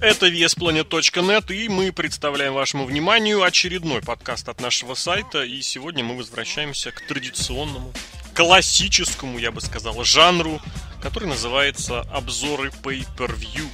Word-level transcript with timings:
Это 0.00 0.28
VSPlanet.net, 0.28 1.52
и 1.52 1.68
мы 1.68 1.90
представляем 1.90 2.54
вашему 2.54 2.84
вниманию 2.84 3.42
очередной 3.42 4.00
подкаст 4.00 4.48
от 4.48 4.60
нашего 4.60 4.94
сайта. 4.94 5.42
И 5.42 5.60
сегодня 5.62 6.04
мы 6.04 6.16
возвращаемся 6.16 6.92
к 6.92 7.00
традиционному, 7.00 7.92
классическому, 8.32 9.38
я 9.38 9.50
бы 9.50 9.60
сказал, 9.60 10.04
жанру, 10.04 10.60
который 11.02 11.28
называется 11.28 12.02
обзоры 12.02 12.70
Pay-Per-View. 12.84 13.66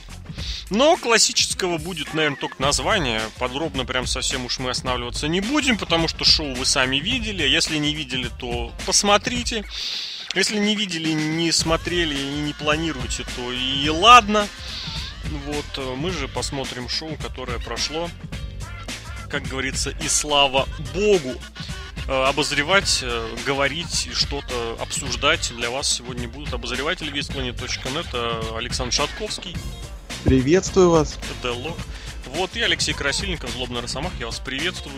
Но 0.72 0.96
классического 0.96 1.76
будет, 1.76 2.14
наверное, 2.14 2.38
только 2.38 2.62
название. 2.62 3.20
Подробно 3.38 3.84
прям 3.84 4.06
совсем 4.06 4.46
уж 4.46 4.58
мы 4.58 4.70
останавливаться 4.70 5.28
не 5.28 5.42
будем, 5.42 5.76
потому 5.76 6.08
что 6.08 6.24
шоу 6.24 6.54
вы 6.54 6.64
сами 6.64 6.96
видели. 6.96 7.42
Если 7.42 7.76
не 7.76 7.94
видели, 7.94 8.30
то 8.38 8.72
посмотрите. 8.86 9.66
Если 10.34 10.58
не 10.58 10.74
видели, 10.74 11.10
не 11.10 11.52
смотрели 11.52 12.18
и 12.18 12.40
не 12.40 12.54
планируете, 12.54 13.26
то 13.36 13.52
и 13.52 13.86
ладно. 13.90 14.48
Вот, 15.44 15.66
э, 15.76 15.94
мы 15.94 16.10
же 16.10 16.26
посмотрим 16.26 16.88
шоу, 16.88 17.18
которое 17.20 17.58
прошло, 17.58 18.08
как 19.28 19.42
говорится, 19.42 19.90
и 19.90 20.08
слава 20.08 20.66
богу. 20.94 21.34
Э, 22.08 22.24
обозревать, 22.24 23.00
э, 23.02 23.36
говорить, 23.44 24.08
что-то 24.14 24.78
обсуждать 24.80 25.52
для 25.54 25.68
вас 25.68 25.92
сегодня 25.92 26.28
будут 26.28 26.54
обозреватели 26.54 27.10
весьplanet.net 27.10 28.56
Александр 28.56 28.94
Шатковский. 28.94 29.54
Приветствую 30.24 30.90
вас. 30.90 31.18
Делок. 31.42 31.76
Вот, 32.34 32.56
и 32.56 32.60
Алексей 32.60 32.94
Красильников, 32.94 33.50
Злобный 33.50 33.80
Росомах, 33.80 34.12
я 34.18 34.26
вас 34.26 34.38
приветствую. 34.38 34.94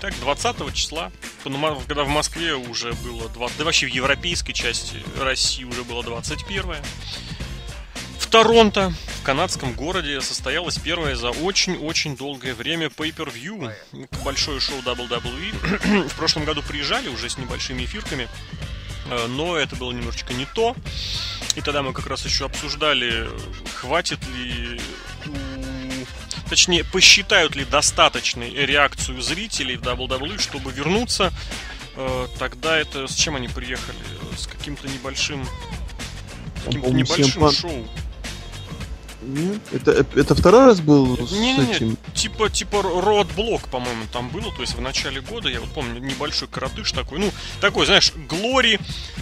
Так, 0.00 0.14
20 0.20 0.72
числа, 0.72 1.12
когда 1.42 2.04
в 2.04 2.08
Москве 2.08 2.54
уже 2.54 2.92
было 2.94 3.28
20, 3.28 3.58
да 3.58 3.64
вообще 3.64 3.86
в 3.86 3.90
европейской 3.90 4.52
части 4.52 4.96
России 5.20 5.64
уже 5.64 5.84
было 5.84 6.02
21 6.02 6.76
в 8.18 8.26
Торонто, 8.28 8.94
в 9.20 9.24
канадском 9.24 9.74
городе, 9.74 10.20
состоялось 10.22 10.78
первое 10.78 11.16
за 11.16 11.30
очень-очень 11.30 12.16
долгое 12.16 12.54
время 12.54 12.86
Pay-Per-View, 12.86 13.70
большое 14.24 14.58
шоу 14.58 14.78
WWE. 14.78 16.08
в 16.08 16.14
прошлом 16.14 16.44
году 16.44 16.62
приезжали 16.62 17.08
уже 17.08 17.28
с 17.28 17.36
небольшими 17.36 17.84
эфирками, 17.84 18.28
но 19.28 19.56
это 19.56 19.76
было 19.76 19.92
немножечко 19.92 20.32
не 20.32 20.46
то. 20.46 20.76
И 21.56 21.60
тогда 21.60 21.82
мы 21.82 21.92
как 21.92 22.06
раз 22.06 22.24
еще 22.24 22.46
обсуждали, 22.46 23.28
хватит 23.74 24.20
ли. 24.28 24.80
Точнее, 26.48 26.84
посчитают 26.84 27.56
ли 27.56 27.64
достаточной 27.64 28.50
реакцию 28.50 29.20
зрителей 29.22 29.76
в 29.76 29.82
WWE, 29.82 30.38
чтобы 30.40 30.70
вернуться. 30.70 31.32
Э, 31.96 32.26
тогда 32.38 32.76
это 32.76 33.06
с 33.06 33.14
чем 33.14 33.36
они 33.36 33.48
приехали? 33.48 33.98
С 34.36 34.46
каким-то 34.46 34.88
небольшим... 34.88 35.46
Каким-то 36.64 36.90
небольшим 36.90 37.50
шоу. 37.50 37.88
Нет? 39.22 39.60
Это, 39.72 40.06
это 40.14 40.34
второй 40.34 40.66
раз 40.66 40.80
был 40.80 41.16
с 41.26 41.32
не, 41.32 41.56
не, 41.56 41.72
этим? 41.72 41.96
Типа, 42.14 42.50
типа 42.50 42.76
Roadblock, 42.76 43.68
по-моему, 43.70 44.04
там 44.12 44.28
было. 44.28 44.52
То 44.54 44.62
есть 44.62 44.74
в 44.74 44.80
начале 44.80 45.20
года, 45.20 45.48
я 45.48 45.60
вот 45.60 45.72
помню, 45.72 46.00
небольшой 46.00 46.48
коротыш 46.48 46.92
такой. 46.92 47.18
Ну, 47.18 47.32
такой, 47.60 47.86
знаешь, 47.86 48.12
Глори, 48.28 48.80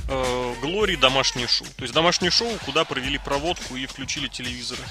э, 0.09 0.55
Глори 0.62 0.97
домашнее 0.97 1.48
шоу. 1.48 1.67
То 1.77 1.83
есть 1.83 1.95
домашнее 1.95 2.31
шоу, 2.31 2.51
куда 2.65 2.84
провели 2.84 3.19
проводку 3.19 3.77
и 3.77 3.87
включили 3.87 4.28
телевизоры. 4.28 4.83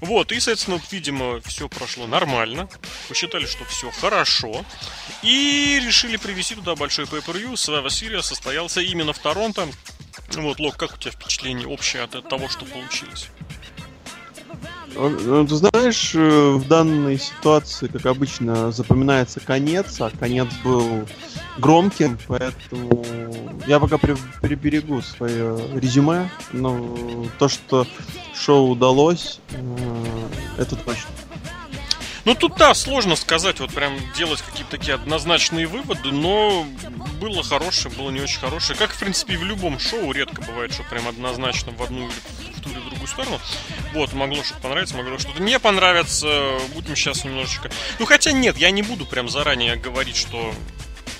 Вот, 0.00 0.32
и, 0.32 0.40
соответственно, 0.40 0.80
видимо, 0.90 1.40
все 1.40 1.68
прошло 1.68 2.06
нормально. 2.06 2.68
Посчитали, 3.08 3.46
что 3.46 3.64
все 3.64 3.90
хорошо. 3.90 4.64
И 5.22 5.80
решили 5.84 6.16
привести 6.16 6.54
туда 6.54 6.74
большой 6.74 7.06
pay-per-view. 7.06 7.52
Survivor 7.54 7.86
Series 7.86 8.22
состоялся 8.22 8.80
именно 8.80 9.12
в 9.12 9.18
Торонто. 9.18 9.68
Вот, 10.32 10.58
Лок, 10.58 10.76
как 10.76 10.94
у 10.94 10.96
тебя 10.96 11.10
впечатление 11.12 11.66
общее 11.66 12.02
от 12.02 12.28
того, 12.28 12.48
что 12.48 12.64
получилось? 12.64 13.28
Ну, 14.96 15.46
ты 15.46 15.54
знаешь, 15.56 16.14
э, 16.14 16.50
в 16.52 16.68
данной 16.68 17.18
ситуации, 17.18 17.88
как 17.88 18.06
обычно, 18.06 18.70
запоминается 18.70 19.40
конец, 19.40 20.00
а 20.00 20.10
конец 20.10 20.48
был 20.62 21.06
громким, 21.58 22.18
поэтому 22.28 23.04
я 23.66 23.80
пока 23.80 23.98
приберегу 23.98 25.02
свое 25.02 25.58
резюме, 25.74 26.30
но 26.52 27.26
то, 27.38 27.48
что 27.48 27.86
шоу 28.34 28.70
удалось, 28.70 29.40
э, 29.50 30.28
это 30.58 30.76
точно. 30.76 31.10
Ну 32.24 32.34
тут 32.34 32.56
да, 32.56 32.72
сложно 32.72 33.16
сказать, 33.16 33.60
вот 33.60 33.72
прям 33.72 33.92
делать 34.16 34.40
какие-то 34.40 34.70
такие 34.70 34.94
однозначные 34.94 35.66
выводы, 35.66 36.10
но 36.10 36.66
было 37.20 37.42
хорошее, 37.42 37.94
было 37.94 38.10
не 38.10 38.20
очень 38.20 38.40
хорошее. 38.40 38.78
Как, 38.78 38.92
в 38.92 38.98
принципе, 38.98 39.34
и 39.34 39.36
в 39.36 39.44
любом 39.44 39.78
шоу 39.78 40.10
редко 40.12 40.40
бывает, 40.40 40.72
что 40.72 40.84
прям 40.84 41.06
однозначно 41.06 41.72
в 41.72 41.82
одну 41.82 42.08
или 42.08 42.53
ту 42.64 42.70
или 42.70 42.78
в 42.78 42.88
другую 42.88 43.06
сторону. 43.08 43.40
Вот, 43.92 44.12
могло 44.12 44.42
что-то 44.42 44.60
понравиться, 44.60 44.96
могло 44.96 45.18
что-то 45.18 45.42
не 45.42 45.58
понравиться. 45.58 46.58
Будем 46.74 46.96
сейчас 46.96 47.24
немножечко... 47.24 47.70
Ну 47.98 48.06
хотя 48.06 48.32
нет, 48.32 48.56
я 48.56 48.70
не 48.70 48.82
буду 48.82 49.06
прям 49.06 49.28
заранее 49.28 49.76
говорить, 49.76 50.16
что 50.16 50.52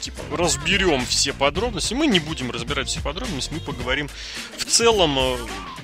типа 0.00 0.22
разберем 0.36 1.06
все 1.06 1.32
подробности. 1.32 1.94
Мы 1.94 2.06
не 2.06 2.20
будем 2.20 2.50
разбирать 2.50 2.88
все 2.88 3.00
подробности, 3.00 3.52
мы 3.52 3.60
поговорим 3.60 4.08
в 4.56 4.64
целом 4.64 5.18
э, 5.18 5.36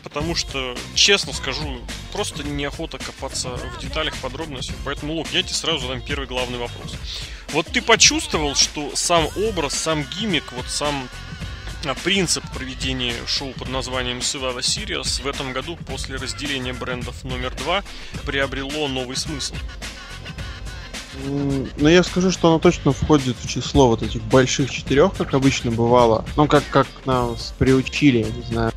потому 0.03 0.34
что, 0.34 0.76
честно 0.94 1.32
скажу, 1.32 1.81
просто 2.12 2.43
неохота 2.43 2.99
копаться 2.99 3.50
в 3.50 3.78
деталях, 3.81 4.16
подробностях. 4.16 4.76
Поэтому, 4.84 5.15
Лук, 5.15 5.28
я 5.32 5.43
тебе 5.43 5.54
сразу 5.54 5.81
задам 5.81 6.03
первый 6.03 6.26
главный 6.26 6.59
вопрос. 6.59 6.94
Вот 7.53 7.66
ты 7.66 7.82
почувствовал, 7.82 8.54
что 8.54 8.94
сам 8.94 9.28
образ, 9.49 9.75
сам 9.75 10.04
гиммик, 10.04 10.53
вот 10.53 10.69
сам 10.69 11.09
принцип 12.04 12.44
проведения 12.54 13.14
шоу 13.26 13.52
под 13.52 13.68
названием 13.68 14.18
Survivor 14.18 14.58
Series 14.58 15.22
в 15.22 15.26
этом 15.26 15.52
году 15.52 15.76
после 15.86 16.16
разделения 16.16 16.72
брендов 16.72 17.24
номер 17.24 17.54
два 17.56 17.82
приобрело 18.24 18.88
новый 18.88 19.16
смысл? 19.16 19.54
Ну, 21.24 21.88
я 21.88 22.02
скажу, 22.02 22.30
что 22.30 22.48
оно 22.48 22.58
точно 22.58 22.92
входит 22.92 23.36
в 23.36 23.48
число 23.48 23.88
вот 23.88 24.02
этих 24.02 24.22
больших 24.22 24.70
четырех, 24.70 25.14
как 25.16 25.34
обычно 25.34 25.70
бывало. 25.70 26.24
Ну, 26.36 26.46
как, 26.46 26.64
как 26.70 26.86
нас 27.04 27.52
приучили, 27.58 28.19
я 28.19 28.30
не 28.30 28.42
знаю 28.42 28.72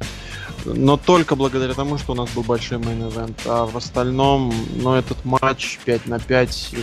но 0.65 0.97
только 0.97 1.35
благодаря 1.35 1.73
тому, 1.73 1.97
что 1.97 2.13
у 2.13 2.15
нас 2.15 2.29
был 2.29 2.43
большой 2.43 2.77
main 2.77 3.03
event. 3.03 3.41
А 3.45 3.65
в 3.65 3.75
остальном, 3.77 4.53
ну, 4.75 4.93
этот 4.93 5.23
матч 5.25 5.79
5 5.85 6.07
на 6.07 6.19
5 6.19 6.75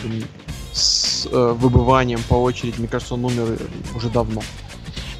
с 0.72 1.26
э, 1.30 1.54
выбыванием 1.59 2.20
по 2.28 2.34
очереди, 2.34 2.78
мне 2.78 2.88
кажется, 2.88 3.14
он 3.14 3.25
умер 3.25 3.59
уже 3.94 4.09
давно. 4.09 4.42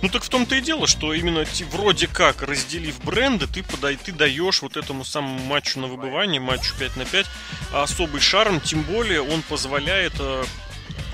Ну 0.03 0.09
так 0.09 0.23
в 0.23 0.29
том-то 0.29 0.55
и 0.55 0.61
дело, 0.61 0.87
что 0.87 1.13
именно 1.13 1.45
вроде 1.73 2.07
как 2.07 2.43
разделив 2.43 3.03
бренды, 3.05 3.47
ты, 3.47 3.63
подай, 3.63 3.97
ты 3.97 4.13
даешь 4.13 4.63
вот 4.63 4.77
этому 4.77 5.05
самому 5.05 5.45
матчу 5.45 5.79
на 5.79 5.89
выбывание, 5.89 6.41
матчу 6.41 6.75
5 6.79 6.97
на 6.97 7.05
5, 7.05 7.27
особый 7.73 8.21
шарм, 8.21 8.61
тем 8.61 8.83
более 8.83 9.21
он 9.21 9.43
позволяет 9.43 10.15
э, 10.19 10.45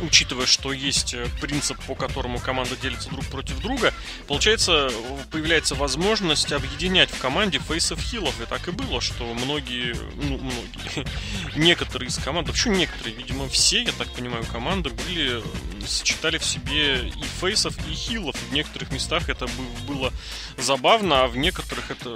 учитывая, 0.01 0.47
что 0.47 0.73
есть 0.73 1.15
э, 1.15 1.27
принцип, 1.41 1.79
по 1.85 1.95
которому 1.95 2.39
команда 2.39 2.77
делится 2.77 3.09
друг 3.11 3.25
против 3.27 3.61
друга, 3.61 3.93
получается, 4.27 4.91
появляется 5.31 5.75
возможность 5.75 6.53
объединять 6.53 7.11
в 7.11 7.19
команде 7.19 7.59
фейсов 7.59 8.01
хилов. 8.01 8.41
И 8.41 8.47
так 8.47 8.69
и 8.69 8.71
было, 8.71 9.01
что 9.01 9.25
многие, 9.35 9.95
ну, 10.17 10.39
многие, 10.39 11.07
некоторые 11.57 12.09
из 12.09 12.19
команд, 12.19 12.49
вообще 12.49 12.71
некоторые, 12.71 13.17
видимо, 13.17 13.49
все, 13.49 13.83
я 13.83 13.93
так 13.93 14.09
понимаю, 14.13 14.45
команды 14.45 14.91
были, 14.91 15.43
сочетали 15.87 16.39
в 16.39 16.45
себе 16.45 17.09
и 17.09 17.23
фейсов, 17.41 17.77
и 17.89 17.95
хилов. 17.95 18.37
В 18.51 18.53
некоторых 18.53 18.93
местах 18.93 19.29
это 19.29 19.47
было 19.87 20.13
забавно, 20.57 21.25
а 21.25 21.29
в 21.29 21.37
некоторых 21.37 21.91
это, 21.91 22.11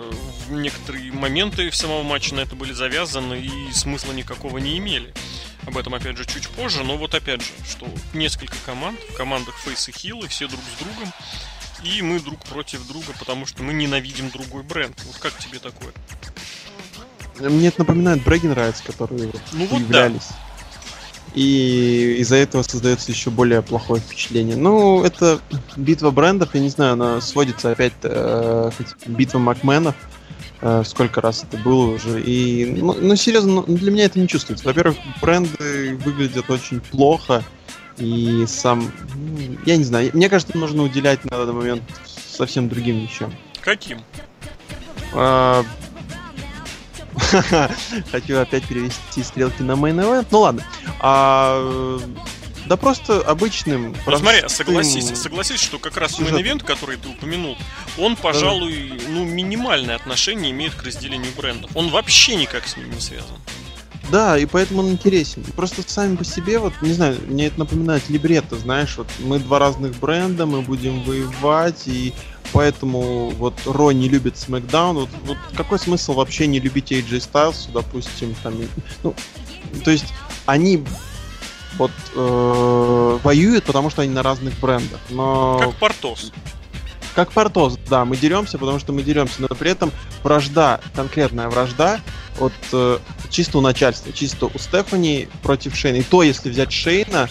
в 0.48 0.52
некоторые 0.52 1.12
моменты 1.12 1.70
в 1.70 1.76
самого 1.76 2.02
матча 2.02 2.34
на 2.34 2.40
это 2.40 2.54
были 2.54 2.72
завязаны 2.72 3.40
и 3.40 3.72
смысла 3.72 4.12
никакого 4.12 4.58
не 4.58 4.78
имели. 4.78 5.12
Об 5.70 5.78
этом, 5.78 5.94
опять 5.94 6.16
же, 6.16 6.24
чуть 6.26 6.48
позже. 6.48 6.82
Но 6.82 6.96
вот, 6.96 7.14
опять 7.14 7.42
же, 7.42 7.48
что 7.64 7.86
несколько 8.12 8.56
команд, 8.66 8.98
в 9.08 9.14
командах 9.16 9.54
Фейс 9.58 9.88
и 9.88 9.92
Хилл, 9.92 10.24
и 10.24 10.26
все 10.26 10.48
друг 10.48 10.60
с 10.60 10.82
другом. 10.82 11.12
И 11.84 12.02
мы 12.02 12.18
друг 12.18 12.40
против 12.40 12.84
друга, 12.88 13.12
потому 13.16 13.46
что 13.46 13.62
мы 13.62 13.72
ненавидим 13.72 14.30
другой 14.30 14.64
бренд. 14.64 15.00
Вот 15.06 15.18
как 15.18 15.38
тебе 15.38 15.60
такое? 15.60 15.92
Мне 17.38 17.68
это 17.68 17.80
напоминает 17.80 18.24
Брэггин 18.24 18.52
Райтс, 18.52 18.80
которые 18.80 19.30
ну, 19.52 19.66
вот. 19.66 19.88
Да. 19.88 20.10
И 21.34 22.16
из-за 22.18 22.36
этого 22.36 22.62
создается 22.62 23.12
еще 23.12 23.30
более 23.30 23.62
плохое 23.62 24.02
впечатление. 24.02 24.56
Ну, 24.56 25.04
это 25.04 25.40
битва 25.76 26.10
брендов, 26.10 26.52
я 26.54 26.60
не 26.60 26.68
знаю, 26.68 26.94
она 26.94 27.20
сводится 27.20 27.70
опять 27.70 27.92
э, 28.02 28.70
битва 29.06 29.38
Макменов. 29.38 29.94
Э, 30.62 30.82
сколько 30.84 31.20
раз 31.20 31.44
это 31.44 31.56
было 31.58 31.94
уже. 31.94 32.20
И, 32.20 32.66
ну, 32.66 32.94
ну 32.94 33.16
серьезно, 33.16 33.64
ну, 33.66 33.76
для 33.76 33.90
меня 33.90 34.04
это 34.04 34.18
не 34.18 34.28
чувствуется. 34.28 34.66
Во-первых, 34.66 34.96
бренды 35.22 35.96
выглядят 36.04 36.50
очень 36.50 36.80
плохо. 36.80 37.42
И 37.96 38.44
сам, 38.46 38.90
ну, 39.14 39.58
я 39.66 39.76
не 39.76 39.84
знаю, 39.84 40.10
мне 40.14 40.28
кажется, 40.28 40.56
нужно 40.56 40.82
уделять 40.82 41.24
на 41.24 41.30
данный 41.30 41.52
момент 41.52 41.82
совсем 42.30 42.68
другим 42.68 43.00
вещам. 43.00 43.32
Каким? 43.60 44.00
А, 45.12 45.64
Хочу 48.10 48.38
опять 48.38 48.66
перевести 48.66 49.22
стрелки 49.22 49.62
на 49.62 49.72
main 49.72 49.96
event. 49.96 50.26
Ну 50.30 50.40
ладно. 50.40 50.62
А, 51.00 51.98
Да 52.70 52.76
просто 52.76 53.20
обычным. 53.22 53.96
Ну 54.06 54.16
смотри, 54.16 54.48
согласись, 54.48 55.08
согласись, 55.18 55.60
что 55.60 55.80
как 55.80 55.96
раз 55.96 56.20
мейн 56.20 56.40
ивент, 56.40 56.62
который 56.62 56.98
ты 56.98 57.08
упомянул, 57.08 57.58
он, 57.98 58.14
пожалуй, 58.14 58.92
да. 58.96 59.04
ну, 59.08 59.24
минимальное 59.24 59.96
отношение 59.96 60.52
имеет 60.52 60.76
к 60.76 60.84
разделению 60.84 61.32
брендов. 61.36 61.72
Он 61.74 61.88
вообще 61.88 62.36
никак 62.36 62.68
с 62.68 62.76
ним 62.76 62.88
не 62.92 63.00
связан. 63.00 63.34
Да, 64.12 64.38
и 64.38 64.46
поэтому 64.46 64.82
он 64.82 64.90
интересен. 64.90 65.42
Просто 65.56 65.82
сами 65.84 66.14
по 66.14 66.24
себе, 66.24 66.60
вот, 66.60 66.72
не 66.80 66.92
знаю, 66.92 67.18
мне 67.26 67.48
это 67.48 67.58
напоминает 67.58 68.08
либретто, 68.08 68.54
знаешь, 68.54 68.96
вот 68.98 69.08
мы 69.18 69.40
два 69.40 69.58
разных 69.58 69.96
бренда, 69.96 70.46
мы 70.46 70.62
будем 70.62 71.02
воевать, 71.02 71.88
и 71.88 72.12
поэтому 72.52 73.30
вот 73.30 73.54
Ро 73.64 73.90
не 73.90 74.08
любит 74.08 74.38
Смакдаун. 74.38 74.96
Вот, 74.96 75.08
вот 75.24 75.38
какой 75.56 75.80
смысл 75.80 76.12
вообще 76.12 76.46
не 76.46 76.60
любить 76.60 76.92
AJ 76.92 77.32
Styles, 77.32 77.68
допустим, 77.72 78.36
там, 78.44 78.54
ну, 79.02 79.12
то 79.84 79.90
есть 79.90 80.06
они 80.46 80.84
вот 81.76 81.90
э, 82.14 83.18
воюют, 83.22 83.64
потому 83.64 83.90
что 83.90 84.02
они 84.02 84.12
на 84.12 84.22
разных 84.22 84.58
брендах. 84.58 85.00
Но... 85.08 85.58
Как 85.58 85.74
Портос. 85.76 86.32
Как 87.14 87.32
Портос, 87.32 87.78
да, 87.88 88.04
мы 88.04 88.16
деремся, 88.16 88.58
потому 88.58 88.78
что 88.78 88.92
мы 88.92 89.02
деремся, 89.02 89.42
но 89.42 89.48
при 89.48 89.70
этом 89.70 89.90
вражда, 90.22 90.80
конкретная 90.94 91.48
вражда, 91.48 92.00
от 92.38 92.52
э, 92.72 92.98
чисто 93.28 93.58
у 93.58 93.60
начальства, 93.60 94.12
чисто 94.12 94.46
у 94.46 94.58
Стефани 94.58 95.28
против 95.42 95.76
Шейна. 95.76 95.96
И 95.96 96.02
то, 96.02 96.22
если 96.22 96.50
взять 96.50 96.72
Шейна, 96.72 97.28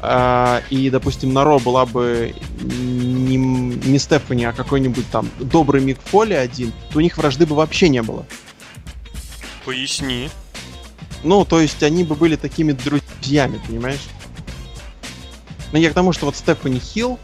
э, 0.00 0.60
и, 0.70 0.90
допустим, 0.90 1.32
на 1.32 1.44
Ро 1.44 1.58
была 1.58 1.86
бы 1.86 2.34
не, 2.60 3.36
не 3.36 3.98
Стефани, 3.98 4.44
а 4.44 4.52
какой-нибудь 4.52 5.10
там 5.10 5.28
добрый 5.40 5.82
Мик 5.82 5.98
Фоли 6.04 6.34
один, 6.34 6.72
то 6.92 6.98
у 6.98 7.00
них 7.00 7.16
вражды 7.16 7.46
бы 7.46 7.56
вообще 7.56 7.88
не 7.88 8.02
было. 8.02 8.26
Поясни. 9.64 10.28
Ну, 11.22 11.44
то 11.44 11.60
есть 11.60 11.82
они 11.82 12.04
бы 12.04 12.14
были 12.14 12.36
такими 12.36 12.72
друзьями, 12.72 13.60
понимаешь? 13.66 14.00
Ну, 15.72 15.78
я 15.78 15.90
к 15.90 15.94
тому, 15.94 16.12
что 16.12 16.26
вот 16.26 16.36
Стефани 16.36 16.80
Хилл, 16.80 17.18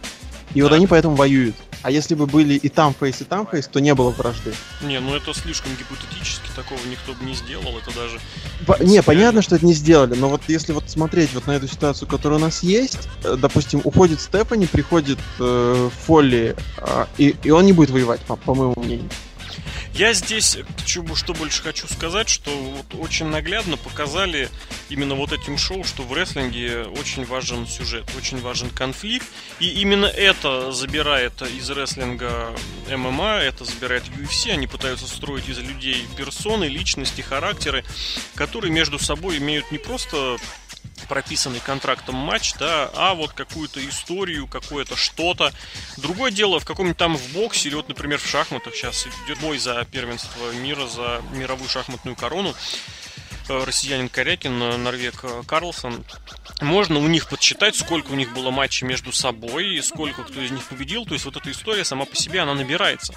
и 0.54 0.60
да. 0.60 0.68
вот 0.68 0.74
они 0.74 0.86
поэтому 0.86 1.16
воюют. 1.16 1.54
А 1.82 1.90
если 1.90 2.14
бы 2.14 2.26
были 2.26 2.54
и 2.54 2.68
там 2.68 2.94
фейс, 2.98 3.20
и 3.20 3.24
там 3.24 3.46
фейс, 3.46 3.68
то 3.68 3.80
не 3.80 3.94
было 3.94 4.10
вражды. 4.10 4.52
Не, 4.82 4.98
ну 4.98 5.14
это 5.14 5.32
слишком 5.32 5.70
гипотетически, 5.76 6.48
такого 6.56 6.78
никто 6.90 7.12
бы 7.12 7.24
не 7.24 7.34
сделал, 7.34 7.78
это 7.78 7.94
даже... 7.94 8.18
По- 8.66 8.82
не, 8.82 9.00
понятно, 9.02 9.42
что 9.42 9.56
это 9.56 9.64
не 9.64 9.74
сделали, 9.74 10.14
но 10.14 10.28
вот 10.28 10.42
если 10.48 10.72
вот 10.72 10.90
смотреть 10.90 11.32
вот 11.34 11.46
на 11.46 11.52
эту 11.52 11.68
ситуацию, 11.68 12.08
которая 12.08 12.40
у 12.40 12.42
нас 12.42 12.64
есть, 12.64 13.08
э, 13.22 13.36
допустим, 13.38 13.80
уходит 13.84 14.20
Стефани, 14.20 14.66
приходит 14.66 15.18
э, 15.38 15.90
Фолли, 16.06 16.56
э, 16.78 17.06
и, 17.16 17.36
и 17.44 17.50
он 17.50 17.64
не 17.64 17.72
будет 17.72 17.90
воевать, 17.90 18.20
по, 18.22 18.34
по 18.34 18.54
моему 18.54 18.74
мнению. 18.76 19.08
Я 19.94 20.12
здесь, 20.12 20.58
что 20.87 21.34
больше 21.34 21.62
хочу 21.62 21.87
сказать, 21.88 22.28
что 22.28 22.50
вот 22.50 22.94
очень 23.00 23.26
наглядно 23.26 23.76
показали 23.76 24.49
именно 24.88 25.14
вот 25.14 25.32
этим 25.32 25.58
шоу, 25.58 25.84
что 25.84 26.02
в 26.02 26.12
рестлинге 26.12 26.84
очень 26.84 27.25
важен 27.25 27.66
сюжет, 27.66 28.08
очень 28.16 28.40
важен 28.40 28.70
конфликт. 28.70 29.26
И 29.58 29.69
именно 29.81 30.06
это 30.06 30.72
забирает 30.72 31.43
из 31.43 31.69
рестлинга 31.70 32.55
ММА, 32.88 33.38
это 33.38 33.64
забирает 33.64 34.05
UFC. 34.05 34.50
Они 34.50 34.66
пытаются 34.66 35.06
строить 35.06 35.49
из 35.49 35.58
людей 35.58 36.06
персоны, 36.16 36.64
личности, 36.64 37.20
характеры, 37.20 37.84
которые 38.34 38.72
между 38.72 38.99
собой 38.99 39.38
имеют 39.38 39.70
не 39.72 39.78
просто 39.78 40.38
прописанный 41.08 41.60
контрактом 41.60 42.14
матч, 42.14 42.54
да, 42.54 42.90
а 42.94 43.14
вот 43.14 43.32
какую-то 43.32 43.86
историю, 43.88 44.46
какое-то 44.46 44.96
что-то. 44.96 45.52
Другое 45.96 46.30
дело, 46.30 46.60
в 46.60 46.64
каком-нибудь 46.64 46.98
там 46.98 47.16
в 47.16 47.32
боксе 47.32 47.68
или 47.68 47.76
вот, 47.76 47.88
например, 47.88 48.18
в 48.18 48.26
шахматах 48.26 48.74
сейчас 48.74 49.06
идет 49.26 49.38
бой 49.40 49.58
за 49.58 49.86
первенство 49.90 50.52
мира, 50.52 50.86
за 50.86 51.22
мировую 51.32 51.68
шахматную 51.68 52.16
корону 52.16 52.54
э, 53.48 53.64
россиянин 53.64 54.08
Корякин, 54.08 54.62
э, 54.62 54.76
норвег 54.76 55.20
э, 55.22 55.42
Карлсон. 55.46 56.04
Можно 56.60 56.98
у 56.98 57.06
них 57.06 57.28
подсчитать, 57.28 57.76
сколько 57.76 58.10
у 58.10 58.14
них 58.14 58.32
было 58.32 58.50
матчей 58.50 58.86
между 58.86 59.12
собой, 59.12 59.76
и 59.76 59.82
сколько 59.82 60.24
кто 60.24 60.40
из 60.40 60.50
них 60.50 60.64
победил. 60.64 61.04
То 61.04 61.14
есть 61.14 61.24
вот 61.24 61.36
эта 61.36 61.50
история 61.50 61.84
сама 61.84 62.04
по 62.04 62.16
себе, 62.16 62.40
она 62.40 62.54
набирается. 62.54 63.14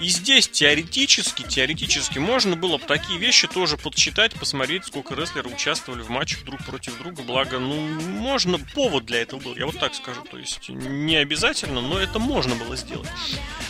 И 0.00 0.08
здесь 0.08 0.46
теоретически, 0.48 1.42
теоретически 1.42 2.18
можно 2.18 2.54
было 2.54 2.76
бы 2.76 2.84
такие 2.84 3.18
вещи 3.18 3.48
тоже 3.48 3.78
подсчитать, 3.78 4.34
посмотреть, 4.34 4.84
сколько 4.84 5.14
рестлеров 5.14 5.54
участвовали 5.54 6.02
в 6.02 6.10
матчах 6.10 6.44
друг 6.44 6.64
против 6.64 6.98
друга. 6.98 7.22
Благо, 7.22 7.58
ну, 7.58 7.76
можно, 7.76 8.58
повод 8.74 9.06
для 9.06 9.22
этого 9.22 9.40
был, 9.40 9.56
я 9.56 9.64
вот 9.64 9.78
так 9.78 9.94
скажу. 9.94 10.22
То 10.30 10.36
есть, 10.36 10.68
не 10.68 11.16
обязательно, 11.16 11.80
но 11.80 11.98
это 11.98 12.18
можно 12.18 12.54
было 12.56 12.76
сделать. 12.76 13.08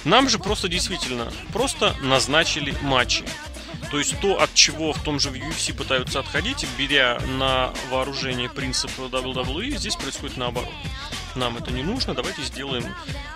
Нам 0.05 0.29
же 0.29 0.39
просто 0.39 0.69
действительно, 0.69 1.33
просто 1.53 1.95
назначили 2.03 2.75
матчи. 2.83 3.25
То 3.91 3.99
есть 3.99 4.19
то, 4.21 4.41
от 4.41 4.53
чего 4.55 4.93
в 4.93 5.03
том 5.05 5.21
же 5.21 5.31
UFC 5.31 5.73
пытаются 5.73 6.19
отходить, 6.19 6.67
беря 6.77 7.21
на 7.39 7.73
вооружение 7.91 8.49
принцип 8.49 8.91
WWE, 8.99 9.77
здесь 9.77 9.95
происходит 9.95 10.37
наоборот. 10.37 10.73
Нам 11.37 11.57
это 11.59 11.71
не 11.71 11.83
нужно, 11.83 12.15
давайте 12.15 12.43
сделаем 12.43 12.85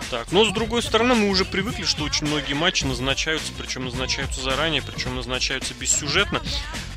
так. 0.09 0.31
Но 0.31 0.43
с 0.43 0.51
другой 0.51 0.81
стороны, 0.81 1.15
мы 1.15 1.29
уже 1.29 1.45
привыкли, 1.45 1.85
что 1.85 2.03
очень 2.03 2.27
многие 2.27 2.53
матчи 2.53 2.83
назначаются, 2.83 3.53
причем 3.57 3.85
назначаются 3.85 4.41
заранее, 4.41 4.81
причем 4.81 5.15
назначаются 5.15 5.73
бессюжетно 5.73 6.41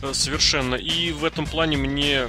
э, 0.03 0.13
совершенно. 0.15 0.75
И 0.75 1.13
в 1.13 1.25
этом 1.25 1.47
плане 1.47 1.77
мне 1.77 2.29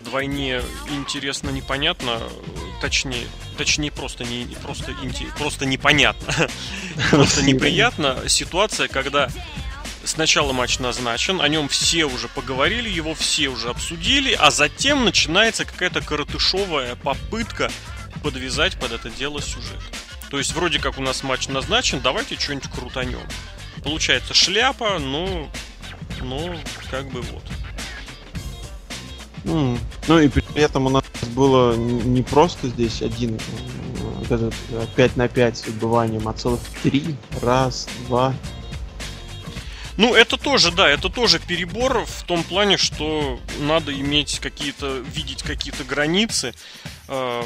вдвойне 0.00 0.62
интересно, 0.90 1.50
непонятно, 1.50 2.20
точнее, 2.80 3.26
точнее 3.56 3.90
просто 3.90 4.24
не 4.24 4.46
просто 4.62 4.94
просто 5.38 5.66
непонятно, 5.66 6.48
просто 7.10 7.42
неприятно 7.42 8.28
ситуация, 8.28 8.88
когда 8.88 9.28
Сначала 10.06 10.52
матч 10.52 10.78
назначен, 10.78 11.40
о 11.40 11.48
нем 11.48 11.68
все 11.68 12.04
уже 12.04 12.28
поговорили, 12.28 12.88
его 12.88 13.12
все 13.14 13.48
уже 13.48 13.70
обсудили, 13.70 14.32
а 14.32 14.52
затем 14.52 15.04
начинается 15.04 15.64
какая-то 15.64 16.00
коротышовая 16.00 16.94
попытка 16.94 17.70
подвязать 18.22 18.78
под 18.78 18.92
это 18.92 19.10
дело 19.10 19.42
сюжет. 19.42 19.80
То 20.30 20.38
есть 20.38 20.54
вроде 20.54 20.78
как 20.78 20.96
у 20.98 21.02
нас 21.02 21.24
матч 21.24 21.48
назначен, 21.48 22.00
давайте 22.00 22.38
что-нибудь 22.38 22.70
крутанем. 22.70 23.18
Получается 23.82 24.32
шляпа, 24.32 25.00
ну, 25.00 25.50
ну, 26.22 26.56
как 26.88 27.10
бы 27.10 27.22
вот. 27.22 27.42
Mm. 29.42 29.78
Ну 30.06 30.18
и 30.20 30.28
при 30.28 30.44
этом 30.60 30.86
у 30.86 30.90
нас 30.90 31.04
было 31.34 31.74
не 31.74 32.22
просто 32.22 32.68
здесь 32.68 33.02
один 33.02 33.38
этот 34.30 34.54
5 34.94 35.16
на 35.16 35.28
5 35.28 35.56
с 35.58 35.68
отбыванием, 35.68 36.28
а 36.28 36.32
целых 36.32 36.60
три. 36.82 37.16
Раз, 37.42 37.88
два, 38.06 38.34
ну, 39.96 40.14
это 40.14 40.36
тоже, 40.36 40.70
да, 40.72 40.88
это 40.88 41.08
тоже 41.08 41.38
перебор 41.38 42.04
в 42.04 42.22
том 42.24 42.42
плане, 42.42 42.76
что 42.76 43.40
надо 43.60 43.92
иметь 43.94 44.40
какие-то, 44.40 44.98
видеть 44.98 45.42
какие-то 45.42 45.84
границы. 45.84 46.54
Э, 47.08 47.42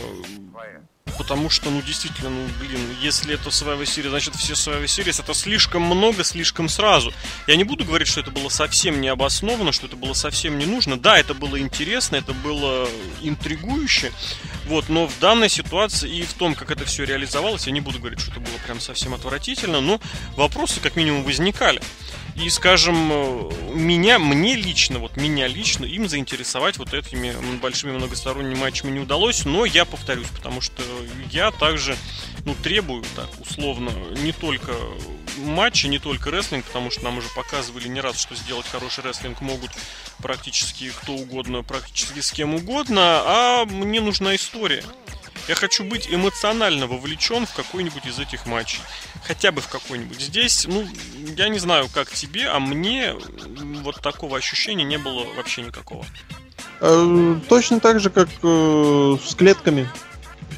потому 1.19 1.50
что, 1.50 1.71
ну, 1.71 1.83
действительно, 1.83 2.30
ну, 2.30 2.47
блин, 2.59 2.80
если 3.02 3.35
это 3.35 3.50
Survivor 3.50 3.83
Series, 3.83 4.09
значит, 4.09 4.35
все 4.37 4.54
Survivor 4.54 4.85
Series, 4.85 5.23
это 5.23 5.35
слишком 5.35 5.83
много, 5.83 6.25
слишком 6.25 6.69
сразу. 6.69 7.12
Я 7.47 7.57
не 7.57 7.64
буду 7.64 7.85
говорить, 7.85 8.09
что 8.09 8.21
это 8.21 8.30
было 8.30 8.49
совсем 8.49 9.00
необоснованно, 9.00 9.73
что 9.73 9.87
это 9.87 9.97
было 9.97 10.12
совсем 10.14 10.59
не 10.59 10.66
нужно. 10.66 10.99
Да, 10.99 11.19
это 11.19 11.35
было 11.35 11.61
интересно, 11.61 12.16
это 12.16 12.33
было 12.33 12.88
интригующе, 13.23 14.12
вот, 14.66 14.88
но 14.88 15.07
в 15.07 15.19
данной 15.19 15.49
ситуации 15.49 16.11
и 16.11 16.23
в 16.23 16.33
том, 16.35 16.54
как 16.54 16.71
это 16.71 16.85
все 16.85 17.04
реализовалось, 17.04 17.66
я 17.66 17.73
не 17.73 17.80
буду 17.80 17.99
говорить, 17.99 18.21
что 18.21 18.30
это 18.30 18.40
было 18.40 18.57
прям 18.64 18.80
совсем 18.80 19.14
отвратительно, 19.14 19.80
но 19.80 20.00
вопросы 20.37 20.80
как 20.80 20.97
минимум 20.97 21.25
возникали. 21.25 21.83
И, 22.37 22.49
скажем, 22.49 23.50
меня, 23.75 24.18
мне 24.18 24.54
лично, 24.56 24.99
вот 24.99 25.16
меня 25.16 25.46
лично, 25.46 25.84
им 25.84 26.08
заинтересовать 26.08 26.78
вот 26.78 26.94
этими 26.94 27.34
большими 27.58 27.92
многосторонними 27.92 28.54
матчами 28.54 28.90
не 28.90 29.00
удалось, 29.00 29.44
но 29.44 29.64
я 29.64 29.84
повторюсь, 29.84 30.28
потому 30.28 30.60
что 30.60 30.82
я 31.30 31.50
также, 31.50 31.96
ну, 32.46 32.54
требую, 32.62 33.04
так, 33.14 33.28
условно, 33.40 33.90
не 34.22 34.32
только 34.32 34.72
матчи, 35.38 35.87
не 35.87 35.99
только 35.99 36.30
рестлинг, 36.30 36.64
потому 36.64 36.90
что 36.90 37.04
нам 37.04 37.18
уже 37.18 37.28
показывали 37.34 37.88
не 37.88 38.00
раз, 38.00 38.18
что 38.18 38.34
сделать 38.34 38.66
хороший 38.66 39.04
рестлинг 39.04 39.40
могут 39.40 39.70
практически 40.18 40.90
кто 40.90 41.12
угодно, 41.12 41.62
практически 41.62 42.20
с 42.20 42.32
кем 42.32 42.54
угодно, 42.54 43.22
а 43.25 43.64
мне 43.66 44.00
нужна 44.00 44.34
история. 44.34 44.84
Я 45.49 45.54
хочу 45.54 45.85
быть 45.85 46.09
эмоционально 46.11 46.87
вовлечен 46.87 47.47
в 47.47 47.54
какой-нибудь 47.54 48.06
из 48.06 48.18
этих 48.18 48.47
матчей. 48.47 48.80
Хотя 49.25 49.52
бы 49.52 49.61
в 49.61 49.68
какой-нибудь. 49.68 50.20
Здесь, 50.20 50.66
ну, 50.66 50.87
я 51.37 51.49
не 51.49 51.59
знаю, 51.59 51.88
как 51.92 52.11
тебе, 52.11 52.49
а 52.49 52.59
мне 52.59 53.14
вот 53.82 54.00
такого 54.00 54.37
ощущения 54.37 54.85
не 54.85 54.99
было 54.99 55.25
вообще 55.37 55.62
никакого. 55.62 56.04
Э, 56.80 57.37
точно 57.49 57.80
так 57.80 58.00
же, 58.00 58.11
как 58.11 58.28
э, 58.42 59.16
с 59.25 59.35
клетками. 59.35 59.88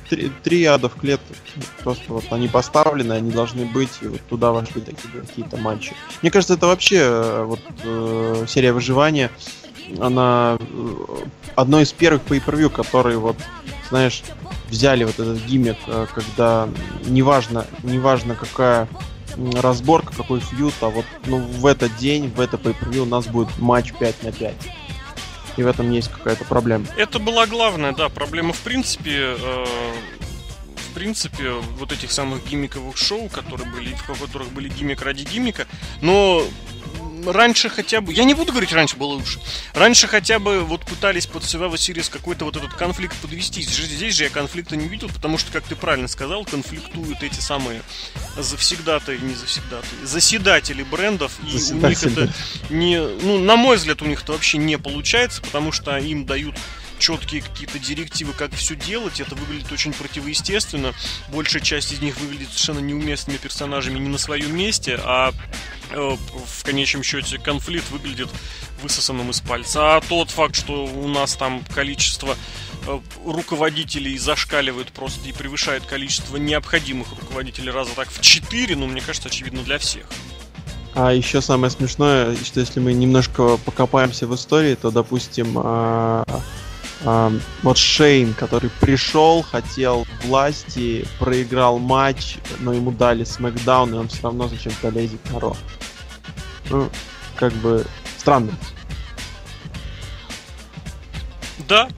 Три, 0.08 0.30
три 0.42 0.68
в 0.68 1.00
клетках. 1.00 1.36
Просто 1.78 2.04
вот 2.08 2.24
они 2.30 2.48
поставлены, 2.48 3.14
они 3.14 3.30
должны 3.30 3.64
быть, 3.64 3.90
и 4.02 4.06
вот 4.06 4.20
туда 4.28 4.52
вошли 4.52 4.80
такие 4.82 5.22
какие-то 5.22 5.56
матчи. 5.56 5.94
Мне 6.20 6.30
кажется, 6.30 6.54
это 6.54 6.66
вообще 6.66 6.98
э, 6.98 7.44
вот 7.44 8.48
серия 8.48 8.72
выживания, 8.72 9.30
она 10.00 10.58
одно 11.56 11.80
из 11.80 11.92
первых 11.92 12.22
pay-per-view, 12.22 12.70
которые 12.70 13.18
вот, 13.18 13.36
знаешь, 13.88 14.22
взяли 14.72 15.04
вот 15.04 15.20
этот 15.20 15.38
гиммик, 15.44 15.76
э, 15.86 16.06
когда 16.14 16.68
неважно, 17.04 17.66
неважно 17.82 18.34
какая 18.34 18.88
разборка, 19.60 20.14
какой 20.16 20.40
фьют, 20.40 20.74
а 20.80 20.88
вот 20.88 21.04
ну, 21.26 21.38
в 21.38 21.66
этот 21.66 21.94
день, 21.96 22.28
в 22.28 22.40
это 22.40 22.56
pay 22.56 22.98
у 22.98 23.04
нас 23.04 23.26
будет 23.26 23.56
матч 23.58 23.92
5 23.92 24.22
на 24.24 24.32
5. 24.32 24.54
И 25.58 25.62
в 25.62 25.66
этом 25.66 25.90
есть 25.90 26.08
какая-то 26.08 26.44
проблема. 26.44 26.86
Это 26.96 27.18
была 27.18 27.46
главная, 27.46 27.92
да, 27.92 28.08
проблема 28.08 28.54
в 28.54 28.60
принципе. 28.60 29.36
Э, 29.38 29.66
в 30.90 30.94
принципе, 30.94 31.52
вот 31.78 31.90
этих 31.90 32.12
самых 32.12 32.46
гиммиковых 32.46 32.98
шоу, 32.98 33.30
которые 33.30 33.70
были, 33.70 33.94
в 33.94 34.06
которых 34.06 34.52
были 34.52 34.68
гиммик 34.68 35.00
ради 35.00 35.24
гиммика. 35.24 35.66
Но 36.02 36.42
раньше 37.26 37.68
хотя 37.68 38.00
бы... 38.00 38.12
Я 38.12 38.24
не 38.24 38.34
буду 38.34 38.52
говорить, 38.52 38.72
раньше 38.72 38.96
было 38.96 39.12
лучше. 39.12 39.40
Раньше 39.74 40.08
хотя 40.08 40.38
бы 40.38 40.60
вот 40.60 40.84
пытались 40.84 41.26
под 41.26 41.42
Survivor 41.42 41.74
Series 41.74 42.10
какой-то 42.10 42.44
вот 42.44 42.56
этот 42.56 42.74
конфликт 42.74 43.16
подвести. 43.16 43.62
Здесь 43.62 44.14
же 44.14 44.24
я 44.24 44.30
конфликта 44.30 44.76
не 44.76 44.88
видел, 44.88 45.08
потому 45.08 45.38
что, 45.38 45.52
как 45.52 45.64
ты 45.64 45.76
правильно 45.76 46.08
сказал, 46.08 46.44
конфликтуют 46.44 47.22
эти 47.22 47.40
самые 47.40 47.82
завсегдатые, 48.36 49.18
не 49.18 49.34
завсегдатые, 49.34 50.06
заседатели 50.06 50.82
брендов. 50.82 51.32
И 51.42 51.72
у 51.72 51.86
них 51.86 52.02
это 52.02 52.32
не... 52.70 52.98
Ну, 52.98 53.38
на 53.38 53.56
мой 53.56 53.76
взгляд, 53.76 54.02
у 54.02 54.06
них 54.06 54.22
это 54.22 54.32
вообще 54.32 54.58
не 54.58 54.78
получается, 54.78 55.42
потому 55.42 55.72
что 55.72 55.96
им 55.98 56.26
дают 56.26 56.56
четкие 57.02 57.42
какие-то 57.42 57.80
директивы, 57.80 58.32
как 58.32 58.54
все 58.54 58.76
делать. 58.76 59.20
Это 59.20 59.34
выглядит 59.34 59.72
очень 59.72 59.92
противоестественно. 59.92 60.94
Большая 61.28 61.60
часть 61.60 61.92
из 61.92 62.00
них 62.00 62.16
выглядит 62.18 62.48
совершенно 62.48 62.78
неуместными 62.78 63.38
персонажами 63.38 63.98
не 63.98 64.08
на 64.08 64.18
своем 64.18 64.56
месте, 64.56 65.00
а 65.02 65.32
в 65.92 66.64
конечном 66.64 67.02
счете 67.02 67.38
конфликт 67.38 67.90
выглядит 67.90 68.28
высосанным 68.82 69.30
из 69.30 69.40
пальца. 69.40 69.96
А 69.96 70.00
тот 70.00 70.30
факт, 70.30 70.56
что 70.56 70.84
у 70.84 71.08
нас 71.08 71.34
там 71.34 71.62
количество 71.74 72.36
э, 72.86 72.98
руководителей 73.24 74.18
зашкаливает 74.18 74.92
просто 74.92 75.28
и 75.28 75.32
превышает 75.32 75.84
количество 75.84 76.36
необходимых 76.36 77.08
руководителей 77.10 77.70
раза 77.70 77.92
так 77.94 78.08
в 78.10 78.20
4, 78.20 78.76
ну, 78.76 78.86
мне 78.86 79.00
кажется, 79.00 79.28
очевидно 79.28 79.62
для 79.62 79.78
всех. 79.78 80.06
А 80.94 81.12
еще 81.12 81.40
самое 81.40 81.70
смешное, 81.70 82.36
что 82.36 82.60
если 82.60 82.78
мы 82.78 82.92
немножко 82.92 83.56
покопаемся 83.56 84.26
в 84.26 84.34
истории, 84.34 84.74
то, 84.74 84.90
допустим, 84.90 85.56
вот 87.04 87.76
Шейн, 87.76 88.34
который 88.34 88.70
пришел, 88.80 89.42
хотел 89.42 90.06
власти, 90.24 91.06
проиграл 91.18 91.78
матч, 91.78 92.36
но 92.60 92.72
ему 92.72 92.92
дали 92.92 93.24
смакдаун, 93.24 93.94
и 93.94 93.98
он 93.98 94.08
все 94.08 94.22
равно 94.22 94.48
зачем-то 94.48 94.88
лезет 94.90 95.20
на 95.32 95.40
Ро. 95.40 95.56
Ну, 96.70 96.88
как 97.36 97.52
бы 97.54 97.84
странно. 98.18 98.52
Да, 101.68 101.88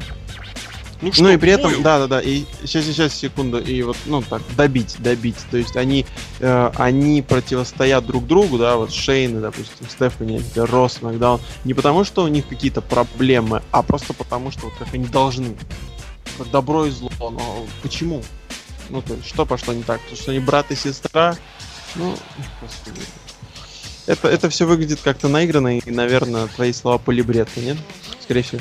ну, 1.05 1.13
что, 1.13 1.23
ну 1.25 1.31
и 1.31 1.37
при 1.37 1.53
этом, 1.53 1.83
да, 1.83 1.99
да, 1.99 2.07
да, 2.07 2.21
и 2.21 2.45
сейчас, 2.63 2.85
сейчас, 2.85 3.15
секунду, 3.15 3.59
и 3.59 3.83
вот, 3.83 3.97
ну 4.07 4.23
так, 4.23 4.43
добить, 4.57 4.97
добить. 4.99 5.37
То 5.51 5.59
есть 5.59 5.77
они, 5.77 6.07
э, 6.41 6.71
они 6.77 7.21
противостоят 7.23 8.07
друг 8.07 8.27
другу, 8.27 8.59
да, 8.59 8.77
вот 8.77 8.93
Шейн, 8.93 9.41
допустим, 9.41 9.89
Стефани, 9.89 10.43
Росс, 10.57 11.03
Макдаун, 11.03 11.41
не 11.65 11.75
потому 11.75 12.05
что 12.05 12.25
у 12.25 12.29
них 12.29 12.49
какие-то 12.49 12.81
проблемы, 12.81 13.63
а 13.71 13.83
просто 13.83 14.15
потому 14.15 14.51
что 14.51 14.63
вот 14.67 14.75
как 14.79 14.93
они 14.95 15.07
должны. 15.07 15.57
Как 16.39 16.51
добро 16.51 16.87
и 16.87 16.91
зло, 16.91 17.11
но 17.21 17.67
почему? 17.83 18.23
Ну, 18.89 19.03
то 19.03 19.15
есть, 19.15 19.27
что 19.27 19.47
пошло 19.47 19.73
не 19.73 19.83
так? 19.83 20.01
Потому 20.01 20.17
что 20.17 20.31
они 20.31 20.41
брат 20.41 20.71
и 20.71 20.75
сестра? 20.75 21.37
Ну, 21.95 22.17
господи. 22.61 23.01
Это, 24.07 24.29
это 24.29 24.49
все 24.51 24.67
выглядит 24.67 25.01
как-то 25.03 25.29
наигранно, 25.29 25.79
и, 25.79 25.91
наверное, 25.91 26.47
твои 26.49 26.73
слова 26.73 26.99
полибретка, 26.99 27.61
нет? 27.61 27.77
Скорее 28.21 28.43
всего. 28.43 28.61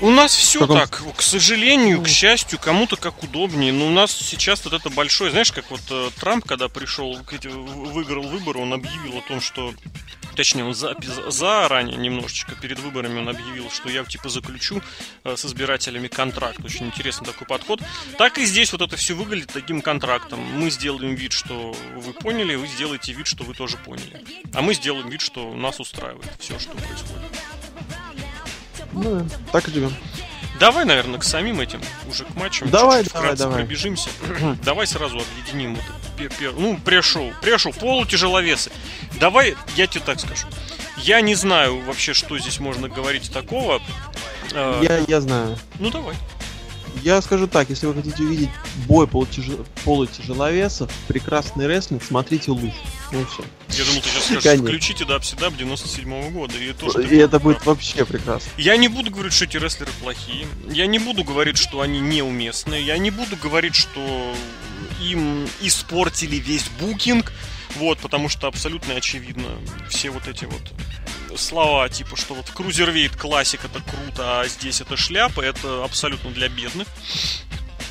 У 0.00 0.10
нас 0.10 0.34
все 0.34 0.60
Каком... 0.60 0.78
так, 0.78 1.02
к 1.16 1.22
сожалению, 1.22 2.02
к 2.02 2.08
счастью, 2.08 2.58
кому-то 2.58 2.96
как 2.96 3.22
удобнее. 3.22 3.72
Но 3.72 3.86
у 3.86 3.90
нас 3.90 4.12
сейчас 4.12 4.64
вот 4.64 4.74
это 4.74 4.90
большое, 4.90 5.30
знаешь, 5.30 5.52
как 5.52 5.70
вот 5.70 5.80
э, 5.90 6.10
Трамп, 6.18 6.44
когда 6.44 6.68
пришел, 6.68 7.18
выиграл 7.22 8.24
выборы, 8.24 8.60
он 8.60 8.72
объявил 8.72 9.18
о 9.18 9.22
том, 9.22 9.40
что 9.40 9.72
точнее, 10.34 10.64
он 10.64 10.74
за, 10.74 10.96
заранее 11.28 11.96
немножечко 11.96 12.54
перед 12.56 12.78
выборами 12.80 13.20
он 13.20 13.28
объявил, 13.28 13.70
что 13.70 13.88
я 13.88 14.04
типа 14.04 14.28
заключу 14.28 14.82
э, 15.24 15.36
с 15.36 15.44
избирателями 15.44 16.08
контракт. 16.08 16.58
Очень 16.64 16.86
интересный 16.86 17.26
такой 17.26 17.46
подход. 17.46 17.80
Так 18.18 18.38
и 18.38 18.44
здесь 18.44 18.72
вот 18.72 18.82
это 18.82 18.96
все 18.96 19.14
выглядит 19.14 19.52
таким 19.52 19.80
контрактом. 19.80 20.40
Мы 20.40 20.70
сделаем 20.70 21.14
вид, 21.14 21.32
что 21.32 21.74
вы 21.96 22.12
поняли, 22.12 22.56
вы 22.56 22.66
сделаете 22.66 23.12
вид, 23.12 23.26
что 23.26 23.44
вы 23.44 23.54
тоже 23.54 23.76
поняли. 23.78 24.24
А 24.52 24.62
мы 24.62 24.74
сделаем 24.74 25.08
вид, 25.08 25.20
что 25.20 25.54
нас 25.54 25.80
устраивает 25.80 26.30
все, 26.38 26.58
что 26.58 26.72
происходит. 26.72 27.32
Ну, 28.94 29.26
так 29.52 29.68
и 29.68 29.72
живем. 29.72 29.92
Давай, 30.60 30.84
наверное, 30.84 31.18
к 31.18 31.24
самим 31.24 31.60
этим, 31.60 31.80
уже 32.08 32.24
к 32.24 32.34
матчам. 32.36 32.70
Давай, 32.70 33.02
чуть 33.02 33.12
-чуть 33.12 33.20
давай, 33.20 33.36
давай. 33.36 33.58
пробежимся. 33.58 34.08
давай 34.64 34.86
сразу 34.86 35.18
объединим 35.18 35.76
это. 35.76 36.52
Ну, 36.56 36.78
прешоу. 36.78 37.32
Прешоу, 37.42 37.72
полутяжеловесы. 37.72 38.70
Давай, 39.18 39.56
я 39.76 39.86
тебе 39.86 40.04
так 40.04 40.20
скажу. 40.20 40.46
Я 40.96 41.20
не 41.20 41.34
знаю 41.34 41.80
вообще, 41.80 42.14
что 42.14 42.38
здесь 42.38 42.60
можно 42.60 42.88
говорить 42.88 43.32
такого. 43.32 43.82
А, 44.52 44.80
я, 44.80 44.98
я 45.08 45.20
знаю. 45.20 45.58
Ну, 45.80 45.90
давай. 45.90 46.14
Я 47.02 47.20
скажу 47.22 47.46
так, 47.46 47.70
если 47.70 47.86
вы 47.86 47.94
хотите 47.94 48.22
увидеть 48.22 48.50
бой 48.86 49.06
полутяж... 49.06 49.46
полутяжеловесов, 49.84 50.90
прекрасный 51.08 51.66
рестлинг, 51.66 52.02
смотрите 52.02 52.50
луч. 52.50 52.72
Ну 53.12 53.24
все. 53.26 53.44
Я 53.70 53.84
думал, 53.84 54.00
ты 54.02 54.08
сейчас 54.08 54.24
скажешь, 54.24 54.42
Конечно. 54.44 54.66
включите 54.66 55.04
Дабсидаб 55.04 55.56
97 55.56 56.08
-го 56.08 56.30
года. 56.30 56.54
И, 56.58 56.72
то, 56.72 57.00
и 57.00 57.16
это 57.16 57.38
будет 57.40 57.58
прав. 57.58 57.66
вообще 57.76 58.04
прекрасно. 58.04 58.50
Я 58.56 58.76
не 58.76 58.88
буду 58.88 59.10
говорить, 59.10 59.32
что 59.32 59.44
эти 59.44 59.56
рестлеры 59.56 59.90
плохие. 60.02 60.46
Я 60.70 60.86
не 60.86 60.98
буду 60.98 61.24
говорить, 61.24 61.58
что 61.58 61.80
они 61.80 62.00
неуместные. 62.00 62.84
Я 62.84 62.98
не 62.98 63.10
буду 63.10 63.36
говорить, 63.36 63.74
что 63.74 64.34
им 65.00 65.46
испортили 65.60 66.36
весь 66.36 66.68
букинг. 66.80 67.32
Вот, 67.76 67.98
потому 67.98 68.28
что 68.28 68.46
абсолютно 68.46 68.94
очевидно 68.94 69.48
все 69.88 70.10
вот 70.10 70.28
эти 70.28 70.44
вот 70.44 70.72
слова, 71.36 71.88
типа, 71.88 72.16
что 72.16 72.34
вот 72.34 72.46
Cruiserweight 72.46 73.18
классик 73.18 73.64
это 73.64 73.80
круто, 73.80 74.40
а 74.40 74.48
здесь 74.48 74.80
это 74.80 74.96
шляпа, 74.96 75.40
это 75.40 75.84
абсолютно 75.84 76.30
для 76.30 76.48
бедных. 76.48 76.86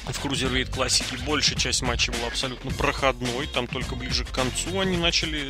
В 0.06 0.26
Cruiserweight 0.26 0.74
классике 0.74 1.18
большая 1.26 1.58
часть 1.58 1.82
матча 1.82 2.12
была 2.12 2.28
абсолютно 2.28 2.72
проходной, 2.72 3.48
там 3.48 3.68
только 3.68 3.96
ближе 3.96 4.26
к 4.26 4.32
концу 4.32 4.80
они 4.82 4.98
начали 4.98 5.48
э, 5.48 5.50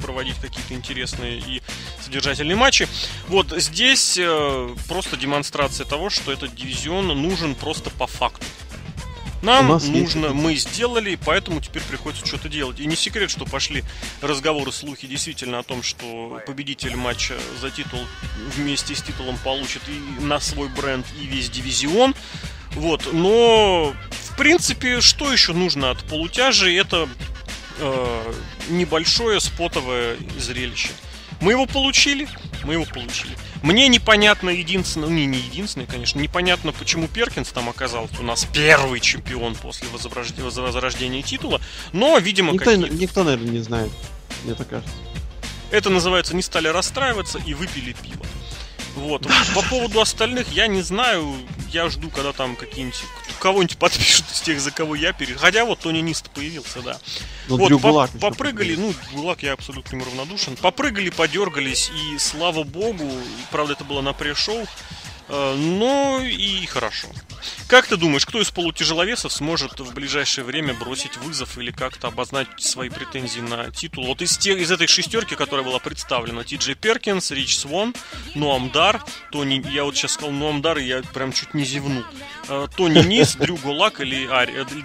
проводить 0.00 0.36
какие-то 0.36 0.72
интересные 0.74 1.38
и 1.40 1.62
содержательные 2.04 2.56
матчи. 2.56 2.88
Вот 3.26 3.52
здесь 3.60 4.16
э, 4.16 4.74
просто 4.86 5.16
демонстрация 5.16 5.84
того, 5.84 6.10
что 6.10 6.32
этот 6.32 6.54
дивизион 6.54 7.08
нужен 7.08 7.56
просто 7.56 7.90
по 7.90 8.06
факту. 8.06 8.46
Нам 9.42 9.68
нужно, 9.68 9.96
есть... 9.96 10.16
мы 10.16 10.56
сделали, 10.56 11.18
поэтому 11.24 11.60
теперь 11.60 11.82
приходится 11.82 12.26
что-то 12.26 12.48
делать. 12.48 12.80
И 12.80 12.86
не 12.86 12.96
секрет, 12.96 13.30
что 13.30 13.44
пошли 13.44 13.84
разговоры, 14.20 14.72
слухи 14.72 15.06
действительно 15.06 15.60
о 15.60 15.62
том, 15.62 15.82
что 15.82 16.40
победитель 16.46 16.96
матча 16.96 17.36
за 17.60 17.70
титул 17.70 18.00
вместе 18.56 18.94
с 18.94 19.02
титулом 19.02 19.38
получит 19.44 19.82
и 19.88 20.22
на 20.22 20.40
свой 20.40 20.68
бренд, 20.68 21.06
и 21.20 21.26
весь 21.26 21.50
дивизион. 21.50 22.14
Вот, 22.72 23.12
но 23.12 23.94
в 24.10 24.36
принципе, 24.36 25.00
что 25.00 25.32
еще 25.32 25.52
нужно 25.52 25.90
от 25.90 26.02
полутяжи? 26.04 26.74
Это 26.76 27.08
э, 27.78 28.32
небольшое 28.68 29.40
спотовое 29.40 30.16
зрелище. 30.38 30.90
Мы 31.40 31.52
его 31.52 31.66
получили, 31.66 32.28
мы 32.68 32.74
его 32.74 32.84
получили. 32.84 33.34
Мне 33.62 33.88
непонятно 33.88 34.50
единственное, 34.50 35.08
ну 35.08 35.14
не, 35.14 35.24
не 35.24 35.38
единственное, 35.38 35.86
конечно, 35.86 36.20
непонятно, 36.20 36.72
почему 36.72 37.08
Перкинс 37.08 37.48
там 37.48 37.70
оказался 37.70 38.20
у 38.20 38.22
нас 38.22 38.46
первый 38.52 39.00
чемпион 39.00 39.54
после 39.54 39.88
возрождения, 39.88 40.44
возрождения 40.44 41.22
титула, 41.22 41.62
но, 41.94 42.18
видимо, 42.18 42.52
никто, 42.52 42.74
никто, 42.76 43.24
наверное, 43.24 43.52
не 43.52 43.60
знает, 43.60 43.90
мне 44.44 44.54
так 44.54 44.68
кажется. 44.68 44.92
Это 45.70 45.88
называется 45.88 46.36
«не 46.36 46.42
стали 46.42 46.68
расстраиваться 46.68 47.38
и 47.38 47.54
выпили 47.54 47.94
пиво». 47.94 48.26
Вот. 48.98 49.26
По 49.54 49.62
поводу 49.62 50.00
остальных 50.00 50.52
я 50.52 50.66
не 50.66 50.82
знаю. 50.82 51.34
Я 51.70 51.88
жду, 51.88 52.10
когда 52.10 52.32
там 52.32 52.56
какие-нибудь 52.56 53.04
кого-нибудь 53.38 53.78
подпишут 53.78 54.26
из 54.32 54.40
тех, 54.40 54.60
за 54.60 54.70
кого 54.70 54.94
я 54.94 55.12
перед. 55.12 55.38
Хотя 55.38 55.64
вот 55.64 55.80
Тони 55.80 56.00
Нист 56.00 56.30
появился, 56.30 56.80
да. 56.82 56.98
Но 57.48 57.56
ну, 57.56 57.78
вот, 57.78 58.10
по 58.10 58.18
попрыгали, 58.18 58.74
ну, 58.74 58.92
Гулак 59.12 59.42
я 59.42 59.52
абсолютно 59.52 59.96
ему 59.96 60.04
равнодушен. 60.04 60.56
Попрыгали, 60.56 61.10
подергались, 61.10 61.90
и 61.90 62.18
слава 62.18 62.64
богу, 62.64 63.08
правда, 63.50 63.74
это 63.74 63.84
было 63.84 64.00
на 64.00 64.12
пресс-шоу, 64.12 64.66
э, 65.28 65.54
но 65.54 66.20
и 66.22 66.66
хорошо. 66.66 67.08
Как 67.68 67.86
ты 67.86 67.96
думаешь, 67.96 68.26
кто 68.26 68.40
из 68.40 68.50
полутяжеловесов 68.50 69.32
сможет 69.32 69.78
в 69.78 69.92
ближайшее 69.94 70.44
время 70.44 70.74
бросить 70.74 71.16
вызов 71.18 71.58
или 71.58 71.70
как-то 71.70 72.08
обозначить 72.08 72.62
свои 72.62 72.88
претензии 72.88 73.40
на 73.40 73.70
титул? 73.70 74.06
Вот 74.06 74.22
из, 74.22 74.36
тех, 74.38 74.58
из 74.58 74.70
этой 74.70 74.86
шестерки, 74.86 75.34
которая 75.34 75.64
была 75.64 75.78
представлена, 75.78 76.44
Ти 76.44 76.56
Джей 76.56 76.74
Перкинс, 76.74 77.30
Рич 77.30 77.58
Свон, 77.58 77.94
Нуамдар, 78.34 79.04
Тони, 79.30 79.62
я 79.70 79.84
вот 79.84 79.96
сейчас 79.96 80.12
сказал 80.12 80.32
Нуамдар, 80.32 80.78
и 80.78 80.84
я 80.84 81.02
прям 81.14 81.32
чуть 81.32 81.54
не 81.54 81.64
зевнул. 81.64 82.04
Э, 82.48 82.66
Тони 82.76 83.00
Низ, 83.00 83.36
Дрю 83.36 83.56
Гулак 83.56 84.00
или, 84.00 84.26
Ари, 84.26 84.52
или 84.52 84.80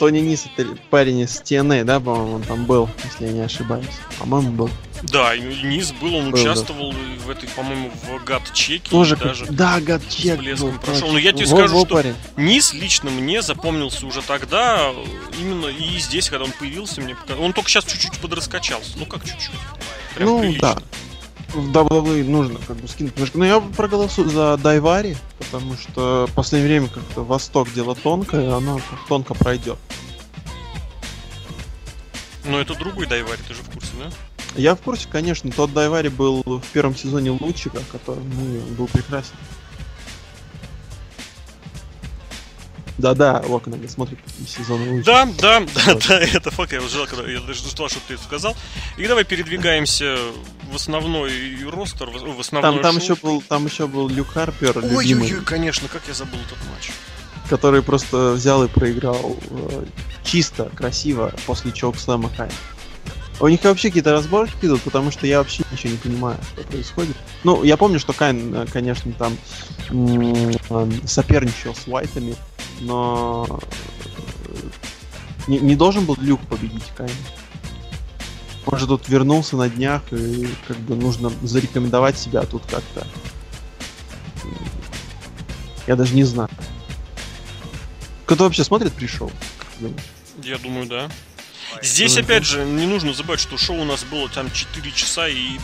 А 0.00 0.04
Тони 0.04 0.20
Низ 0.20 0.46
это 0.56 0.78
парень 0.88 1.20
из 1.20 1.42
TNA, 1.42 1.84
да, 1.84 2.00
по-моему, 2.00 2.36
он 2.36 2.42
там 2.42 2.64
был, 2.64 2.88
если 3.04 3.26
я 3.26 3.32
не 3.32 3.40
ошибаюсь. 3.40 3.84
По-моему, 4.18 4.52
был. 4.52 4.70
Да, 5.02 5.36
Низ 5.36 5.92
был, 5.92 6.14
он 6.14 6.30
был, 6.30 6.40
участвовал 6.40 6.92
да. 6.92 6.98
в 7.26 7.30
этой, 7.30 7.48
по-моему, 7.50 7.90
в 7.90 8.24
гад-чеке. 8.24 8.90
Тоже 8.90 9.16
даже 9.16 9.44
да, 9.46 9.78
гад-чек. 9.78 10.36
С 10.36 10.38
блеском 10.38 10.70
был, 10.70 10.78
прошел. 10.78 11.12
Но 11.12 11.18
я 11.18 11.32
тебе 11.32 11.44
во, 11.44 11.56
скажу, 11.58 11.74
во, 11.74 11.84
что 11.84 11.94
парень. 11.96 12.14
Низ 12.38 12.72
лично 12.72 13.10
мне 13.10 13.42
запомнился 13.42 14.06
уже 14.06 14.22
тогда, 14.22 14.90
именно 15.38 15.66
и 15.66 15.98
здесь, 15.98 16.30
когда 16.30 16.46
он 16.46 16.52
появился, 16.52 17.02
мне 17.02 17.14
Он 17.38 17.52
только 17.52 17.68
сейчас 17.68 17.84
чуть-чуть 17.84 18.18
подраскачался. 18.20 18.92
Ну 18.96 19.04
как 19.04 19.22
чуть-чуть? 19.24 19.50
Прям 20.14 20.28
ну, 20.30 20.40
прилично. 20.40 20.76
да. 20.76 20.82
В 21.52 21.70
WWE 21.70 22.24
нужно 22.24 22.58
как 22.66 22.76
бы 22.76 22.88
скинуть 22.88 23.14
немножко. 23.16 23.38
Но 23.38 23.44
я 23.44 23.60
проголосую 23.60 24.28
за 24.28 24.56
Дайвари, 24.56 25.16
потому 25.38 25.76
что 25.76 26.26
в 26.28 26.34
последнее 26.34 26.68
время 26.68 26.88
как-то 26.88 27.22
Восток 27.22 27.72
дело 27.72 27.94
тонкое, 27.94 28.54
оно 28.54 28.80
тонко 29.08 29.34
пройдет. 29.34 29.78
Но 32.44 32.60
это 32.60 32.74
другой 32.74 33.06
Дайвари, 33.06 33.40
ты 33.46 33.54
же 33.54 33.62
в 33.62 33.70
курсе, 33.70 33.90
да? 33.98 34.10
Я 34.56 34.74
в 34.74 34.80
курсе, 34.80 35.08
конечно. 35.10 35.50
Тот 35.52 35.72
Дайвари 35.72 36.08
был 36.08 36.42
в 36.42 36.66
первом 36.72 36.96
сезоне 36.96 37.30
лучика, 37.30 37.80
который 37.92 38.24
ну, 38.24 38.60
был 38.76 38.88
прекрасен. 38.88 39.34
Да-да, 43.00 43.42
Лока 43.46 43.70
иногда 43.70 43.88
смотрит 43.88 44.18
сезон 44.46 44.88
лучше. 44.88 45.06
Да, 45.06 45.26
да, 45.38 45.60
да, 45.74 45.94
да, 46.08 46.20
это 46.20 46.50
факт, 46.50 46.72
я 46.72 46.80
ждал, 46.80 47.06
когда 47.06 47.30
я 47.30 47.40
даже 47.40 47.66
ждал, 47.68 47.88
что 47.88 47.98
ты 48.06 48.14
это 48.14 48.22
сказал. 48.22 48.54
И 48.96 49.06
давай 49.06 49.24
передвигаемся 49.24 50.16
в 50.70 50.76
основной 50.76 51.32
ростер, 51.70 52.10
в 52.10 52.40
основной 52.40 52.72
там, 52.74 52.82
там 52.82 52.96
еще 52.98 53.16
был, 53.16 53.42
там 53.42 53.66
еще 53.66 53.86
был 53.86 54.08
Люк 54.08 54.28
Харпер, 54.28 54.78
ой, 54.78 55.14
ой, 55.14 55.14
ой, 55.14 55.44
конечно, 55.44 55.88
как 55.88 56.02
я 56.08 56.14
забыл 56.14 56.38
этот 56.38 56.58
матч. 56.70 56.90
Который 57.48 57.82
просто 57.82 58.32
взял 58.32 58.62
и 58.62 58.68
проиграл 58.68 59.36
э, 59.50 59.84
чисто, 60.22 60.70
красиво 60.76 61.34
после 61.46 61.72
чоук 61.72 61.98
слэма 61.98 62.30
Кайна. 62.36 62.52
У 63.40 63.48
них 63.48 63.64
вообще 63.64 63.88
какие-то 63.88 64.12
разборки 64.12 64.66
идут, 64.66 64.82
потому 64.82 65.10
что 65.10 65.26
я 65.26 65.38
вообще 65.38 65.64
ничего 65.72 65.92
не 65.92 65.98
понимаю, 65.98 66.36
что 66.52 66.62
происходит. 66.62 67.16
Ну, 67.42 67.64
я 67.64 67.78
помню, 67.78 67.98
что 67.98 68.12
Кайн, 68.12 68.54
э, 68.54 68.66
конечно, 68.70 69.12
там 69.12 69.36
соперничал 71.06 71.74
с 71.74 71.88
Уайтами, 71.88 72.36
но 72.80 73.60
э, 74.44 74.52
не, 75.48 75.58
не 75.58 75.74
должен 75.74 76.04
был 76.04 76.16
Люк 76.20 76.40
победить 76.42 76.84
Кайна. 76.94 77.14
Он 78.66 78.78
же 78.78 78.86
тут 78.86 79.08
вернулся 79.08 79.56
на 79.56 79.70
днях, 79.70 80.02
и 80.12 80.46
как 80.68 80.76
бы 80.76 80.94
нужно 80.94 81.32
зарекомендовать 81.42 82.18
себя 82.18 82.42
тут 82.42 82.62
как-то. 82.70 83.06
Я 85.86 85.96
даже 85.96 86.14
не 86.14 86.24
знаю. 86.24 86.50
Кто 88.26 88.44
вообще 88.44 88.64
смотрит 88.64 88.92
пришел? 88.92 89.32
Я 90.42 90.58
думаю, 90.58 90.86
да. 90.86 91.10
Здесь, 91.82 92.16
опять 92.16 92.44
же, 92.44 92.64
не 92.64 92.86
нужно 92.86 93.12
забывать, 93.12 93.40
что 93.40 93.56
шоу 93.56 93.80
у 93.80 93.84
нас 93.84 94.04
было 94.04 94.28
там 94.28 94.50
4 94.50 94.92
часа 94.92 95.28
и 95.28 95.58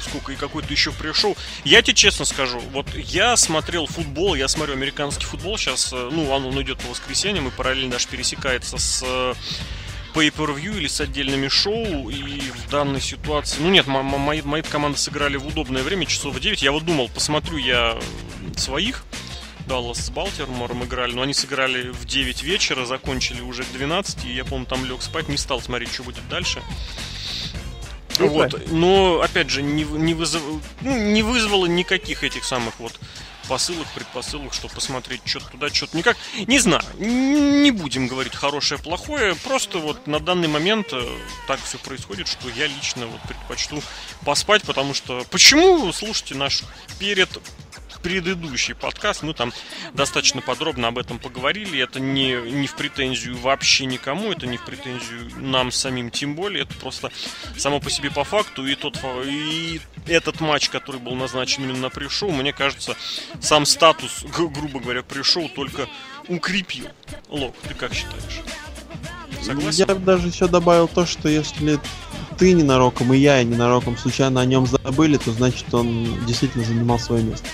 сколько 0.00 0.32
и 0.32 0.36
какой-то 0.36 0.72
еще 0.72 0.92
пришел. 0.92 1.36
Я 1.64 1.80
тебе 1.82 1.94
честно 1.94 2.24
скажу, 2.24 2.60
вот 2.72 2.86
я 2.94 3.36
смотрел 3.36 3.86
футбол, 3.86 4.34
я 4.34 4.48
смотрю 4.48 4.74
американский 4.74 5.24
футбол 5.24 5.56
сейчас, 5.56 5.92
э, 5.92 6.08
ну, 6.12 6.28
он, 6.30 6.44
он 6.44 6.60
идет 6.62 6.78
по 6.78 6.88
воскресеньям 6.88 7.48
и 7.48 7.50
параллельно 7.50 7.92
даже 7.92 8.08
пересекается 8.08 8.78
с 8.78 9.02
э, 9.06 9.34
pay-per-view 10.14 10.76
или 10.76 10.88
с 10.88 11.00
отдельными 11.00 11.48
шоу, 11.48 12.10
и 12.10 12.40
в 12.40 12.70
данной 12.70 13.00
ситуации... 13.00 13.58
Ну 13.60 13.70
нет, 13.70 13.86
мои, 13.86 14.42
мои 14.42 14.62
команды 14.62 14.98
сыграли 14.98 15.36
в 15.36 15.46
удобное 15.46 15.82
время, 15.82 16.06
часов 16.06 16.34
в 16.34 16.40
9. 16.40 16.62
Я 16.62 16.72
вот 16.72 16.84
думал, 16.84 17.08
посмотрю 17.08 17.56
я 17.56 17.98
своих, 18.56 19.04
Даллас 19.66 19.98
с 19.98 20.10
Балтимором 20.10 20.84
играли, 20.84 21.12
но 21.12 21.22
они 21.22 21.34
сыграли 21.34 21.90
в 21.90 22.04
9 22.04 22.42
вечера, 22.42 22.84
закончили 22.84 23.40
уже 23.40 23.64
к 23.64 23.72
12, 23.72 24.24
и 24.24 24.32
я, 24.32 24.44
помню, 24.44 24.66
там 24.66 24.84
лег 24.84 25.02
спать, 25.02 25.28
не 25.28 25.36
стал 25.36 25.60
смотреть, 25.60 25.92
что 25.92 26.04
будет 26.04 26.28
дальше. 26.28 26.62
Ну, 28.18 28.28
вот. 28.28 28.70
Но, 28.70 29.20
опять 29.20 29.50
же, 29.50 29.62
не, 29.62 29.84
не, 29.84 30.14
вызов... 30.14 30.42
ну, 30.82 30.96
не 30.96 31.22
вызвало 31.22 31.66
никаких 31.66 32.24
этих 32.24 32.44
самых 32.44 32.78
вот 32.78 32.92
посылок, 33.48 33.86
предпосылок, 33.94 34.54
чтобы 34.54 34.74
посмотреть 34.74 35.22
что-то 35.24 35.50
туда, 35.50 35.68
что-то 35.68 35.96
никак. 35.96 36.16
Не 36.46 36.58
знаю, 36.58 36.82
не 36.98 37.70
будем 37.70 38.06
говорить 38.06 38.34
хорошее, 38.34 38.80
плохое, 38.80 39.34
просто 39.34 39.78
вот 39.78 40.06
на 40.06 40.20
данный 40.20 40.48
момент 40.48 40.88
э, 40.92 41.18
так 41.46 41.60
все 41.62 41.78
происходит, 41.78 42.28
что 42.28 42.48
я 42.50 42.66
лично 42.66 43.06
вот 43.06 43.20
предпочту 43.22 43.82
поспать, 44.24 44.62
потому 44.62 44.94
что 44.94 45.24
почему, 45.30 45.92
слушайте, 45.92 46.34
наш 46.34 46.62
перед 46.98 47.28
предыдущий 48.02 48.74
подкаст, 48.74 49.22
мы 49.22 49.32
там 49.32 49.52
достаточно 49.94 50.40
подробно 50.40 50.88
об 50.88 50.98
этом 50.98 51.18
поговорили. 51.18 51.80
Это 51.80 52.00
не, 52.00 52.34
не 52.50 52.66
в 52.66 52.74
претензию 52.74 53.38
вообще 53.38 53.86
никому, 53.86 54.32
это 54.32 54.46
не 54.46 54.56
в 54.56 54.64
претензию 54.64 55.30
нам 55.36 55.70
самим 55.70 56.10
тем 56.10 56.34
более. 56.34 56.64
Это 56.64 56.74
просто 56.74 57.10
само 57.56 57.80
по 57.80 57.90
себе 57.90 58.10
по 58.10 58.24
факту. 58.24 58.66
И, 58.66 58.74
тот, 58.74 58.98
и 59.24 59.80
этот 60.06 60.40
матч, 60.40 60.68
который 60.68 61.00
был 61.00 61.14
назначен 61.14 61.64
именно 61.64 61.78
на 61.78 61.90
пришоу, 61.90 62.30
мне 62.30 62.52
кажется, 62.52 62.96
сам 63.40 63.64
статус, 63.64 64.24
грубо 64.24 64.80
говоря, 64.80 65.02
пришел 65.02 65.48
только 65.48 65.88
укрепил. 66.28 66.88
Лок, 67.28 67.54
ты 67.66 67.74
как 67.74 67.94
считаешь? 67.94 68.42
Согласен? 69.42 69.86
Я 69.88 69.94
даже 69.94 70.28
еще 70.28 70.46
добавил 70.46 70.88
то, 70.88 71.06
что 71.06 71.28
если 71.28 71.78
ты 72.38 72.52
ненароком 72.52 73.12
и 73.12 73.18
я 73.18 73.42
ненароком 73.42 73.96
случайно 73.96 74.40
о 74.40 74.44
нем 74.44 74.66
забыли, 74.66 75.16
то 75.16 75.32
значит 75.32 75.72
он 75.74 76.24
действительно 76.26 76.64
занимал 76.64 76.98
свое 76.98 77.22
место 77.22 77.48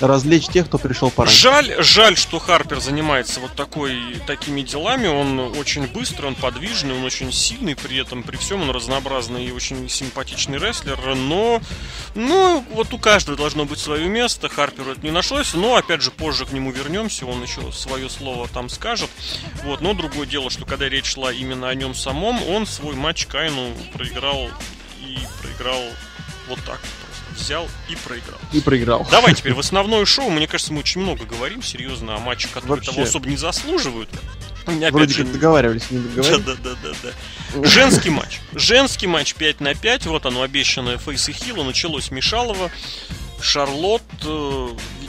развлечь 0.00 0.46
тех, 0.46 0.66
кто 0.66 0.78
пришел 0.78 1.10
пораньше. 1.10 1.40
Жаль, 1.40 1.74
жаль, 1.82 2.16
что 2.16 2.38
Харпер 2.38 2.80
занимается 2.80 3.40
вот 3.40 3.54
такой, 3.54 3.98
такими 4.26 4.62
делами. 4.62 5.06
Он 5.08 5.38
очень 5.58 5.86
быстрый, 5.86 6.26
он 6.26 6.34
подвижный, 6.34 6.94
он 6.94 7.04
очень 7.04 7.32
сильный, 7.32 7.76
при 7.76 8.00
этом, 8.00 8.22
при 8.22 8.36
всем 8.36 8.62
он 8.62 8.70
разнообразный 8.70 9.44
и 9.44 9.52
очень 9.52 9.88
симпатичный 9.88 10.58
рестлер. 10.58 10.98
Но, 11.14 11.60
ну, 12.14 12.64
вот 12.70 12.92
у 12.92 12.98
каждого 12.98 13.36
должно 13.36 13.64
быть 13.64 13.78
свое 13.78 14.08
место. 14.08 14.48
Харперу 14.48 14.92
это 14.92 15.00
не 15.02 15.10
нашлось, 15.10 15.54
но, 15.54 15.76
опять 15.76 16.02
же, 16.02 16.10
позже 16.10 16.46
к 16.46 16.52
нему 16.52 16.70
вернемся, 16.70 17.26
он 17.26 17.42
еще 17.42 17.72
свое 17.72 18.08
слово 18.08 18.48
там 18.48 18.68
скажет. 18.68 19.10
Вот, 19.64 19.80
но 19.80 19.94
другое 19.94 20.26
дело, 20.26 20.50
что 20.50 20.64
когда 20.64 20.88
речь 20.88 21.12
шла 21.12 21.32
именно 21.32 21.68
о 21.68 21.74
нем 21.74 21.94
самом, 21.94 22.42
он 22.48 22.66
свой 22.66 22.94
матч 22.94 23.26
Кайну 23.26 23.72
проиграл 23.92 24.48
и 25.00 25.18
проиграл 25.42 25.82
вот 26.48 26.58
так 26.64 26.80
взял 27.38 27.68
и 27.88 27.96
проиграл. 27.96 28.38
И 28.52 28.60
проиграл. 28.60 29.06
Давай 29.10 29.34
теперь 29.36 29.54
в 29.54 29.60
основное 29.60 30.04
шоу. 30.04 30.30
Мне 30.30 30.46
кажется, 30.46 30.72
мы 30.72 30.80
очень 30.80 31.00
много 31.00 31.24
говорим 31.24 31.62
серьезно 31.62 32.16
о 32.16 32.18
матчах, 32.18 32.50
которые 32.50 32.76
Вообще. 32.76 32.90
того 32.90 33.02
особо 33.02 33.28
не 33.28 33.36
заслуживают. 33.36 34.10
Опять 34.66 34.92
Вроде 34.92 35.14
же... 35.14 35.24
как 35.24 35.32
договаривались, 35.32 35.90
не 35.90 35.98
договаривались. 35.98 36.44
Да, 36.44 36.54
да, 36.62 36.76
да, 36.82 36.92
да, 37.02 37.12
да. 37.54 37.68
Женский 37.68 38.10
матч. 38.10 38.40
Женский 38.52 39.06
матч 39.06 39.34
5 39.34 39.60
на 39.60 39.74
5. 39.74 40.06
Вот 40.06 40.26
оно, 40.26 40.42
обещанное 40.42 40.98
Фейс 40.98 41.28
и 41.28 41.32
Хилла. 41.32 41.64
Началось 41.64 42.10
Мишалова. 42.10 42.70
Шарлот, 43.40 44.02
э, 44.24 44.68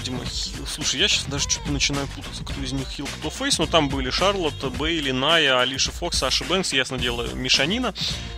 видимо, 0.10 0.26
Хилл. 0.26 0.66
Слушай, 0.68 1.02
я 1.02 1.08
сейчас 1.08 1.26
даже 1.26 1.50
что-то 1.50 1.72
начинаю 1.72 2.08
путаться, 2.08 2.44
кто 2.44 2.62
из 2.62 2.72
них 2.72 2.88
Хилл, 2.88 3.08
кто 3.20 3.30
Фейс, 3.30 3.58
но 3.60 3.66
там 3.66 3.90
были 3.90 4.10
Шарлот, 4.10 4.54
Бейли, 4.78 5.12
Ная, 5.12 5.60
Алиша 5.60 5.92
Фокс, 5.92 6.18
Саша 6.18 6.44
Бэнкс, 6.46 6.74
ясно 6.74 6.98
дело, 6.98 7.28
Мишанина 7.34 7.94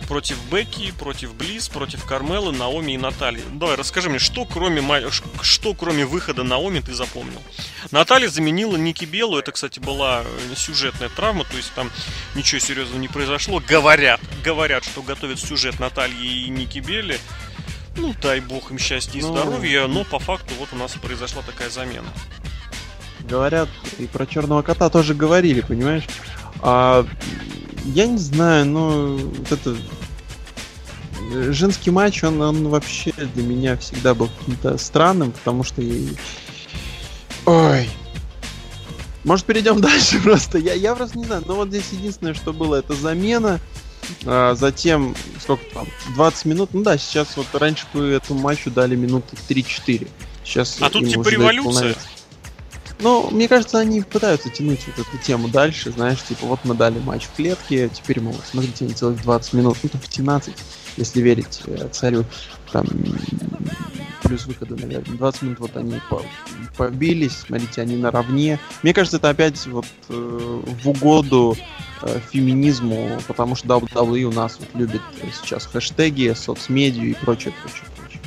против 0.08 0.36
Бекки, 0.50 0.92
против 0.92 1.34
Близ, 1.34 1.68
против 1.68 2.04
Кармелы, 2.04 2.52
Наоми 2.52 2.92
и 2.92 2.98
Натальи. 2.98 3.42
Давай, 3.52 3.76
расскажи 3.76 4.10
мне, 4.10 4.18
что 4.18 4.44
кроме, 4.44 4.82
что 5.42 5.74
кроме 5.74 6.04
выхода 6.04 6.42
Наоми 6.42 6.80
ты 6.80 6.94
запомнил? 6.94 7.42
Наталья 7.90 8.28
заменила 8.28 8.76
Ники 8.76 9.04
Белу, 9.04 9.38
это, 9.38 9.52
кстати, 9.52 9.78
была 9.78 10.24
сюжетная 10.54 11.08
травма, 11.08 11.44
то 11.44 11.56
есть 11.56 11.72
там 11.74 11.90
ничего 12.34 12.58
серьезного 12.58 13.00
не 13.00 13.08
произошло. 13.08 13.60
Говорят, 13.66 14.20
говорят, 14.44 14.84
что 14.84 15.02
готовят 15.02 15.40
сюжет 15.40 15.80
Натальи 15.80 16.44
и 16.46 16.48
Ники 16.48 16.78
Белли. 16.80 17.18
Ну, 17.96 18.14
дай 18.22 18.40
бог 18.40 18.70
им 18.70 18.78
счастья 18.78 19.18
и 19.18 19.22
ну, 19.22 19.32
здоровья, 19.32 19.86
но 19.86 20.04
по 20.04 20.18
факту 20.18 20.54
вот 20.58 20.68
у 20.72 20.76
нас 20.76 20.92
произошла 20.92 21.42
такая 21.42 21.70
замена. 21.70 22.08
Говорят, 23.20 23.68
и 23.98 24.06
про 24.06 24.26
черного 24.26 24.62
кота 24.62 24.88
тоже 24.90 25.14
говорили, 25.14 25.60
понимаешь? 25.60 26.04
А, 26.60 27.06
я 27.84 28.06
не 28.06 28.18
знаю, 28.18 28.66
но 28.66 29.16
вот 29.16 29.52
это 29.52 29.76
женский 31.50 31.90
матч, 31.90 32.24
он, 32.24 32.40
он 32.40 32.68
вообще 32.68 33.12
для 33.12 33.42
меня 33.42 33.76
всегда 33.76 34.14
был 34.14 34.28
каким-то 34.38 34.78
странным, 34.78 35.32
потому 35.32 35.64
что. 35.64 35.82
Ой. 37.46 37.88
Может, 39.24 39.46
перейдем 39.46 39.80
дальше 39.80 40.20
просто? 40.20 40.58
Я, 40.58 40.74
я 40.74 40.94
просто 40.94 41.18
не 41.18 41.24
знаю. 41.24 41.42
Но 41.46 41.54
вот 41.54 41.68
здесь 41.68 41.88
единственное, 41.92 42.34
что 42.34 42.52
было, 42.52 42.76
это 42.76 42.94
замена. 42.94 43.60
А, 44.24 44.54
затем, 44.54 45.14
сколько 45.40 45.64
там, 45.72 45.86
20 46.14 46.44
минут. 46.46 46.70
Ну 46.72 46.82
да, 46.82 46.96
сейчас 46.98 47.36
вот 47.36 47.46
раньше 47.54 47.86
бы 47.92 48.08
этому 48.10 48.40
матчу 48.40 48.70
дали 48.70 48.96
минуты 48.96 49.36
3-4. 49.48 50.08
Сейчас 50.44 50.78
а 50.80 50.90
тут 50.90 51.08
типа 51.08 51.28
революция. 51.28 51.94
Ну, 52.98 53.30
мне 53.30 53.48
кажется, 53.48 53.80
они 53.80 54.00
пытаются 54.02 54.48
тянуть 54.48 54.80
вот 54.86 55.06
эту 55.06 55.18
тему 55.18 55.48
дальше, 55.48 55.90
знаешь, 55.90 56.22
типа 56.22 56.46
вот 56.46 56.60
мы 56.62 56.76
дали 56.76 57.00
матч 57.00 57.24
в 57.24 57.34
клетке, 57.34 57.88
теперь 57.88 58.20
мы, 58.20 58.32
смотрите, 58.48 58.84
не 58.84 58.94
целых 58.94 59.20
20 59.22 59.52
минут, 59.54 59.76
ну 59.82 59.88
там 59.88 60.00
17, 60.08 60.54
если 60.98 61.20
верить 61.20 61.62
э, 61.66 61.88
царю, 61.90 62.24
там 62.70 62.86
плюс 64.32 64.46
выхода, 64.46 64.76
наверное, 64.80 65.14
20 65.18 65.42
минут 65.42 65.58
вот 65.60 65.76
они 65.76 66.00
по 66.08 66.22
побились, 66.78 67.36
смотрите, 67.46 67.82
они 67.82 67.96
наравне. 67.96 68.58
Мне 68.82 68.94
кажется, 68.94 69.18
это 69.18 69.28
опять 69.28 69.66
вот 69.66 69.84
э, 70.08 70.62
в 70.82 70.88
угоду 70.88 71.54
э, 72.00 72.18
феминизму, 72.30 73.18
потому 73.28 73.56
что 73.56 73.68
WWE 73.68 74.22
у 74.22 74.32
нас 74.32 74.58
вот 74.58 74.68
любит 74.72 75.02
сейчас 75.38 75.66
хэштеги, 75.66 76.32
соцмедию 76.34 77.10
и 77.10 77.12
прочее, 77.12 77.52
прочее, 77.60 77.84
прочее. 77.94 78.20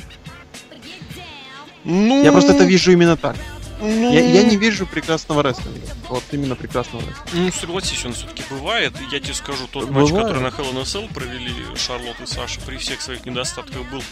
Ну... 1.82 2.22
Я 2.22 2.30
просто 2.30 2.52
это 2.52 2.62
вижу 2.62 2.92
именно 2.92 3.16
так. 3.16 3.34
Ну... 3.80 4.12
Я, 4.12 4.20
я 4.20 4.42
не 4.42 4.56
вижу 4.56 4.86
прекрасного 4.86 5.42
рестлинга. 5.42 5.80
Вот 6.08 6.24
именно 6.32 6.56
прекрасного 6.56 7.04
рестлинга. 7.06 7.30
Ну, 7.34 7.52
согласись, 7.52 8.04
он 8.04 8.14
все-таки 8.14 8.42
бывает. 8.48 8.92
Я 9.12 9.20
тебе 9.20 9.34
скажу, 9.34 9.66
тот 9.70 9.88
бывает. 9.88 10.12
матч, 10.12 10.22
который 10.22 10.42
на 10.42 10.48
Hell 10.48 10.72
in 10.72 10.80
a 10.80 10.82
Cell 10.82 11.12
провели 11.12 11.52
Шарлотт 11.76 12.20
и 12.20 12.26
Саша, 12.26 12.60
при 12.60 12.76
всех 12.76 13.02
своих 13.02 13.26
недостатках 13.26 13.88
был 13.90 14.02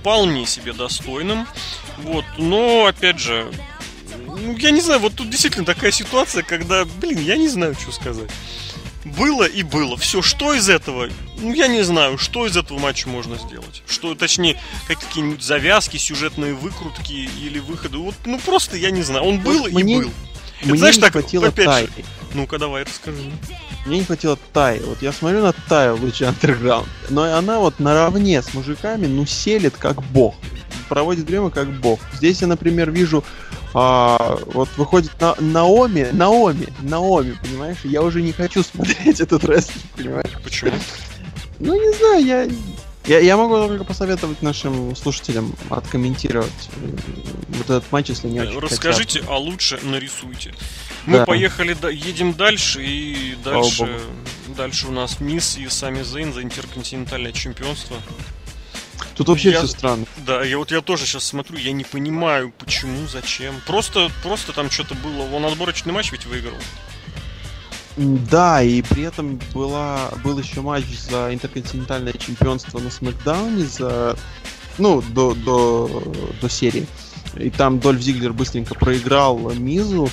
вполне 0.00 0.46
себе 0.46 0.72
достойным. 0.72 1.46
Вот. 1.98 2.24
Но, 2.36 2.86
опять 2.86 3.18
же, 3.18 3.50
ну, 4.26 4.56
я 4.56 4.70
не 4.70 4.80
знаю, 4.80 5.00
вот 5.00 5.14
тут 5.14 5.30
действительно 5.30 5.64
такая 5.64 5.90
ситуация, 5.90 6.42
когда, 6.42 6.84
блин, 6.84 7.20
я 7.20 7.36
не 7.36 7.48
знаю, 7.48 7.74
что 7.74 7.92
сказать. 7.92 8.30
Было 9.16 9.44
и 9.44 9.62
было. 9.62 9.96
Все, 9.96 10.22
что 10.22 10.54
из 10.54 10.68
этого? 10.68 11.08
Ну, 11.38 11.52
я 11.52 11.68
не 11.68 11.82
знаю, 11.82 12.18
что 12.18 12.46
из 12.46 12.56
этого 12.56 12.78
матча 12.78 13.08
можно 13.08 13.36
сделать. 13.36 13.82
Что, 13.86 14.14
точнее, 14.14 14.60
какие-нибудь 14.86 15.42
завязки, 15.42 15.96
сюжетные 15.96 16.54
выкрутки 16.54 17.28
или 17.40 17.58
выходы. 17.58 17.98
Вот, 17.98 18.14
ну, 18.24 18.38
просто 18.38 18.76
я 18.76 18.90
не 18.90 19.02
знаю. 19.02 19.24
Он 19.24 19.40
был 19.40 19.60
вот 19.60 19.68
и 19.68 19.72
был. 19.72 19.82
Мне 20.62 20.70
Это, 20.70 20.76
знаешь, 20.76 20.96
не 20.96 21.02
так, 21.02 21.12
хватило 21.12 21.46
опять 21.46 21.66
тай. 21.66 21.86
Же, 21.86 21.92
ну-ка, 22.34 22.58
давай, 22.58 22.82
расскажи. 22.82 23.30
Мне 23.86 23.98
не 23.98 24.04
хватило 24.04 24.38
Тай. 24.52 24.80
Вот 24.80 25.00
я 25.02 25.12
смотрю 25.12 25.42
на 25.42 25.52
Тай 25.52 25.92
в 25.92 26.02
Луче 26.02 26.24
Underground, 26.26 26.86
но 27.10 27.22
она 27.22 27.58
вот 27.58 27.78
наравне 27.78 28.42
с 28.42 28.52
мужиками, 28.54 29.06
ну, 29.06 29.24
селит 29.24 29.76
как 29.78 30.02
бог. 30.02 30.34
Проводит 30.88 31.26
время 31.26 31.50
как 31.50 31.72
бог. 31.80 32.00
Здесь 32.14 32.40
я, 32.40 32.48
например, 32.48 32.90
вижу 32.90 33.24
а, 33.74 34.38
вот 34.46 34.68
выходит 34.76 35.12
на, 35.20 35.34
Наоми, 35.38 36.08
Наоми, 36.12 36.68
Наоми, 36.80 37.36
понимаешь? 37.42 37.78
Я 37.84 38.02
уже 38.02 38.22
не 38.22 38.32
хочу 38.32 38.62
смотреть 38.62 39.20
этот 39.20 39.44
рестлинг, 39.44 39.84
понимаешь? 39.96 40.32
Почему? 40.42 40.72
Ну, 41.58 41.74
не 41.74 41.92
знаю, 41.96 42.24
я... 42.24 42.48
Я, 43.06 43.20
я 43.20 43.38
могу 43.38 43.54
только 43.54 43.84
посоветовать 43.84 44.42
нашим 44.42 44.94
слушателям 44.94 45.54
откомментировать 45.70 46.68
вот 47.48 47.64
этот 47.64 47.90
матч, 47.90 48.10
если 48.10 48.28
не 48.28 48.38
очень 48.40 48.58
Расскажите, 48.58 49.20
хотят. 49.20 49.34
а 49.34 49.38
лучше 49.38 49.80
нарисуйте. 49.82 50.52
Мы 51.06 51.18
да. 51.18 51.24
поехали, 51.24 51.74
едем 51.90 52.34
дальше, 52.34 52.84
и 52.84 53.34
дальше, 53.42 53.98
дальше 54.48 54.88
у 54.88 54.90
нас 54.90 55.20
Мисс 55.20 55.56
и 55.56 55.66
Сами 55.70 56.02
Зейн 56.02 56.34
за 56.34 56.42
интерконтинентальное 56.42 57.32
чемпионство. 57.32 57.96
Тут 59.14 59.28
вообще 59.28 59.50
я, 59.50 59.58
все 59.58 59.66
странно. 59.68 60.06
Да, 60.18 60.44
я 60.44 60.58
вот 60.58 60.70
я 60.70 60.80
тоже 60.80 61.06
сейчас 61.06 61.24
смотрю, 61.24 61.58
я 61.58 61.72
не 61.72 61.84
понимаю, 61.84 62.52
почему, 62.58 63.06
зачем. 63.06 63.60
Просто, 63.66 64.10
просто 64.22 64.52
там 64.52 64.70
что-то 64.70 64.94
было. 64.94 65.22
Он 65.34 65.44
отборочный 65.44 65.92
матч 65.92 66.12
ведь 66.12 66.26
выиграл. 66.26 66.58
Да, 67.96 68.62
и 68.62 68.80
при 68.82 69.02
этом 69.02 69.40
была, 69.52 70.10
был 70.22 70.38
еще 70.38 70.60
матч 70.60 70.84
за 71.10 71.34
интерконтинентальное 71.34 72.12
чемпионство 72.12 72.78
на 72.78 72.90
Смакдауне 72.90 73.64
за, 73.64 74.16
ну, 74.78 75.02
до, 75.02 75.34
до, 75.34 76.12
до 76.40 76.48
серии. 76.48 76.86
И 77.36 77.50
там 77.50 77.80
Дольф 77.80 78.00
Зиглер 78.00 78.32
быстренько 78.32 78.74
проиграл 78.74 79.50
Мизу, 79.50 80.08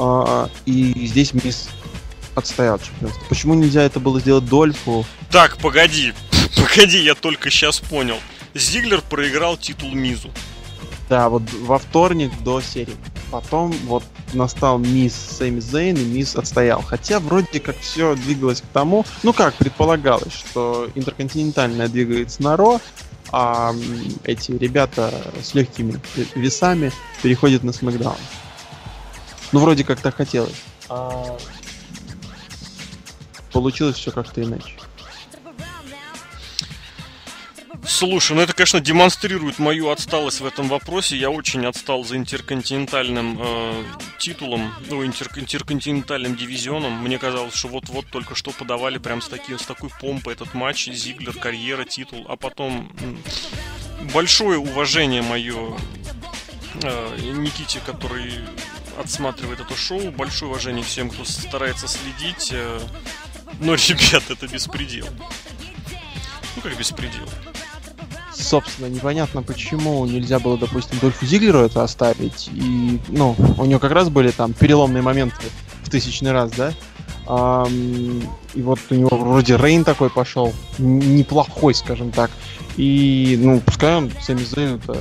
а, 0.00 0.50
и 0.64 1.06
здесь 1.06 1.32
Миз 1.32 1.68
отстоял 2.34 2.78
чемпионство. 2.78 3.22
Почему 3.28 3.54
нельзя 3.54 3.82
это 3.82 4.00
было 4.00 4.20
сделать 4.20 4.46
Дольфу? 4.46 5.06
Так, 5.30 5.58
погоди, 5.58 6.12
погоди, 6.56 6.98
я 6.98 7.14
только 7.14 7.50
сейчас 7.50 7.78
понял. 7.78 8.18
Зиглер 8.54 9.02
проиграл 9.02 9.56
титул 9.56 9.92
Мизу. 9.92 10.30
Да, 11.08 11.28
вот 11.28 11.42
во 11.52 11.78
вторник 11.78 12.32
до 12.42 12.60
серии. 12.60 12.96
Потом 13.30 13.72
вот 13.84 14.02
настал 14.34 14.78
мисс 14.78 15.14
Сэмми 15.14 15.60
Зейн, 15.60 15.96
и 15.96 16.04
мисс 16.04 16.36
отстоял. 16.36 16.82
Хотя 16.82 17.20
вроде 17.20 17.60
как 17.60 17.78
все 17.78 18.14
двигалось 18.14 18.60
к 18.60 18.66
тому, 18.72 19.04
ну 19.22 19.32
как 19.32 19.54
предполагалось, 19.54 20.32
что 20.32 20.88
интерконтинентальная 20.94 21.88
двигается 21.88 22.42
на 22.42 22.56
Ро, 22.56 22.80
а 23.30 23.74
эти 24.24 24.52
ребята 24.52 25.12
с 25.42 25.54
легкими 25.54 26.00
весами 26.34 26.92
переходят 27.22 27.62
на 27.62 27.72
Смакдаун. 27.72 28.16
Ну, 29.52 29.60
вроде 29.60 29.84
как 29.84 30.00
так 30.00 30.16
хотелось. 30.16 30.62
А... 30.88 31.36
Получилось 33.52 33.96
все 33.96 34.10
как-то 34.10 34.42
иначе. 34.42 34.74
Слушай, 37.86 38.32
ну 38.36 38.42
это, 38.42 38.52
конечно, 38.52 38.80
демонстрирует 38.80 39.60
мою 39.60 39.90
отсталость 39.90 40.40
в 40.40 40.46
этом 40.46 40.68
вопросе. 40.68 41.16
Я 41.16 41.30
очень 41.30 41.64
отстал 41.66 42.02
за 42.02 42.16
интерконтинентальным 42.16 43.38
э, 43.40 43.84
титулом, 44.18 44.74
ну, 44.90 45.06
интер, 45.06 45.28
интерконтинентальным 45.36 46.36
дивизионом. 46.36 46.92
Мне 47.02 47.18
казалось, 47.18 47.54
что 47.54 47.68
вот-вот 47.68 48.06
только 48.10 48.34
что 48.34 48.50
подавали 48.50 48.98
прям 48.98 49.22
с, 49.22 49.28
таки, 49.28 49.56
с 49.56 49.62
такой 49.62 49.90
помпой 50.00 50.34
этот 50.34 50.52
матч. 50.52 50.88
Зиглер, 50.90 51.32
карьера, 51.34 51.84
титул. 51.84 52.26
А 52.28 52.36
потом 52.36 52.92
большое 54.12 54.58
уважение 54.58 55.22
мое 55.22 55.76
э, 56.82 57.18
Никите, 57.36 57.80
который 57.86 58.32
отсматривает 58.98 59.60
это 59.60 59.76
шоу. 59.76 60.10
Большое 60.10 60.50
уважение 60.50 60.84
всем, 60.84 61.08
кто 61.08 61.24
старается 61.24 61.86
следить. 61.86 62.50
Э, 62.50 62.80
но, 63.60 63.74
ребят, 63.74 64.24
это 64.28 64.48
беспредел. 64.48 65.06
Ну 66.56 66.62
как 66.62 66.76
беспредел? 66.76 67.28
Собственно, 68.42 68.86
непонятно, 68.86 69.42
почему 69.42 70.04
нельзя 70.06 70.38
было, 70.38 70.58
допустим, 70.58 70.98
Дольфу 71.00 71.26
Зиглеру 71.26 71.60
это 71.60 71.82
оставить. 71.82 72.48
И, 72.52 73.00
ну, 73.08 73.34
у 73.58 73.64
него 73.64 73.80
как 73.80 73.92
раз 73.92 74.08
были 74.08 74.30
там 74.30 74.52
переломные 74.52 75.02
моменты 75.02 75.46
в 75.82 75.90
тысячный 75.90 76.32
раз, 76.32 76.50
да? 76.52 76.72
Um, 77.26 78.24
и 78.54 78.62
вот 78.62 78.78
у 78.90 78.94
него 78.94 79.16
вроде 79.16 79.56
Рейн 79.56 79.82
такой 79.84 80.10
пошел, 80.10 80.52
неплохой, 80.78 81.74
скажем 81.74 82.12
так. 82.12 82.30
И, 82.76 83.36
ну, 83.40 83.60
пускай 83.60 83.96
он 83.96 84.12
Сами 84.20 84.44
Зейн 84.44 84.76
это 84.76 84.96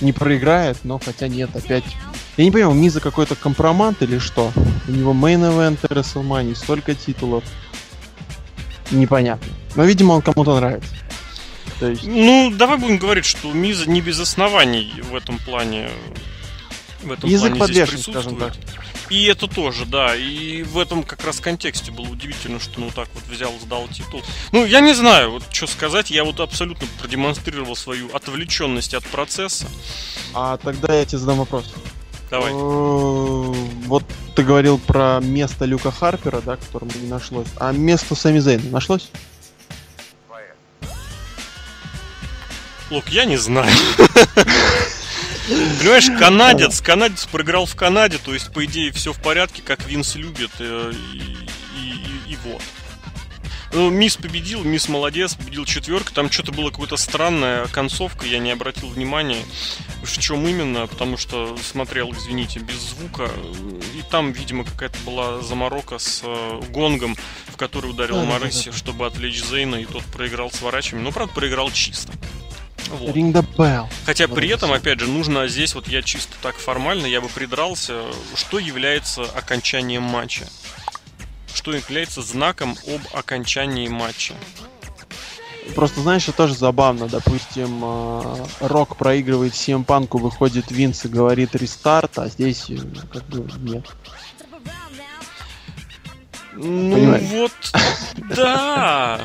не 0.00 0.12
проиграет, 0.12 0.78
но 0.84 1.00
хотя 1.04 1.28
нет, 1.28 1.54
опять... 1.54 1.84
Я 2.36 2.44
не 2.44 2.50
понимаю, 2.50 2.74
Миза 2.74 3.00
какой-то 3.00 3.36
компромат 3.36 4.02
или 4.02 4.18
что? 4.18 4.52
У 4.88 4.90
него 4.90 5.12
мейн 5.12 5.44
event 5.44 5.80
WrestleMania, 5.82 6.54
столько 6.56 6.94
титулов. 6.94 7.44
Непонятно. 8.90 9.46
Но, 9.76 9.84
видимо, 9.84 10.12
он 10.12 10.22
кому-то 10.22 10.56
нравится. 10.56 10.94
То 11.80 11.88
есть... 11.88 12.04
Ну, 12.04 12.52
давай 12.54 12.78
будем 12.78 12.98
говорить, 12.98 13.24
что 13.24 13.52
Миза 13.52 13.88
не 13.88 14.00
без 14.00 14.20
оснований 14.20 14.92
в 15.02 15.14
этом 15.14 15.38
плане 15.38 15.90
в 17.02 17.12
этом 17.12 17.28
Язык 17.28 17.56
плане 17.56 17.72
здесь 17.72 17.88
присутствует. 17.90 18.38
Так. 18.38 18.54
И 19.10 19.24
это 19.26 19.46
тоже, 19.46 19.84
да. 19.84 20.16
И 20.16 20.62
в 20.62 20.78
этом 20.78 21.02
как 21.02 21.24
раз 21.24 21.40
контексте 21.40 21.90
было 21.92 22.06
удивительно, 22.06 22.58
что 22.58 22.80
ну 22.80 22.90
так 22.94 23.08
вот 23.14 23.22
взял, 23.24 23.52
сдал 23.60 23.86
титул. 23.88 24.22
Ну, 24.52 24.64
я 24.64 24.80
не 24.80 24.94
знаю, 24.94 25.32
вот 25.32 25.42
что 25.50 25.66
сказать. 25.66 26.10
Я 26.10 26.24
вот 26.24 26.40
абсолютно 26.40 26.86
продемонстрировал 26.98 27.76
свою 27.76 28.14
отвлеченность 28.14 28.94
от 28.94 29.04
процесса. 29.04 29.66
А 30.32 30.56
тогда 30.56 30.94
я 30.94 31.04
тебе 31.04 31.18
задам 31.18 31.38
вопрос. 31.38 31.72
Давай. 32.30 32.52
Э, 32.52 32.54
вот 32.54 34.04
ты 34.34 34.42
говорил 34.42 34.78
про 34.78 35.20
место 35.20 35.66
Люка 35.66 35.90
Харпера, 35.90 36.40
да, 36.40 36.56
которому 36.56 36.90
не 37.00 37.08
нашлось. 37.08 37.46
А 37.58 37.72
место 37.72 38.14
Сами 38.14 38.38
Зейна 38.38 38.70
нашлось? 38.70 39.10
Лук, 42.90 43.08
я 43.08 43.24
не 43.24 43.36
знаю. 43.36 43.72
Понимаешь, 45.78 46.10
канадец, 46.18 46.80
канадец 46.80 47.26
проиграл 47.26 47.66
в 47.66 47.76
Канаде, 47.76 48.18
то 48.18 48.32
есть, 48.32 48.52
по 48.52 48.64
идее, 48.64 48.92
все 48.92 49.12
в 49.12 49.20
порядке, 49.20 49.62
как 49.62 49.86
Винс 49.86 50.14
любит, 50.14 50.50
э, 50.58 50.92
и, 51.12 52.32
и, 52.32 52.38
вот. 52.44 52.62
Ну, 53.74 53.90
Мисс 53.90 54.16
победил, 54.16 54.62
Мисс 54.62 54.88
молодец, 54.88 55.34
победил 55.34 55.64
четверка. 55.64 56.14
Там 56.14 56.30
что-то 56.30 56.52
было 56.52 56.70
какая-то 56.70 56.96
странная 56.96 57.66
концовка, 57.66 58.24
я 58.24 58.38
не 58.38 58.52
обратил 58.52 58.88
внимания, 58.88 59.44
в 60.02 60.18
чем 60.18 60.46
именно, 60.46 60.86
потому 60.86 61.16
что 61.16 61.56
смотрел, 61.56 62.12
извините, 62.12 62.60
без 62.60 62.76
звука. 62.76 63.28
И 63.94 64.02
там, 64.10 64.30
видимо, 64.30 64.64
какая-то 64.64 64.98
была 65.04 65.42
заморока 65.42 65.98
с 65.98 66.20
э, 66.22 66.60
гонгом, 66.70 67.16
в 67.48 67.56
который 67.56 67.90
ударил 67.90 68.20
да, 68.20 68.24
Марыси, 68.24 68.66
да, 68.66 68.70
да. 68.70 68.78
чтобы 68.78 69.06
отвлечь 69.06 69.42
Зейна, 69.42 69.76
и 69.76 69.86
тот 69.86 70.04
проиграл 70.04 70.52
с 70.52 70.62
ворачами. 70.62 71.00
Ну, 71.00 71.10
правда, 71.10 71.34
проиграл 71.34 71.70
чисто. 71.72 72.12
Вот. 72.90 73.14
Ring 73.14 73.32
the 73.32 73.46
bell. 73.56 73.86
Хотя 74.06 74.28
при 74.28 74.48
этом, 74.48 74.72
опять 74.72 75.00
же, 75.00 75.06
нужно 75.06 75.48
здесь, 75.48 75.74
вот 75.74 75.88
я 75.88 76.02
чисто 76.02 76.34
так 76.42 76.56
формально, 76.56 77.06
я 77.06 77.20
бы 77.20 77.28
придрался, 77.28 78.02
что 78.34 78.58
является 78.58 79.22
окончанием 79.22 80.02
матча. 80.02 80.46
Что 81.54 81.72
является 81.72 82.22
знаком 82.22 82.76
об 82.86 83.16
окончании 83.16 83.88
матча. 83.88 84.34
Просто, 85.74 86.02
знаешь, 86.02 86.28
это 86.28 86.36
тоже 86.36 86.54
забавно. 86.54 87.08
Допустим, 87.08 87.80
э, 87.82 88.46
Рок 88.60 88.96
проигрывает 88.96 89.54
всем 89.54 89.84
панку, 89.84 90.18
выходит 90.18 90.70
Винс 90.70 91.04
и 91.06 91.08
говорит 91.08 91.54
рестарт, 91.54 92.18
а 92.18 92.28
здесь 92.28 92.66
э, 92.68 92.76
как 93.10 93.24
бы 93.24 93.48
нет. 93.60 93.86
Ну 96.56 96.94
Понимаешь? 96.94 97.22
вот, 97.30 97.52
да, 98.36 99.20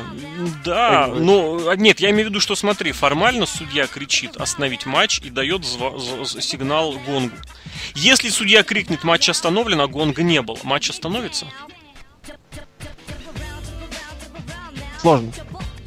да. 0.64 1.06
Ну, 1.06 1.68
а, 1.68 1.76
нет, 1.76 2.00
я 2.00 2.10
имею 2.10 2.26
в 2.26 2.30
виду, 2.30 2.40
что 2.40 2.56
смотри, 2.56 2.92
формально 2.92 3.46
судья 3.46 3.86
кричит 3.86 4.36
остановить 4.36 4.84
матч 4.84 5.20
и 5.20 5.30
дает 5.30 5.64
сигнал 5.64 6.94
гонгу. 7.06 7.36
Если 7.94 8.30
судья 8.30 8.62
крикнет 8.62 9.04
матч 9.04 9.28
остановлен, 9.28 9.80
а 9.80 9.86
гонга 9.86 10.22
не 10.22 10.42
было, 10.42 10.58
матч 10.64 10.90
остановится? 10.90 11.46
Сложно. 14.98 15.32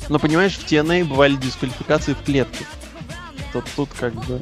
Но 0.10 0.20
понимаешь, 0.20 0.54
в 0.54 0.66
TNA 0.66 1.06
бывали 1.06 1.36
дисквалификации 1.36 2.14
в 2.14 2.24
клетке. 2.24 2.66
То 3.52 3.64
тут 3.76 3.90
как 4.00 4.14
бы... 4.26 4.42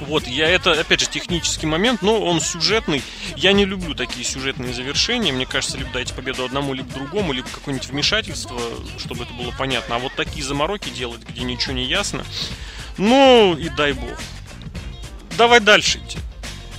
Вот, 0.00 0.26
я 0.26 0.48
это, 0.48 0.72
опять 0.72 1.00
же, 1.00 1.06
технический 1.06 1.66
момент, 1.66 2.02
но 2.02 2.20
он 2.20 2.40
сюжетный. 2.40 3.02
Я 3.36 3.52
не 3.52 3.64
люблю 3.64 3.94
такие 3.94 4.24
сюжетные 4.24 4.74
завершения. 4.74 5.32
Мне 5.32 5.46
кажется, 5.46 5.78
либо 5.78 5.90
дайте 5.92 6.12
победу 6.14 6.44
одному, 6.44 6.74
либо 6.74 6.92
другому, 6.92 7.32
либо 7.32 7.48
какое-нибудь 7.48 7.88
вмешательство, 7.88 8.60
чтобы 8.98 9.24
это 9.24 9.32
было 9.32 9.52
понятно. 9.58 9.96
А 9.96 9.98
вот 9.98 10.12
такие 10.14 10.44
замороки 10.44 10.90
делать, 10.90 11.22
где 11.28 11.42
ничего 11.42 11.72
не 11.72 11.84
ясно, 11.84 12.24
ну 12.98 13.56
и 13.56 13.68
дай 13.70 13.92
бог. 13.92 14.18
Давай 15.36 15.60
дальше 15.60 15.98
идти. 15.98 16.18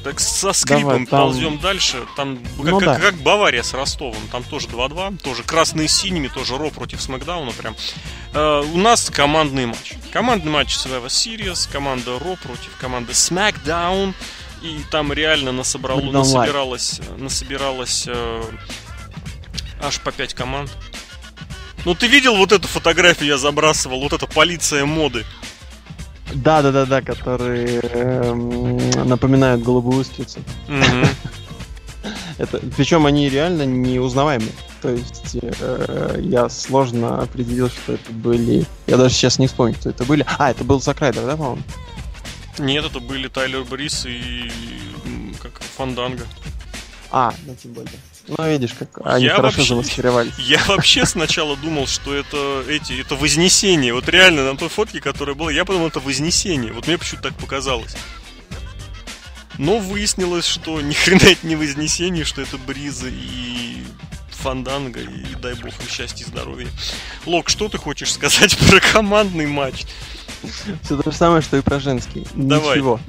Так 0.03 0.19
со 0.19 0.53
скрипом 0.53 0.83
Давай, 0.83 1.05
там... 1.05 1.21
ползем 1.21 1.59
дальше. 1.59 2.05
Там 2.15 2.39
ну, 2.57 2.79
как, 2.79 2.85
да. 2.85 2.99
как, 2.99 3.15
Бавария 3.15 3.63
с 3.63 3.73
Ростовом. 3.73 4.21
Там 4.31 4.43
тоже 4.43 4.67
2-2. 4.67 5.17
Тоже 5.21 5.43
красные 5.43 5.87
с 5.87 5.95
синими, 5.95 6.27
тоже 6.27 6.57
Ро 6.57 6.69
против 6.69 7.01
Смакдауна. 7.01 7.51
Прям. 7.51 7.75
Э, 8.33 8.61
у 8.61 8.77
нас 8.77 9.09
командный 9.09 9.65
матч. 9.65 9.93
Командный 10.11 10.51
матч 10.51 10.75
Survivor 10.75 11.07
Series. 11.07 11.69
Команда 11.71 12.19
Ро 12.19 12.35
против 12.35 12.75
команды 12.79 13.13
SmackDown. 13.13 14.13
И 14.61 14.79
там 14.89 15.13
реально 15.13 15.51
насобрало, 15.51 16.01
насобиралось, 16.01 16.99
насобиралось 17.17 18.05
э, 18.07 18.43
аж 19.81 19.99
по 19.99 20.11
5 20.11 20.33
команд. 20.33 20.71
Ну 21.85 21.93
ты 21.93 22.07
видел 22.07 22.35
вот 22.35 22.51
эту 22.51 22.67
фотографию 22.67 23.29
я 23.29 23.37
забрасывал, 23.37 24.01
вот 24.01 24.13
эта 24.13 24.25
полиция 24.25 24.85
моды. 24.85 25.25
Да, 26.33 26.61
да, 26.61 26.71
да, 26.71 26.85
да, 26.85 27.01
которые 27.01 27.79
э, 27.81 28.33
напоминают 29.05 29.63
голубую 29.63 30.01
устрицу. 30.01 30.39
Это, 32.37 32.59
причем 32.75 33.05
они 33.05 33.29
реально 33.29 33.65
неузнаваемые. 33.65 34.51
То 34.81 34.89
есть 34.89 35.37
э, 35.41 36.19
я 36.21 36.49
сложно 36.49 37.21
определил, 37.21 37.67
что 37.69 37.93
это 37.93 38.13
были. 38.13 38.63
Я 38.85 38.97
даже 38.97 39.15
сейчас 39.15 39.39
не 39.39 39.47
вспомню, 39.47 39.73
кто 39.73 39.89
это 39.89 40.03
были. 40.03 40.23
А, 40.37 40.51
это 40.51 40.63
был 40.63 40.79
Закрайдер, 40.79 41.25
да, 41.25 41.35
по-моему? 41.35 41.63
Нет, 42.59 42.85
это 42.85 42.99
были 42.99 43.27
Тайлер 43.27 43.63
Брис 43.63 44.05
и 44.05 44.51
как 45.41 45.59
Фанданга. 45.77 46.27
А, 47.09 47.33
ну 47.45 47.55
тем 47.61 47.73
более. 47.73 47.89
Ну, 48.27 48.49
видишь, 48.49 48.73
как 48.77 48.89
они 49.05 49.25
я 49.25 49.35
хорошо 49.35 49.57
вообще, 49.57 49.69
замаскировались. 49.69 50.33
Я 50.37 50.61
вообще 50.65 51.05
сначала 51.05 51.55
думал, 51.55 51.87
что 51.87 52.13
это 52.13 52.63
эти, 52.67 52.99
это 52.99 53.15
Вознесение. 53.15 53.93
Вот 53.93 54.09
реально, 54.09 54.51
на 54.51 54.57
той 54.57 54.67
фотке, 54.67 54.99
которая 54.99 55.35
была, 55.35 55.49
я 55.51 55.63
подумал, 55.63 55.87
это 55.87 56.01
Вознесение. 56.01 56.73
Вот 56.73 56.87
мне 56.87 56.97
почему-то 56.97 57.29
так 57.29 57.37
показалось. 57.37 57.95
Но 59.57 59.79
выяснилось, 59.79 60.45
что 60.45 60.81
ни 60.81 60.93
хрена 61.05 61.23
это 61.23 61.47
не 61.47 61.55
Вознесение, 61.55 62.25
что 62.25 62.41
это 62.41 62.57
Бриза 62.57 63.07
и 63.07 63.77
Фанданга, 64.31 64.99
и 64.99 65.35
дай 65.41 65.53
бог 65.53 65.73
им 65.79 65.87
счастья 65.89 66.25
и 66.25 66.27
здоровья. 66.27 66.67
Лок, 67.25 67.47
что 67.49 67.69
ты 67.69 67.77
хочешь 67.77 68.11
сказать 68.11 68.57
про 68.69 68.79
командный 68.81 69.47
матч? 69.47 69.85
Все 70.83 71.01
то 71.01 71.09
же 71.09 71.15
самое, 71.15 71.41
что 71.41 71.57
и 71.57 71.61
про 71.61 71.79
женский. 71.79 72.25
Давай. 72.35 72.77
Ничего. 72.77 72.99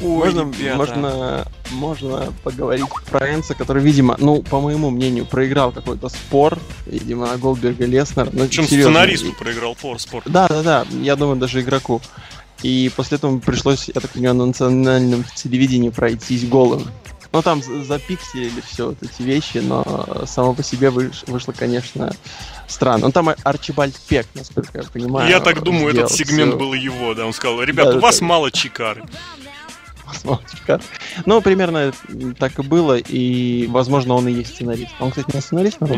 Ой, 0.00 0.32
можно, 0.32 0.52
можно, 0.76 1.44
можно 1.70 2.32
поговорить 2.44 2.86
про 3.10 3.34
Энса, 3.34 3.54
который, 3.54 3.82
видимо, 3.82 4.16
ну, 4.18 4.42
по 4.42 4.60
моему 4.60 4.90
мнению, 4.90 5.26
проиграл 5.26 5.72
какой-то 5.72 6.08
спор, 6.08 6.58
видимо, 6.86 7.26
на 7.26 7.36
Голдберга 7.36 7.84
Леснер. 7.84 8.28
Ну, 8.32 8.46
Причем 8.46 8.64
сценаристу 8.64 9.32
проиграл 9.32 9.74
пор, 9.74 9.98
спор. 9.98 10.22
Да, 10.26 10.46
да, 10.48 10.62
да, 10.62 10.86
я 11.00 11.16
думаю, 11.16 11.36
даже 11.36 11.60
игроку. 11.60 12.00
И 12.62 12.90
после 12.96 13.16
этого 13.18 13.38
пришлось, 13.38 13.88
я 13.88 14.00
так 14.00 14.10
понимаю, 14.10 14.34
на 14.36 14.46
национальном 14.46 15.24
телевидении 15.34 15.90
пройтись 15.90 16.46
голым. 16.46 16.86
Ну, 17.30 17.42
там 17.42 17.62
запикселили 17.62 18.62
все 18.66 18.86
вот 18.88 19.02
эти 19.02 19.22
вещи, 19.22 19.58
но 19.58 20.24
само 20.26 20.54
по 20.54 20.62
себе 20.62 20.90
выш, 20.90 21.24
вышло, 21.26 21.52
конечно, 21.52 22.10
странно. 22.66 23.06
Он 23.06 23.12
там 23.12 23.30
Арчибальд 23.44 23.94
Пек, 24.08 24.26
насколько 24.34 24.78
я 24.78 24.84
понимаю. 24.84 25.28
Я 25.28 25.40
так 25.40 25.62
думаю, 25.62 25.94
этот 25.94 26.10
сегмент 26.10 26.52
все. 26.52 26.58
был 26.58 26.72
его, 26.72 27.14
да. 27.14 27.26
Он 27.26 27.34
сказал, 27.34 27.62
ребят, 27.62 27.90
да, 27.90 27.96
у 27.96 28.00
вас 28.00 28.20
да. 28.20 28.24
мало 28.24 28.50
чикары 28.50 29.04
посмотришь 30.08 30.82
Ну, 31.26 31.40
примерно 31.40 31.92
так 32.38 32.58
и 32.58 32.62
было, 32.62 32.96
и, 32.96 33.66
возможно, 33.68 34.14
он 34.14 34.28
и 34.28 34.32
есть 34.32 34.54
сценарист. 34.54 34.92
Он, 35.00 35.10
кстати, 35.10 35.34
не 35.34 35.40
сценарист, 35.40 35.78
но... 35.80 35.88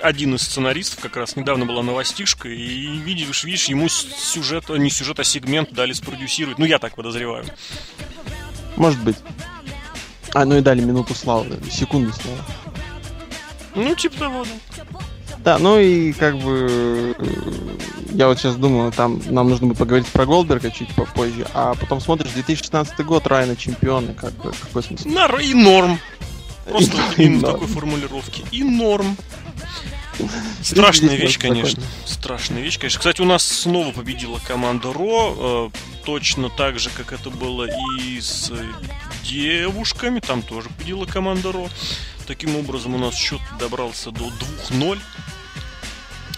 Один 0.00 0.34
из 0.34 0.42
сценаристов, 0.42 1.00
как 1.00 1.16
раз 1.16 1.36
недавно 1.36 1.66
была 1.66 1.82
новостишка, 1.82 2.48
и 2.48 2.98
видишь, 2.98 3.44
видишь, 3.44 3.66
ему 3.66 3.88
сюжет, 3.88 4.68
не 4.68 4.90
сюжет, 4.90 5.20
а 5.20 5.24
сегмент 5.24 5.72
дали 5.72 5.92
спродюсировать. 5.92 6.58
Ну, 6.58 6.64
я 6.64 6.78
так 6.78 6.94
подозреваю. 6.94 7.44
Может 8.76 9.02
быть. 9.02 9.16
А, 10.34 10.44
ну 10.44 10.56
и 10.56 10.60
дали 10.60 10.80
минуту 10.80 11.14
славы, 11.14 11.58
секунду 11.70 12.12
славы. 12.12 12.38
Ну, 13.74 13.94
типа 13.94 14.18
того, 14.18 14.44
да. 14.44 14.96
Да, 15.44 15.58
ну 15.58 15.78
и 15.78 16.12
как 16.12 16.38
бы 16.38 17.16
я 18.14 18.28
вот 18.28 18.38
сейчас 18.38 18.56
думаю, 18.56 18.92
там 18.92 19.20
нам 19.26 19.48
нужно 19.48 19.66
будет 19.68 19.78
поговорить 19.78 20.06
про 20.08 20.26
Голдберга 20.26 20.70
чуть 20.70 20.94
попозже, 20.94 21.46
а 21.54 21.74
потом 21.74 22.00
смотришь 22.00 22.32
2016 22.32 22.98
год, 23.04 23.26
Райна 23.26 23.56
чемпионы, 23.56 24.14
как 24.14 24.32
бы, 24.34 24.52
какой 24.52 24.82
смысл? 24.82 25.08
На, 25.08 25.26
и 25.40 25.54
норм. 25.54 25.98
Просто 26.64 26.96
и, 27.16 27.24
именно 27.24 27.48
и 27.48 27.52
такой 27.52 27.66
формулировки. 27.66 28.44
И 28.50 28.62
норм. 28.62 29.16
Страшная 30.62 31.16
вещь, 31.16 31.38
конечно. 31.38 31.82
Страшная 32.04 32.62
вещь, 32.62 32.78
конечно. 32.78 32.98
Кстати, 32.98 33.20
у 33.20 33.24
нас 33.24 33.42
снова 33.42 33.92
победила 33.92 34.38
команда 34.46 34.92
Ро. 34.92 35.70
Э, 35.74 35.78
точно 36.04 36.50
так 36.50 36.78
же, 36.78 36.90
как 36.90 37.12
это 37.12 37.30
было 37.30 37.66
и 37.98 38.20
с 38.20 38.52
девушками. 39.24 40.20
Там 40.20 40.42
тоже 40.42 40.68
победила 40.68 41.06
команда 41.06 41.52
Ро. 41.52 41.68
Таким 42.26 42.56
образом, 42.56 42.94
у 42.94 42.98
нас 42.98 43.14
счет 43.14 43.40
добрался 43.58 44.10
до 44.10 44.28
2-0. 44.70 44.98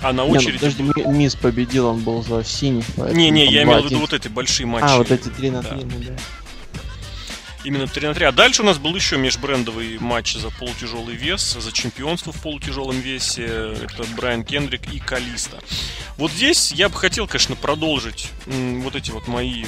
А 0.05 0.13
на 0.13 0.25
очереди... 0.25 0.63
Не, 0.63 0.83
ну, 0.83 0.93
подожди, 0.93 1.09
Мисс 1.11 1.35
победил, 1.35 1.87
он 1.87 2.01
был 2.01 2.23
за 2.23 2.45
синий. 2.45 2.85
Не-не, 2.97 3.47
я 3.47 3.63
имел 3.63 3.83
в 3.83 3.87
виду 3.87 3.99
вот 4.01 4.13
эти 4.13 4.29
большие 4.29 4.67
матчи. 4.67 4.85
А, 4.85 4.99
вот 4.99 5.11
эти 5.11 5.29
3 5.29 5.51
на 5.51 5.63
3, 5.63 5.71
да. 5.71 5.77
Ну, 5.77 6.05
да. 6.05 6.17
Именно 7.65 7.87
3 7.87 8.09
на 8.09 8.15
3. 8.15 8.27
А 8.27 8.33
дальше 8.33 8.61
у 8.61 8.67
нас 8.67 8.77
был 8.77 8.95
еще 8.95 9.17
межбрендовый 9.17 9.99
матч 9.99 10.35
за 10.37 10.51
полутяжелый 10.51 11.17
вес, 11.17 11.57
за 11.59 11.73
чемпионство 11.73 12.33
в 12.33 12.43
полутяжелом 12.43 13.01
весе. 13.01 13.47
Это 13.47 14.05
Брайан 14.15 14.45
Кендрик 14.45 14.93
и 14.93 14.99
Калиста. 14.99 15.59
Вот 16.19 16.31
здесь 16.31 16.73
я 16.73 16.91
бы 16.91 16.97
хотел, 16.97 17.27
конечно, 17.27 17.57
продолжить 17.57 18.29
вот 18.47 18.95
эти 18.95 19.11
вот 19.11 19.27
мои 19.27 19.65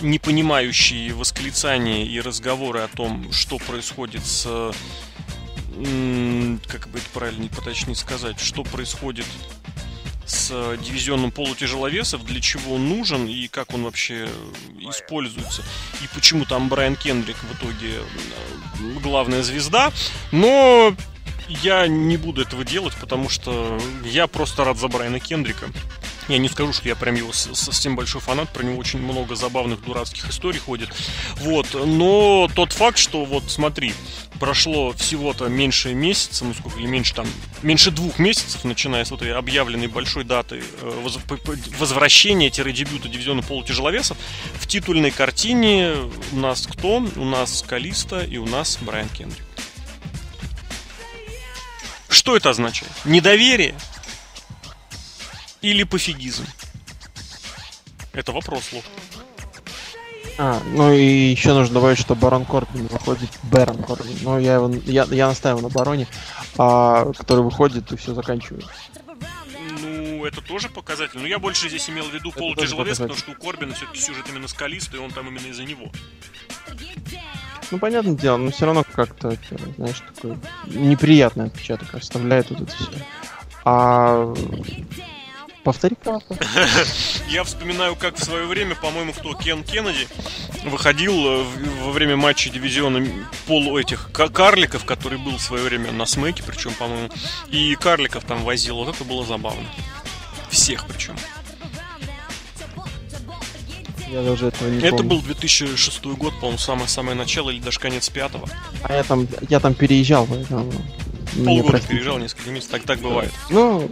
непонимающие 0.00 1.12
восклицания 1.12 2.06
и 2.06 2.18
разговоры 2.20 2.80
о 2.80 2.88
том, 2.88 3.30
что 3.30 3.58
происходит 3.58 4.24
с 4.24 4.72
как 6.68 6.88
бы 6.88 6.98
это 6.98 7.08
правильнее, 7.12 7.50
поточнее 7.50 7.96
сказать, 7.96 8.38
что 8.40 8.62
происходит 8.64 9.26
с 10.26 10.76
дивизионом 10.78 11.30
полутяжеловесов, 11.30 12.24
для 12.24 12.40
чего 12.40 12.76
он 12.76 12.88
нужен 12.88 13.26
и 13.26 13.48
как 13.48 13.74
он 13.74 13.84
вообще 13.84 14.28
используется, 14.78 15.62
и 16.02 16.08
почему 16.14 16.44
там 16.44 16.68
Брайан 16.68 16.96
Кендрик 16.96 17.36
в 17.36 17.56
итоге 17.56 17.96
э, 17.96 19.00
главная 19.02 19.42
звезда. 19.42 19.92
Но 20.30 20.94
я 21.48 21.86
не 21.86 22.16
буду 22.16 22.42
этого 22.42 22.64
делать, 22.64 22.94
потому 23.00 23.28
что 23.28 23.78
я 24.04 24.26
просто 24.26 24.64
рад 24.64 24.78
за 24.78 24.88
Брайана 24.88 25.20
Кендрика. 25.20 25.66
Я 26.28 26.38
не 26.38 26.48
скажу, 26.48 26.72
что 26.72 26.88
я 26.88 26.94
прям 26.94 27.14
его 27.16 27.32
совсем 27.32 27.96
большой 27.96 28.20
фанат, 28.20 28.52
про 28.52 28.62
него 28.62 28.78
очень 28.78 29.00
много 29.00 29.34
забавных 29.34 29.84
дурацких 29.84 30.30
историй 30.30 30.60
ходит. 30.60 30.88
Вот, 31.36 31.74
но 31.74 32.48
тот 32.54 32.72
факт, 32.72 32.98
что 32.98 33.24
вот 33.24 33.50
смотри, 33.50 33.92
прошло 34.38 34.92
всего-то 34.92 35.48
меньше 35.48 35.94
месяца, 35.94 36.44
ну 36.44 36.54
сколько, 36.54 36.78
или 36.78 36.86
меньше 36.86 37.14
там, 37.14 37.26
меньше 37.62 37.90
двух 37.90 38.18
месяцев, 38.18 38.64
начиная 38.64 39.04
с 39.04 39.10
вот 39.10 39.22
этой 39.22 39.34
объявленной 39.34 39.88
большой 39.88 40.24
даты 40.24 40.62
э, 40.80 41.08
возвращения-дебюта 41.78 43.08
дивизиона 43.08 43.42
полутяжеловесов, 43.42 44.16
в 44.54 44.66
титульной 44.66 45.10
картине 45.10 45.94
у 46.32 46.36
нас 46.36 46.66
кто? 46.66 47.04
У 47.16 47.24
нас 47.24 47.64
Калиста 47.66 48.20
и 48.20 48.36
у 48.36 48.46
нас 48.46 48.78
Брайан 48.80 49.08
Кендрик. 49.08 49.44
Что 52.08 52.36
это 52.36 52.50
означает? 52.50 52.92
Недоверие? 53.04 53.74
Или 55.62 55.84
пофигизм? 55.84 56.44
Это 58.12 58.32
вопрос, 58.32 58.72
Лоб. 58.72 58.84
А, 60.38 60.60
ну 60.64 60.92
и 60.92 61.04
еще 61.04 61.52
нужно 61.52 61.74
добавить, 61.74 61.98
что 61.98 62.14
Барон 62.14 62.44
Корбин 62.44 62.86
выходит, 62.86 63.30
Бэрон 63.44 63.82
Корбин, 63.82 64.16
но 64.22 64.38
я, 64.38 64.54
его, 64.54 64.70
я, 64.86 65.04
я 65.10 65.28
настаиваю 65.28 65.62
на 65.62 65.68
Бароне, 65.68 66.08
а, 66.58 67.12
который 67.12 67.44
выходит 67.44 67.92
и 67.92 67.96
все 67.96 68.14
заканчивает. 68.14 68.66
Ну, 69.80 70.24
это 70.24 70.40
тоже 70.40 70.68
показатель. 70.68 71.18
Но 71.20 71.26
я 71.26 71.38
больше 71.38 71.68
здесь 71.68 71.88
имел 71.90 72.04
в 72.04 72.14
виду 72.14 72.32
полутяжеловес, 72.32 72.98
потому 72.98 73.18
что 73.18 73.32
у 73.32 73.34
Корбина 73.34 73.74
все-таки 73.74 74.00
сюжет 74.00 74.24
именно 74.28 74.48
скалистый, 74.48 75.00
и 75.00 75.02
он 75.02 75.10
там 75.10 75.28
именно 75.28 75.46
из-за 75.46 75.64
него. 75.64 75.92
Ну, 77.70 77.78
понятное 77.78 78.14
дело, 78.14 78.36
но 78.36 78.50
все 78.50 78.66
равно 78.66 78.84
как-то, 78.84 79.36
знаешь, 79.76 80.02
такой 80.14 80.38
неприятный 80.66 81.46
отпечаток 81.46 81.94
оставляет 81.94 82.50
вот 82.50 82.62
это 82.62 82.72
все. 82.72 82.90
А 83.64 84.34
Повтори 85.64 85.96
Я 87.28 87.44
вспоминаю, 87.44 87.94
как 87.94 88.16
в 88.16 88.24
свое 88.24 88.46
время, 88.46 88.74
по-моему, 88.74 89.12
кто, 89.12 89.34
Кен 89.34 89.62
Кеннеди 89.62 90.08
выходил 90.64 91.14
э, 91.14 91.44
во 91.84 91.92
время 91.92 92.16
матча 92.16 92.50
дивизиона 92.50 93.06
полу 93.46 93.78
этих 93.78 94.10
карликов, 94.12 94.84
который 94.84 95.18
был 95.18 95.36
в 95.36 95.40
свое 95.40 95.62
время 95.64 95.92
на 95.92 96.04
смеке, 96.06 96.42
причем, 96.44 96.72
по-моему, 96.74 97.10
и 97.48 97.74
карликов 97.76 98.24
там 98.24 98.42
возил. 98.44 98.76
Вот 98.76 98.94
это 98.94 99.04
было 99.04 99.24
забавно. 99.24 99.66
Всех 100.50 100.86
причем. 100.86 101.16
Я 104.10 104.22
даже 104.22 104.48
этого 104.48 104.68
не 104.68 104.78
Это 104.78 104.96
помню. 104.96 105.08
был 105.08 105.22
2006 105.22 106.04
год, 106.04 106.34
по-моему, 106.34 106.58
самое-самое 106.58 107.16
начало 107.16 107.50
или 107.50 107.60
даже 107.60 107.78
конец 107.78 108.08
пятого. 108.10 108.48
А 108.82 108.92
я 108.94 109.04
там, 109.04 109.26
я 109.48 109.60
там 109.60 109.74
переезжал, 109.74 110.26
поэтому... 110.26 110.70
Полгода 111.44 111.80
переезжал, 111.80 112.18
несколько 112.18 112.50
месяцев, 112.50 112.72
так, 112.72 112.82
так 112.82 112.98
бывает. 112.98 113.32
Ну, 113.48 113.88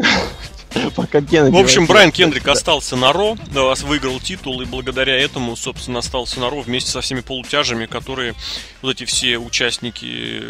пока 0.97 1.21
Кеннеди... 1.21 1.55
В 1.55 1.59
общем, 1.59 1.87
Брайан 1.87 2.13
Кендрик 2.13 2.47
остался 2.49 2.97
на 2.97 3.13
Ро, 3.13 3.37
выиграл 3.83 4.21
титул, 4.21 4.61
и 4.61 4.65
благодаря 4.65 5.17
этому, 5.17 5.57
собственно, 5.57 6.01
остался 6.01 6.41
на 6.41 6.51
Ро 6.51 6.61
вместе 6.61 6.91
со 6.91 7.01
всеми 7.01 7.21
полутяжами, 7.21 7.87
которые, 7.87 8.35
вот 8.83 8.93
эти 8.93 9.05
все 9.05 9.39
участники 9.39 10.43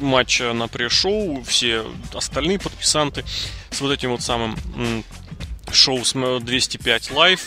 матча 0.00 0.52
на 0.52 0.68
пресс-шоу, 0.68 1.42
все 1.44 1.84
остальные 2.12 2.58
подписанты, 2.58 3.24
с 3.70 3.80
вот 3.80 3.92
этим 3.92 4.10
вот 4.10 4.22
самым 4.22 4.56
шоу 5.72 6.00
205 6.04 7.10
Live, 7.10 7.40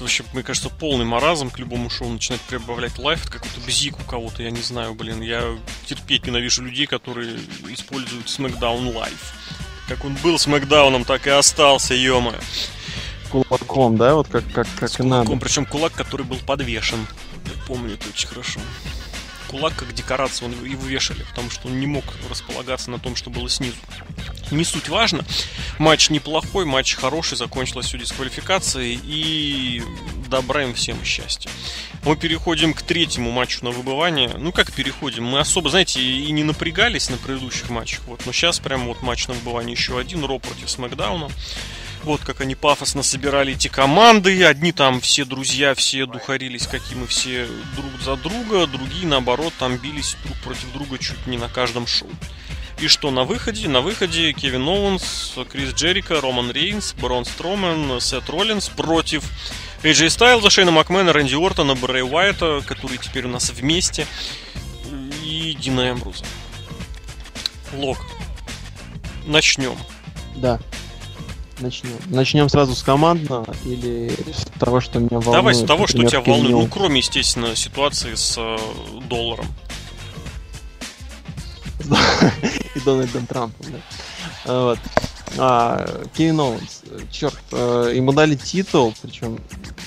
вообще, 0.00 0.24
мне 0.32 0.42
кажется, 0.42 0.70
полный 0.70 1.04
маразм 1.04 1.50
к 1.50 1.58
любому 1.58 1.90
шоу 1.90 2.08
начинать 2.08 2.40
прибавлять 2.42 2.98
лайф. 2.98 3.22
Это 3.22 3.32
какой-то 3.32 3.60
бзик 3.66 3.98
у 4.00 4.04
кого-то, 4.04 4.42
я 4.42 4.50
не 4.50 4.62
знаю, 4.62 4.94
блин. 4.94 5.20
Я 5.20 5.58
терпеть 5.86 6.26
ненавижу 6.26 6.62
людей, 6.62 6.86
которые 6.86 7.36
используют 7.68 8.26
SmackDown 8.26 8.92
Live. 8.94 9.34
Как 9.90 10.04
он 10.04 10.14
был 10.22 10.36
SmackDown, 10.36 11.04
так 11.04 11.26
и 11.26 11.30
остался, 11.30 11.94
ё. 11.94 12.32
Кулаком, 13.28 13.96
да? 13.96 14.14
Вот 14.14 14.28
как, 14.28 14.44
как, 14.52 14.68
как 14.78 14.88
С 14.88 14.94
и 14.94 14.98
кулаком, 14.98 15.34
надо. 15.34 15.44
Причем 15.44 15.66
кулак, 15.66 15.92
который 15.94 16.24
был 16.24 16.36
подвешен. 16.46 17.04
Я 17.46 17.60
помню 17.66 17.94
это 17.94 18.08
очень 18.08 18.28
хорошо 18.28 18.60
кулак 19.50 19.74
как 19.74 19.92
декорацию, 19.94 20.48
он 20.48 20.64
его 20.64 20.86
вешали, 20.86 21.24
потому 21.24 21.50
что 21.50 21.66
он 21.66 21.80
не 21.80 21.86
мог 21.86 22.04
располагаться 22.28 22.90
на 22.90 23.00
том, 23.00 23.16
что 23.16 23.30
было 23.30 23.48
снизу. 23.48 23.76
Не 24.52 24.64
суть 24.64 24.88
важно. 24.88 25.24
Матч 25.78 26.10
неплохой, 26.10 26.64
матч 26.64 26.94
хороший, 26.94 27.36
закончилась 27.36 27.86
все 27.86 27.98
дисквалификацией, 27.98 29.00
и 29.02 29.82
добра 30.28 30.62
им 30.62 30.74
всем 30.74 31.04
счастья. 31.04 31.50
Мы 32.04 32.16
переходим 32.16 32.72
к 32.72 32.82
третьему 32.82 33.30
матчу 33.30 33.64
на 33.64 33.70
выбывание. 33.70 34.30
Ну 34.38 34.52
как 34.52 34.72
переходим? 34.72 35.24
Мы 35.24 35.40
особо, 35.40 35.68
знаете, 35.68 36.00
и 36.00 36.30
не 36.30 36.44
напрягались 36.44 37.10
на 37.10 37.16
предыдущих 37.16 37.70
матчах. 37.70 38.00
Вот, 38.06 38.24
но 38.26 38.32
сейчас 38.32 38.60
прям 38.60 38.86
вот 38.86 39.02
матч 39.02 39.26
на 39.26 39.34
выбывание 39.34 39.72
еще 39.72 39.98
один, 39.98 40.24
Ро 40.24 40.38
против 40.38 40.70
Смакдауна. 40.70 41.28
Вот 42.04 42.22
как 42.22 42.40
они 42.40 42.54
пафосно 42.54 43.02
собирали 43.02 43.52
эти 43.52 43.68
команды. 43.68 44.44
Одни 44.44 44.72
там 44.72 45.00
все 45.00 45.24
друзья, 45.24 45.74
все 45.74 46.06
духарились, 46.06 46.66
какие 46.66 46.96
мы 46.96 47.06
все 47.06 47.46
друг 47.76 48.00
за 48.02 48.16
друга. 48.16 48.66
Другие, 48.66 49.06
наоборот, 49.06 49.52
там 49.58 49.76
бились 49.76 50.16
друг 50.24 50.36
против 50.38 50.72
друга 50.72 50.98
чуть 50.98 51.26
не 51.26 51.36
на 51.36 51.48
каждом 51.48 51.86
шоу. 51.86 52.08
И 52.80 52.88
что 52.88 53.10
на 53.10 53.24
выходе? 53.24 53.68
На 53.68 53.82
выходе 53.82 54.32
Кевин 54.32 54.66
Оуэнс, 54.66 55.34
Крис 55.52 55.74
Джерика, 55.74 56.20
Роман 56.22 56.50
Рейнс, 56.50 56.94
Брон 56.94 57.26
Стромен, 57.26 58.00
Сет 58.00 58.30
Роллинс 58.30 58.70
против 58.70 59.22
AJ 59.82 60.08
Стайлза, 60.08 60.48
Шейна 60.48 60.70
Макмена, 60.70 61.12
Рэнди 61.12 61.34
Ортона, 61.34 61.74
Брэй 61.74 62.02
Уайта, 62.02 62.62
которые 62.66 62.98
теперь 62.98 63.26
у 63.26 63.28
нас 63.28 63.50
вместе, 63.50 64.06
и 65.22 65.54
Дина 65.60 65.90
Эмбруза. 65.90 66.24
Лог. 67.74 67.98
Начнем. 69.26 69.76
Да. 70.36 70.58
Начнем. 71.60 71.92
Начнем 72.06 72.48
сразу 72.48 72.74
с 72.74 72.82
командного 72.82 73.54
или 73.64 74.10
с 74.32 74.46
того, 74.58 74.80
что 74.80 74.98
меня 74.98 75.20
волнует? 75.20 75.36
Давай 75.36 75.54
с 75.54 75.62
того, 75.62 75.86
что 75.86 76.02
тебя 76.04 76.20
волнует. 76.20 76.52
Ну, 76.52 76.66
кроме, 76.68 76.98
естественно, 76.98 77.54
ситуации 77.54 78.14
с 78.14 78.36
э, 78.38 78.56
долларом. 79.08 79.46
И 82.74 82.80
Дональдом 82.80 83.26
Трампом, 83.26 83.66
да. 83.72 83.78
А, 84.46 84.64
вот. 84.64 84.78
А, 85.38 86.06
Кевин 86.16 86.40
Оуэнс, 86.40 86.82
черт, 87.10 87.42
э, 87.52 87.92
ему 87.94 88.12
дали 88.12 88.34
титул, 88.36 88.94
причем 89.02 89.38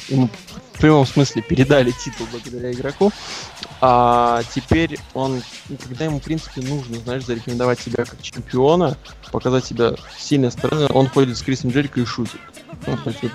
ему 0.09 0.29
в 0.73 0.79
прямом 0.79 1.05
смысле 1.05 1.41
передали 1.41 1.91
титул 1.91 2.27
благодаря 2.31 2.71
игроку. 2.71 3.11
А 3.81 4.41
теперь 4.53 4.97
он, 5.13 5.41
когда 5.87 6.05
ему, 6.05 6.19
в 6.19 6.23
принципе, 6.23 6.61
нужно, 6.61 6.97
знаешь, 6.97 7.25
зарекомендовать 7.25 7.79
себя 7.79 8.05
как 8.05 8.21
чемпиона, 8.21 8.97
показать 9.31 9.65
себя 9.65 9.95
сильной 10.17 10.51
стороны, 10.51 10.87
он 10.89 11.07
ходит 11.09 11.37
с 11.37 11.41
Крисом 11.41 11.71
Джерико 11.71 11.99
и 11.99 12.05
шутит. 12.05 12.39
Ну, 12.87 12.97
значит, 13.03 13.31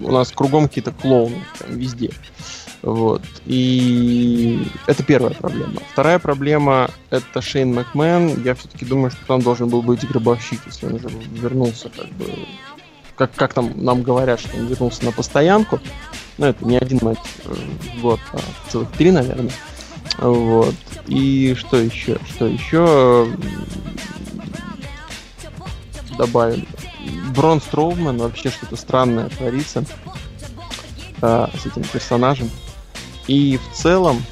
у 0.00 0.10
нас 0.10 0.30
кругом 0.32 0.68
какие-то 0.68 0.92
клоуны, 0.92 1.44
там, 1.58 1.76
везде. 1.76 2.10
Вот. 2.82 3.22
И 3.46 4.66
это 4.86 5.02
первая 5.02 5.34
проблема. 5.34 5.80
Вторая 5.92 6.18
проблема— 6.18 6.90
это 7.10 7.42
Шейн 7.42 7.74
Макмен. 7.74 8.42
Я 8.44 8.54
все-таки 8.54 8.84
думаю, 8.84 9.10
что 9.10 9.20
там 9.26 9.42
должен 9.42 9.68
был 9.68 9.82
быть 9.82 10.06
гробовщик, 10.06 10.60
если 10.66 10.86
он 10.86 10.94
уже 10.94 11.08
вернулся 11.08 11.90
как 11.90 12.08
бы 12.12 12.26
как, 13.16 13.34
как 13.34 13.54
там 13.54 13.72
нам 13.82 14.02
говорят, 14.02 14.40
что 14.40 14.56
он 14.56 14.66
вернулся 14.66 15.04
на 15.04 15.12
постоянку. 15.12 15.80
Ну, 16.38 16.46
это 16.46 16.64
не 16.64 16.76
один 16.76 16.98
матч 17.02 17.18
э, 17.44 17.54
в 17.96 18.00
год, 18.02 18.20
а 18.32 18.38
целых 18.70 18.90
три, 18.92 19.10
наверное. 19.10 19.52
Вот. 20.18 20.74
И 21.06 21.54
что 21.54 21.78
еще? 21.78 22.18
Что 22.28 22.46
еще 22.46 23.28
добавим? 26.16 26.66
Брон 27.34 27.60
Строуман 27.60 28.18
вообще 28.18 28.50
что-то 28.50 28.76
странное 28.76 29.28
творится 29.28 29.84
э, 31.22 31.46
с 31.58 31.66
этим 31.66 31.84
персонажем. 31.84 32.50
И 33.26 33.58
в 33.58 33.76
целом, 33.76 34.22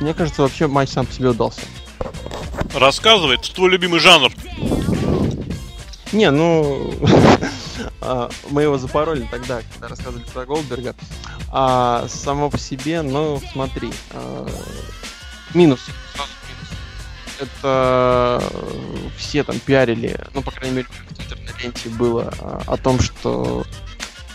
мне 0.00 0.14
кажется, 0.14 0.42
вообще 0.42 0.66
матч 0.66 0.90
сам 0.90 1.06
по 1.06 1.12
себе 1.12 1.28
удался. 1.30 1.60
Рассказывай, 2.74 3.36
это 3.36 3.52
твой 3.52 3.70
любимый 3.70 4.00
жанр. 4.00 4.32
Не, 6.12 6.30
ну, 6.30 6.92
а, 8.00 8.28
мы 8.50 8.62
его 8.62 8.78
запороли 8.78 9.28
тогда, 9.30 9.60
когда 9.72 9.88
рассказывали 9.88 10.24
про 10.24 10.44
Голдберга. 10.44 10.94
А 11.52 12.06
само 12.08 12.50
по 12.50 12.58
себе, 12.58 13.02
ну, 13.02 13.40
смотри, 13.52 13.92
а, 14.10 14.48
минус. 15.54 15.80
Это 17.38 18.42
все 19.16 19.42
там 19.44 19.58
пиарили, 19.60 20.18
ну, 20.34 20.42
по 20.42 20.50
крайней 20.50 20.76
мере, 20.76 20.88
в 20.88 21.14
твиттерной 21.14 21.62
ленте 21.62 21.88
было 21.88 22.34
а, 22.38 22.62
о 22.66 22.76
том, 22.76 23.00
что 23.00 23.64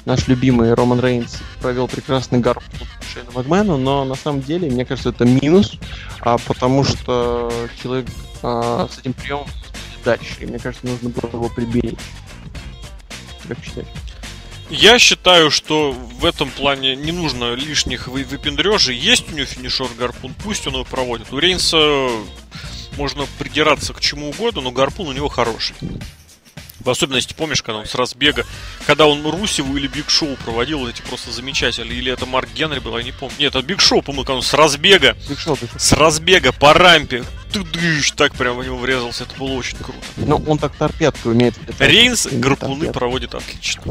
наш 0.06 0.28
любимый 0.28 0.74
Роман 0.74 1.00
Рейнс 1.02 1.38
провел 1.62 1.88
прекрасный 1.88 2.40
гарп 2.40 2.64
Шейну 3.14 3.32
Макмену, 3.34 3.78
но 3.78 4.06
на 4.06 4.16
самом 4.16 4.42
деле, 4.42 4.72
мне 4.72 4.86
кажется, 4.86 5.10
это 5.10 5.26
минус, 5.26 5.78
а, 6.22 6.38
потому 6.48 6.84
что 6.84 7.52
человек 7.82 8.08
с 8.42 9.00
этим 9.00 9.14
приемом 9.14 9.48
дальше. 10.06 10.36
И 10.40 10.46
мне 10.46 10.60
кажется, 10.60 10.88
нужно 10.88 11.10
было 11.10 11.30
его 11.30 11.50
приберечь. 11.50 12.00
Как 13.48 13.58
считаешь? 13.64 13.88
Я 14.70 14.98
считаю, 14.98 15.52
что 15.52 15.92
в 15.92 16.26
этом 16.26 16.50
плане 16.50 16.96
не 16.96 17.12
нужно 17.12 17.54
лишних 17.54 18.08
вы 18.08 18.24
выпендрежей. 18.24 18.96
Есть 18.96 19.32
у 19.32 19.36
него 19.36 19.46
финишер 19.46 19.88
гарпун, 19.98 20.34
пусть 20.44 20.66
он 20.66 20.74
его 20.74 20.86
проводит. 20.86 21.32
У 21.32 21.38
Рейнса 21.38 22.10
можно 22.98 23.28
придираться 23.38 23.94
к 23.94 24.00
чему 24.00 24.30
угодно, 24.30 24.62
но 24.62 24.72
гарпун 24.72 25.08
у 25.08 25.12
него 25.12 25.28
хороший. 25.28 25.76
В 26.86 26.90
особенности, 26.92 27.34
помнишь, 27.34 27.64
когда 27.64 27.80
он 27.80 27.88
с 27.88 27.96
разбега, 27.96 28.46
когда 28.86 29.08
он 29.08 29.26
Русеву 29.26 29.76
или 29.76 29.88
Биг 29.88 30.08
Шоу 30.08 30.36
проводил, 30.46 30.88
эти 30.88 31.02
просто 31.02 31.32
замечательные, 31.32 31.98
или 31.98 32.12
это 32.12 32.28
Марк 32.28 32.50
Генри 32.54 32.78
был, 32.78 32.96
я 32.96 33.04
не 33.04 33.12
помню. 33.12 33.36
Нет, 33.40 33.56
это 33.56 33.66
Биг 33.66 33.82
Шоу, 33.82 34.04
по-моему, 34.04 34.24
когда 34.24 34.36
он 34.36 34.44
с 34.44 34.54
разбега, 34.54 35.18
Шоу, 35.36 35.58
с 35.78 35.94
разбега 35.94 36.52
по 36.52 36.74
рампе, 36.74 37.26
тыдыш, 37.52 38.12
так 38.12 38.36
прям 38.36 38.58
в 38.58 38.64
него 38.64 38.78
врезался, 38.78 39.24
это 39.24 39.36
было 39.36 39.54
очень 39.54 39.78
круто. 39.78 39.98
Ну, 40.18 40.44
он 40.48 40.60
так 40.60 40.76
торпедку 40.76 41.30
умеет. 41.30 41.56
Рейнс 41.80 42.28
гарпуны 42.28 42.94
проводит 42.94 43.34
отлично. 43.34 43.82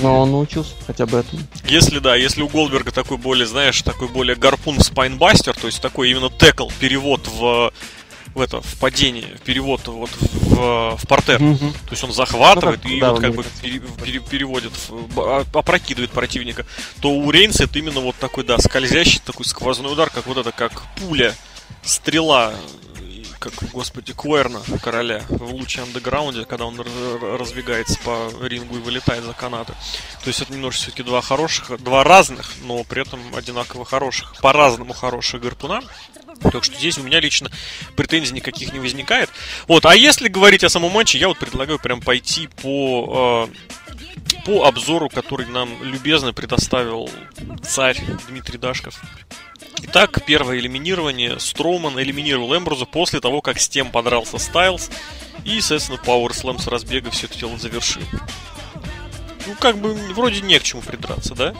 Но 0.00 0.20
он 0.20 0.30
научился 0.30 0.74
хотя 0.86 1.06
бы 1.06 1.18
этому. 1.18 1.42
Если 1.64 1.98
да, 1.98 2.14
если 2.14 2.42
у 2.42 2.48
Голдберга 2.48 2.92
такой 2.92 3.16
более, 3.16 3.48
знаешь, 3.48 3.82
такой 3.82 4.06
более 4.06 4.36
гарпун 4.36 4.78
спайнбастер, 4.78 5.56
то 5.56 5.66
есть 5.66 5.82
такой 5.82 6.12
именно 6.12 6.30
текл, 6.30 6.68
перевод 6.78 7.26
в 7.26 7.72
в 8.38 8.40
это 8.40 8.60
в 8.60 8.76
падение, 8.78 9.36
в 9.36 9.40
перевод 9.42 9.86
вот 9.88 10.10
в, 10.20 10.96
в 10.96 11.06
портер. 11.06 11.42
Угу. 11.42 11.58
То 11.58 11.90
есть 11.90 12.04
он 12.04 12.12
захватывает 12.12 12.84
ну, 12.84 12.90
и 12.90 13.00
да, 13.00 13.10
вот 13.12 13.20
как 13.20 13.34
бы 13.34 13.44
пере, 13.60 13.80
пере, 14.02 14.20
переводит, 14.20 14.72
а, 15.16 15.44
опрокидывает 15.52 16.10
противника. 16.10 16.64
То 17.00 17.10
у 17.10 17.30
Рейнса 17.30 17.64
это 17.64 17.78
именно 17.78 18.00
вот 18.00 18.16
такой, 18.16 18.44
да, 18.44 18.58
скользящий 18.58 19.20
такой 19.24 19.44
сквозной 19.44 19.92
удар, 19.92 20.08
как 20.08 20.26
вот 20.26 20.38
это, 20.38 20.52
как 20.52 20.82
пуля, 20.96 21.34
стрела, 21.82 22.54
как, 23.38 23.52
господи, 23.72 24.12
Куэрна 24.12 24.60
короля 24.82 25.22
в 25.28 25.52
луче 25.54 25.82
андеграунде, 25.82 26.44
когда 26.44 26.66
он 26.66 26.80
разбегается 27.38 27.98
по 28.04 28.30
рингу 28.42 28.76
и 28.76 28.80
вылетает 28.80 29.24
за 29.24 29.32
канаты. 29.32 29.72
То 30.22 30.28
есть 30.28 30.42
это 30.42 30.52
немножко 30.52 30.82
все-таки 30.82 31.02
два 31.02 31.20
хороших, 31.20 31.82
два 31.82 32.04
разных, 32.04 32.52
но 32.62 32.84
при 32.84 33.02
этом 33.02 33.20
одинаково 33.34 33.84
хороших, 33.84 34.36
по-разному 34.40 34.92
хороших 34.92 35.42
гарпуна. 35.42 35.82
Так 36.40 36.64
что 36.64 36.76
здесь 36.76 36.98
у 36.98 37.02
меня 37.02 37.20
лично 37.20 37.50
претензий 37.96 38.34
никаких 38.34 38.72
не 38.72 38.80
возникает. 38.80 39.30
Вот, 39.66 39.84
а 39.86 39.94
если 39.94 40.28
говорить 40.28 40.64
о 40.64 40.68
самом 40.68 40.92
матче, 40.92 41.18
я 41.18 41.28
вот 41.28 41.38
предлагаю 41.38 41.78
прям 41.78 42.00
пойти 42.00 42.48
по, 42.62 43.48
э, 43.50 44.44
по 44.44 44.64
обзору, 44.64 45.08
который 45.08 45.46
нам 45.46 45.70
любезно 45.82 46.32
предоставил 46.32 47.10
царь 47.62 48.00
Дмитрий 48.28 48.58
Дашков. 48.58 49.00
Итак, 49.82 50.24
первое 50.26 50.58
элиминирование. 50.58 51.38
Строуман 51.38 52.00
элиминировал 52.00 52.56
Эмбруза 52.56 52.84
после 52.84 53.20
того, 53.20 53.40
как 53.40 53.60
с 53.60 53.68
тем 53.68 53.90
подрался 53.90 54.38
Стайлз. 54.38 54.90
И, 55.44 55.60
соответственно, 55.60 55.98
Slam 56.04 56.60
с 56.60 56.66
разбега 56.66 57.10
все 57.10 57.26
это 57.26 57.38
дело 57.38 57.56
завершил. 57.58 58.02
Ну, 59.48 59.54
как 59.58 59.78
бы, 59.78 59.94
вроде 60.14 60.42
не 60.42 60.58
к 60.58 60.62
чему 60.62 60.82
придраться, 60.82 61.34
да? 61.34 61.54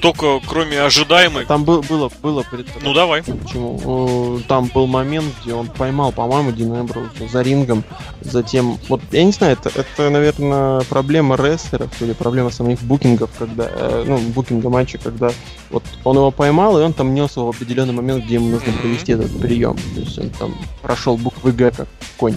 Только 0.00 0.40
кроме 0.46 0.80
ожидаемой... 0.80 1.44
Там 1.44 1.64
был, 1.64 1.82
было, 1.82 2.10
было 2.22 2.42
придраться. 2.42 2.80
Ну, 2.82 2.94
давай. 2.94 3.22
Почему? 3.22 4.40
Там 4.48 4.70
был 4.72 4.86
момент, 4.86 5.26
где 5.42 5.54
он 5.54 5.66
поймал, 5.66 6.12
по-моему, 6.12 6.52
Дина 6.52 6.80
Эмброуза 6.80 7.28
за 7.30 7.42
рингом. 7.42 7.84
Затем, 8.20 8.78
вот, 8.88 9.00
я 9.10 9.24
не 9.24 9.32
знаю, 9.32 9.54
это, 9.54 9.70
это 9.78 10.10
наверное, 10.10 10.80
проблема 10.82 11.36
рестлеров 11.36 11.90
или 12.00 12.12
проблема 12.12 12.50
самих 12.50 12.80
букингов, 12.82 13.30
когда, 13.38 13.68
э, 13.68 14.04
ну, 14.06 14.18
букинга 14.18 14.68
матча, 14.68 14.98
когда 14.98 15.30
вот 15.70 15.82
он 16.04 16.16
его 16.16 16.30
поймал, 16.30 16.78
и 16.78 16.82
он 16.82 16.92
там 16.92 17.14
нес 17.14 17.36
его 17.36 17.50
в 17.50 17.56
определенный 17.56 17.94
момент, 17.94 18.24
где 18.24 18.34
ему 18.34 18.48
нужно 18.50 18.72
провести 18.74 19.12
этот 19.12 19.40
прием. 19.40 19.76
То 19.94 20.00
есть 20.00 20.18
он 20.18 20.30
там 20.30 20.54
прошел 20.80 21.16
буквы 21.16 21.52
Г 21.52 21.70
как 21.72 21.88
конь. 22.16 22.36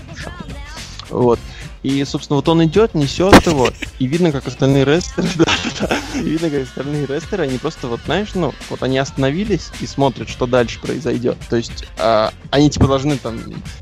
Вот. 1.09 1.39
И, 1.85 2.03
собственно, 2.03 2.37
вот 2.37 2.49
он 2.49 2.65
идет, 2.65 2.95
несет 2.95 3.45
его, 3.45 3.69
и 3.99 4.07
видно, 4.07 4.31
как 4.31 4.47
остальные 4.47 4.85
рестлеры, 4.85 5.29
да, 5.35 5.45
да, 5.81 5.99
и 6.19 6.23
видно, 6.23 6.49
как 6.49 6.63
остальные 6.63 7.05
рестлеры, 7.05 7.43
они 7.43 7.59
просто 7.59 7.87
вот, 7.87 7.99
знаешь, 8.05 8.29
ну, 8.33 8.55
вот 8.71 8.81
они 8.81 8.97
остановились 8.97 9.69
и 9.79 9.85
смотрят, 9.85 10.27
что 10.27 10.47
дальше 10.47 10.79
произойдет. 10.79 11.37
То 11.47 11.57
есть 11.57 11.85
э, 11.99 12.29
они 12.49 12.71
типа 12.71 12.87
должны 12.87 13.17
там 13.17 13.39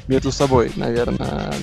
между 0.10 0.34
собой, 0.34 0.74
наверное, 0.76 1.54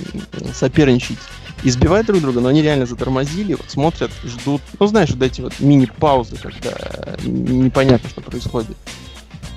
соперничать 0.51 1.19
избивать 1.63 2.07
друг 2.07 2.21
друга, 2.21 2.39
но 2.39 2.49
они 2.49 2.63
реально 2.63 2.87
затормозили, 2.87 3.53
вот 3.53 3.69
смотрят, 3.69 4.09
ждут, 4.23 4.61
ну 4.79 4.87
знаешь, 4.87 5.11
вот 5.11 5.21
эти 5.21 5.41
вот 5.41 5.53
мини-паузы, 5.59 6.37
когда 6.37 6.75
непонятно, 7.23 8.09
что 8.09 8.21
происходит. 8.21 8.77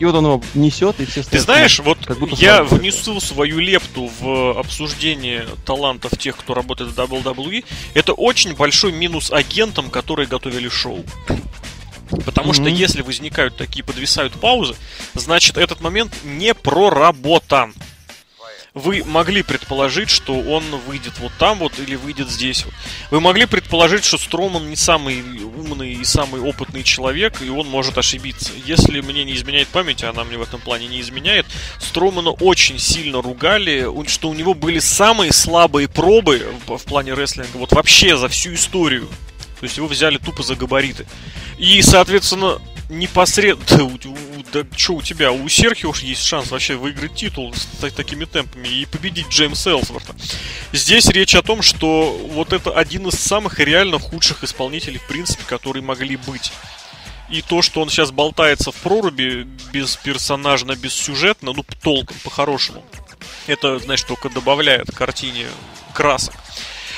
И 0.00 0.04
вот 0.04 0.14
он 0.14 0.24
его 0.24 0.42
несет, 0.54 1.00
и 1.00 1.04
все 1.04 1.22
Ты 1.22 1.38
знаешь, 1.38 1.78
вот 1.78 1.98
я 2.32 2.64
внесу 2.64 3.20
свою 3.20 3.58
лепту 3.60 4.10
в 4.20 4.58
обсуждение 4.58 5.46
талантов 5.64 6.18
тех, 6.18 6.36
кто 6.36 6.54
работает 6.54 6.90
в 6.90 6.98
WWE. 6.98 7.64
Это 7.94 8.12
очень 8.12 8.54
большой 8.54 8.92
минус 8.92 9.30
агентам, 9.30 9.90
которые 9.90 10.26
готовили 10.26 10.68
шоу. 10.68 11.04
Потому 12.24 12.50
mm-hmm. 12.50 12.54
что 12.54 12.68
если 12.68 13.02
возникают 13.02 13.56
такие 13.56 13.84
подвисают 13.84 14.34
паузы, 14.34 14.74
значит 15.14 15.56
этот 15.56 15.80
момент 15.80 16.12
не 16.24 16.54
проработан 16.54 17.74
вы 18.74 19.04
могли 19.04 19.42
предположить, 19.42 20.10
что 20.10 20.34
он 20.34 20.64
выйдет 20.88 21.12
вот 21.20 21.32
там 21.38 21.60
вот 21.60 21.78
или 21.78 21.94
выйдет 21.94 22.28
здесь 22.28 22.64
вот. 22.64 22.74
Вы 23.12 23.20
могли 23.20 23.46
предположить, 23.46 24.04
что 24.04 24.18
Строман 24.18 24.68
не 24.68 24.74
самый 24.74 25.22
умный 25.44 25.92
и 25.92 26.04
самый 26.04 26.40
опытный 26.40 26.82
человек, 26.82 27.40
и 27.40 27.48
он 27.48 27.68
может 27.68 27.96
ошибиться. 27.98 28.50
Если 28.66 29.00
мне 29.00 29.24
не 29.24 29.34
изменяет 29.34 29.68
память, 29.68 30.02
а 30.02 30.10
она 30.10 30.24
мне 30.24 30.36
в 30.38 30.42
этом 30.42 30.60
плане 30.60 30.88
не 30.88 31.00
изменяет, 31.00 31.46
Стромана 31.78 32.30
очень 32.30 32.80
сильно 32.80 33.22
ругали, 33.22 33.88
что 34.08 34.28
у 34.28 34.34
него 34.34 34.54
были 34.54 34.80
самые 34.80 35.32
слабые 35.32 35.88
пробы 35.88 36.44
в 36.66 36.82
плане 36.84 37.14
рестлинга, 37.14 37.56
вот 37.56 37.72
вообще 37.72 38.16
за 38.16 38.28
всю 38.28 38.54
историю. 38.54 39.08
То 39.60 39.66
есть 39.66 39.76
его 39.76 39.86
взяли 39.86 40.18
тупо 40.18 40.42
за 40.42 40.56
габариты. 40.56 41.06
И, 41.58 41.80
соответственно, 41.80 42.60
непосредственно... 42.88 43.98
Да 44.52 44.64
что 44.76 44.94
у 44.94 45.02
тебя? 45.02 45.32
У 45.32 45.48
Серхио 45.48 45.90
уж 45.90 46.02
есть 46.02 46.22
шанс 46.22 46.52
вообще 46.52 46.76
выиграть 46.76 47.16
титул 47.16 47.52
с 47.54 47.90
такими 47.92 48.24
темпами 48.24 48.68
и 48.68 48.86
победить 48.86 49.28
Джеймса 49.28 49.70
Элсворта. 49.70 50.14
Здесь 50.72 51.08
речь 51.08 51.34
о 51.34 51.42
том, 51.42 51.60
что 51.60 52.12
вот 52.30 52.52
это 52.52 52.70
один 52.70 53.08
из 53.08 53.14
самых 53.14 53.58
реально 53.58 53.98
худших 53.98 54.44
исполнителей, 54.44 54.98
в 54.98 55.08
принципе, 55.08 55.42
которые 55.44 55.82
могли 55.82 56.16
быть. 56.16 56.52
И 57.30 57.42
то, 57.42 57.62
что 57.62 57.80
он 57.80 57.88
сейчас 57.88 58.12
болтается 58.12 58.70
в 58.70 58.76
проруби 58.76 59.48
без 59.72 59.96
персонажно, 59.96 60.76
без 60.76 60.92
сюжетно, 60.92 61.52
ну, 61.52 61.64
толком, 61.82 62.16
по-хорошему, 62.22 62.84
это, 63.46 63.78
значит, 63.80 64.06
только 64.06 64.28
добавляет 64.30 64.94
картине 64.94 65.46
красок. 65.94 66.34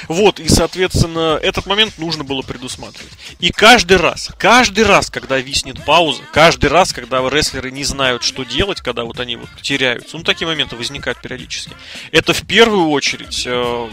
Вот, 0.08 0.40
и, 0.40 0.48
соответственно, 0.48 1.38
этот 1.42 1.66
момент 1.66 1.98
нужно 1.98 2.24
было 2.24 2.42
предусматривать. 2.42 3.12
И 3.40 3.50
каждый 3.50 3.96
раз, 3.96 4.30
каждый 4.38 4.84
раз, 4.84 5.10
когда 5.10 5.38
виснет 5.38 5.84
пауза, 5.84 6.22
каждый 6.32 6.70
раз, 6.70 6.92
когда 6.92 7.28
рестлеры 7.28 7.70
не 7.70 7.84
знают, 7.84 8.22
что 8.22 8.44
делать, 8.44 8.80
когда 8.80 9.04
вот 9.04 9.20
они 9.20 9.36
вот 9.36 9.48
теряются, 9.62 10.16
ну, 10.16 10.22
такие 10.22 10.46
моменты 10.46 10.76
возникают 10.76 11.20
периодически. 11.20 11.72
Это 12.12 12.32
в 12.32 12.46
первую 12.46 12.88
очередь, 12.90 13.44
э, 13.46 13.88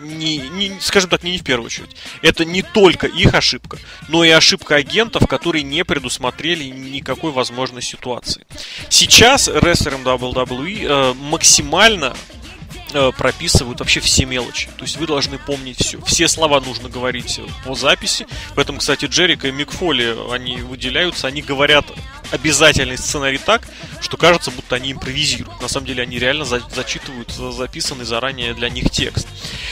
не, 0.00 0.38
не, 0.38 0.72
скажем 0.80 1.10
так, 1.10 1.22
не, 1.22 1.32
не 1.32 1.38
в 1.38 1.44
первую 1.44 1.66
очередь, 1.66 1.96
это 2.22 2.44
не 2.44 2.62
только 2.62 3.06
их 3.06 3.34
ошибка, 3.34 3.78
но 4.08 4.24
и 4.24 4.30
ошибка 4.30 4.76
агентов, 4.76 5.26
которые 5.26 5.62
не 5.62 5.84
предусмотрели 5.84 6.64
никакой 6.64 7.32
возможной 7.32 7.82
ситуации. 7.82 8.46
Сейчас 8.88 9.48
рестлерам 9.48 10.02
WWE 10.02 10.86
э, 10.86 11.14
максимально 11.14 12.14
прописывают 13.16 13.80
вообще 13.80 14.00
все 14.00 14.24
мелочи. 14.24 14.68
То 14.76 14.84
есть 14.84 14.96
вы 14.96 15.06
должны 15.06 15.38
помнить 15.38 15.78
все. 15.78 16.00
Все 16.02 16.28
слова 16.28 16.60
нужно 16.60 16.88
говорить 16.88 17.40
по 17.64 17.74
записи. 17.74 18.26
Поэтому, 18.54 18.78
кстати, 18.78 19.06
Джерика 19.06 19.48
и 19.48 19.52
Микфоли, 19.52 20.16
они 20.32 20.56
выделяются, 20.56 21.26
они 21.26 21.42
говорят 21.42 21.86
обязательный 22.30 22.98
сценарий 22.98 23.38
так, 23.38 23.66
что 24.00 24.16
кажется, 24.16 24.50
будто 24.50 24.76
они 24.76 24.92
импровизируют. 24.92 25.60
На 25.62 25.68
самом 25.68 25.86
деле 25.86 26.02
они 26.02 26.18
реально 26.18 26.44
за 26.44 26.60
зачитывают 26.74 27.30
записанный 27.32 28.04
заранее 28.04 28.54
для 28.54 28.68
них 28.68 28.90
текст. 28.90 29.26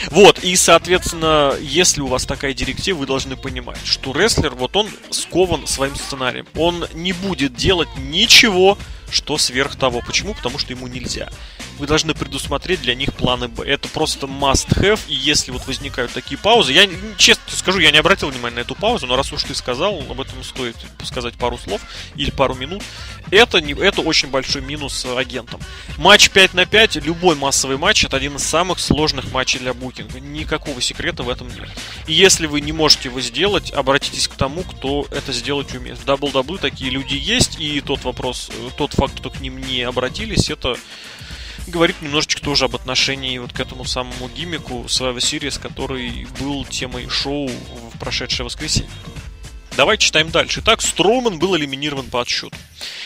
Вот, 0.09 0.39
и, 0.39 0.55
соответственно, 0.55 1.53
если 1.59 2.01
у 2.01 2.07
вас 2.07 2.25
такая 2.25 2.53
директива, 2.53 2.99
вы 2.99 3.05
должны 3.05 3.35
понимать, 3.35 3.79
что 3.85 4.11
рестлер, 4.13 4.55
вот 4.55 4.75
он 4.75 4.89
скован 5.09 5.67
своим 5.67 5.95
сценарием. 5.95 6.47
Он 6.55 6.85
не 6.93 7.13
будет 7.13 7.55
делать 7.55 7.89
ничего, 7.97 8.77
что 9.11 9.37
сверх 9.37 9.75
того. 9.75 10.01
Почему? 10.05 10.33
Потому 10.33 10.59
что 10.59 10.73
ему 10.73 10.87
нельзя. 10.87 11.29
Вы 11.77 11.87
должны 11.87 12.13
предусмотреть 12.13 12.81
для 12.81 12.95
них 12.95 13.13
планы 13.13 13.47
Б. 13.47 13.63
Это 13.63 13.87
просто 13.87 14.25
must-have, 14.25 14.99
и 15.07 15.13
если 15.13 15.51
вот 15.51 15.67
возникают 15.67 16.11
такие 16.11 16.37
паузы, 16.37 16.73
я 16.73 16.87
честно 17.17 17.43
скажу, 17.55 17.79
я 17.79 17.91
не 17.91 17.99
обратил 17.99 18.29
внимания 18.29 18.55
на 18.55 18.59
эту 18.61 18.75
паузу, 18.75 19.05
но 19.05 19.15
раз 19.15 19.31
уж 19.31 19.43
ты 19.43 19.53
сказал, 19.53 19.99
об 20.09 20.19
этом 20.19 20.43
стоит 20.43 20.75
сказать 21.03 21.35
пару 21.35 21.57
слов 21.57 21.81
или 22.15 22.31
пару 22.31 22.55
минут. 22.55 22.83
Это, 23.29 23.61
не, 23.61 23.73
это 23.73 24.01
очень 24.01 24.29
большой 24.29 24.61
минус 24.61 25.05
агентам. 25.05 25.59
Матч 25.97 26.29
5 26.29 26.53
на 26.53 26.65
5, 26.65 26.95
любой 26.97 27.35
массовый 27.35 27.77
матч, 27.77 28.05
это 28.05 28.17
один 28.17 28.37
из 28.37 28.43
самых 28.43 28.79
сложных 28.79 29.31
матчей 29.31 29.59
для 29.59 29.73
букинга. 29.73 30.19
Никакого 30.19 30.81
секрета 30.81 31.23
в 31.23 31.29
этом 31.29 31.47
нет. 31.49 31.69
И 32.07 32.13
если 32.13 32.47
вы 32.47 32.61
не 32.61 32.71
можете 32.71 33.09
его 33.09 33.21
сделать, 33.21 33.71
обратитесь 33.71 34.27
к 34.27 34.35
тому, 34.35 34.63
кто 34.63 35.05
это 35.11 35.33
сделать 35.33 35.75
умеет. 35.75 35.99
В 35.99 36.05
WWE 36.05 36.57
такие 36.59 36.89
люди 36.89 37.15
есть, 37.15 37.59
и 37.59 37.81
тот 37.81 38.03
вопрос, 38.03 38.49
тот 38.77 38.96
факт, 38.97 39.19
что 39.19 39.29
к 39.29 39.39
ним 39.39 39.61
не 39.61 39.83
обратились, 39.83 40.49
это 40.49 40.75
говорит 41.67 42.01
немножечко 42.01 42.41
тоже 42.41 42.65
об 42.65 42.75
отношении 42.75 43.37
вот 43.37 43.53
к 43.53 43.59
этому 43.59 43.85
самому 43.85 44.29
гиммику 44.29 44.83
Survivor 44.87 45.17
Series, 45.17 45.59
который 45.61 46.27
был 46.39 46.65
темой 46.65 47.07
шоу 47.09 47.47
в 47.47 47.99
прошедшее 47.99 48.45
воскресенье. 48.45 48.89
Давай 49.75 49.99
читаем 49.99 50.31
дальше. 50.31 50.61
Итак, 50.61 50.81
Строуман 50.81 51.37
был 51.37 51.55
элиминирован 51.55 52.07
по 52.09 52.21
отсчету. 52.21 52.55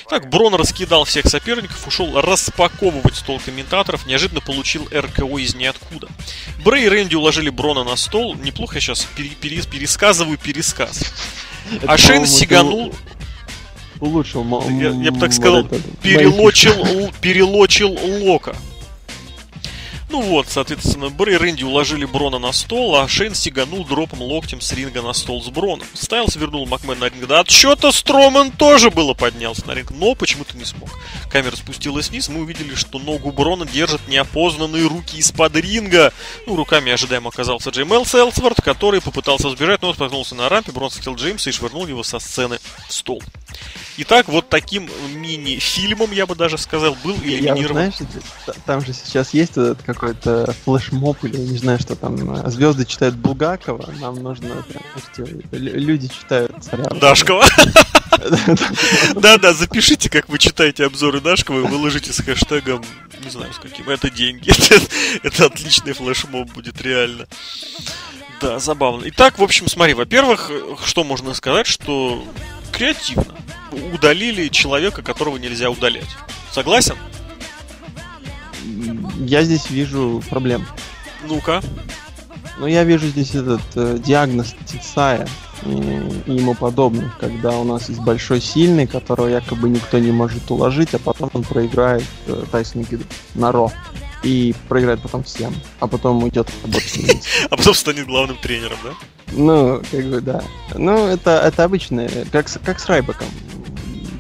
Так, 0.10 0.30
Брон 0.30 0.56
раскидал 0.56 1.04
всех 1.04 1.26
соперников, 1.28 1.86
ушел 1.86 2.22
распаковывать 2.22 3.18
стол 3.18 3.42
комментаторов, 3.44 4.06
неожиданно 4.06 4.40
получил 4.40 4.88
РКО 4.90 5.38
из 5.40 5.54
ниоткуда. 5.54 6.08
Брей 6.64 6.86
и 6.86 6.88
Рэнди 6.88 7.16
уложили 7.16 7.50
Брона 7.50 7.84
на 7.84 7.98
стол. 7.98 8.36
Неплохо 8.36 8.76
я 8.76 8.82
сейчас 8.82 9.06
пере- 9.18 9.32
пере- 9.32 9.64
пересказываю 9.64 10.38
пересказ. 10.38 11.14
А 11.86 11.98
Шейн 11.98 12.26
сиганул 12.26 12.96
улучшил. 14.02 14.46
Я, 14.70 14.90
я 14.90 15.12
бы 15.12 15.20
так 15.20 15.32
сказал, 15.32 15.66
перелочил, 16.02 16.74
перелочил 17.22 17.98
Лока. 18.26 18.56
Ну 20.12 20.20
вот, 20.20 20.48
соответственно, 20.50 21.10
Брэй 21.10 21.36
и 21.36 21.38
Рэнди 21.38 21.64
уложили 21.64 22.04
Брона 22.04 22.38
на 22.38 22.52
стол, 22.52 22.98
а 22.98 23.08
Шейн 23.08 23.34
сиганул 23.34 23.86
дропом 23.86 24.22
локтем 24.22 24.60
с 24.60 24.74
ринга 24.74 25.02
на 25.02 25.14
стол 25.14 25.42
с 25.42 25.48
Броном. 25.48 25.88
Стайлс 25.94 26.36
вернул 26.36 26.68
Макмен 26.68 27.00
на 27.00 27.06
ринг. 27.08 27.26
Да 27.28 27.40
отчета 27.40 27.94
Строман 27.94 28.52
тоже 28.52 28.92
было 28.92 29.14
поднялся 29.14 29.66
на 29.66 29.74
ринг, 29.74 29.92
но 29.92 30.14
почему-то 30.14 30.58
не 30.58 30.66
смог. 30.66 30.90
Камера 31.30 31.56
спустилась 31.56 32.10
вниз, 32.10 32.28
мы 32.28 32.42
увидели, 32.42 32.76
что 32.76 33.00
ногу 33.00 33.32
Брона 33.32 33.66
держат 33.66 34.06
неопознанные 34.10 34.86
руки 34.86 35.18
из-под 35.18 35.56
ринга. 35.56 36.12
Ну, 36.46 36.58
руками 36.58 36.92
ожидаемо 36.92 37.30
оказался 37.30 37.70
Джеймел 37.70 38.06
Селсворт, 38.06 38.62
который 38.62 39.00
попытался 39.00 39.50
сбежать, 39.50 39.82
но 39.82 39.94
споткнулся 39.94 40.36
на 40.36 40.50
рампе, 40.50 40.74
Брон 40.74 40.92
схватил 40.92 41.16
Джеймса 41.16 41.52
и 41.52 41.54
швырнул 41.54 41.88
его 41.88 42.04
со 42.04 42.20
сцены 42.20 42.60
в 42.90 42.94
стол. 42.94 43.24
Итак, 43.98 44.28
вот 44.30 44.50
таким 44.50 44.90
мини-фильмом, 45.14 46.12
я 46.12 46.26
бы 46.26 46.36
даже 46.36 46.58
сказал, 46.58 46.96
был 47.04 47.16
элиминирован. 47.18 47.86
Я, 47.86 47.92
знаешь, 47.92 48.58
там 48.66 48.86
же 48.86 48.94
сейчас 48.94 49.34
есть 49.34 49.52
этот 49.52 49.82
какой-то 50.02 50.52
флешмоб 50.66 51.24
или 51.24 51.38
не 51.38 51.58
знаю, 51.58 51.80
что 51.80 51.96
там. 51.96 52.18
Звезды 52.50 52.86
читают 52.86 53.16
Булгакова, 53.16 53.94
нам 54.00 54.16
нужно, 54.16 54.66
люди 55.52 56.08
читают 56.08 56.52
царя. 56.64 56.86
Дашкова. 56.86 57.46
Да-да, 59.16 59.54
запишите, 59.54 60.10
как 60.10 60.28
вы 60.28 60.40
читаете 60.40 60.86
обзоры 60.86 61.22
Дашкова 61.22 61.60
и 61.60 61.68
выложите 61.68 62.12
с 62.12 62.22
хэштегом, 62.22 62.84
не 63.24 63.30
знаю 63.30 63.54
с 63.54 63.60
каким, 63.60 63.90
это 63.90 64.10
деньги. 64.10 64.52
Это 65.24 65.46
отличный 65.46 65.94
флешмоб 65.94 66.52
будет 66.52 66.82
реально. 66.82 67.28
Да, 68.42 68.58
забавно. 68.58 69.04
Итак, 69.06 69.38
в 69.38 69.44
общем, 69.44 69.68
смотри, 69.68 69.94
во-первых, 69.94 70.50
что 70.84 71.04
можно 71.04 71.36
сказать, 71.36 71.68
что 71.68 72.24
креативно 72.72 73.36
удалили 73.94 74.48
человека, 74.48 75.04
которого 75.04 75.38
нельзя 75.38 75.70
удалять. 75.70 76.10
Согласен? 76.52 76.96
Я 79.18 79.44
здесь 79.44 79.70
вижу 79.70 80.22
проблем. 80.30 80.66
Ну-ка. 81.28 81.62
Ну, 82.58 82.68
я 82.68 82.84
вижу 82.84 83.08
здесь 83.08 83.34
этот 83.34 83.62
э, 83.76 83.98
диагноз 84.04 84.54
Тицая. 84.66 85.28
и, 85.66 85.72
и 86.28 86.34
ему 86.36 86.54
подобных, 86.54 87.18
когда 87.18 87.58
у 87.58 87.64
нас 87.64 87.90
есть 87.90 88.02
большой 88.02 88.42
сильный, 88.42 88.88
которого 88.88 89.28
якобы 89.28 89.70
никто 89.70 90.00
не 90.00 90.12
может 90.12 90.50
уложить, 90.52 90.94
а 90.94 91.00
потом 91.00 91.30
он 91.34 91.44
проиграет 91.44 92.06
э, 92.28 92.44
Тайсону 92.52 92.86
Киду 92.86 93.04
на 93.36 93.52
Ро. 93.52 93.72
И 94.24 94.54
проиграет 94.70 95.02
потом 95.02 95.24
всем, 95.24 95.56
а 95.80 95.88
потом 95.88 96.24
уйдет 96.24 96.48
работать. 96.64 97.28
А 97.50 97.58
потом 97.58 97.74
станет 97.74 98.06
главным 98.06 98.38
тренером, 98.38 98.78
да? 98.84 98.92
Ну, 99.32 99.82
как 99.90 100.06
бы, 100.06 100.22
да. 100.22 100.44
Ну, 100.76 101.08
это, 101.08 101.32
это 101.32 101.64
обычно, 101.64 102.08
как, 102.32 102.46
как 102.64 102.80
с 102.80 102.86
Райбеком. 102.86 103.28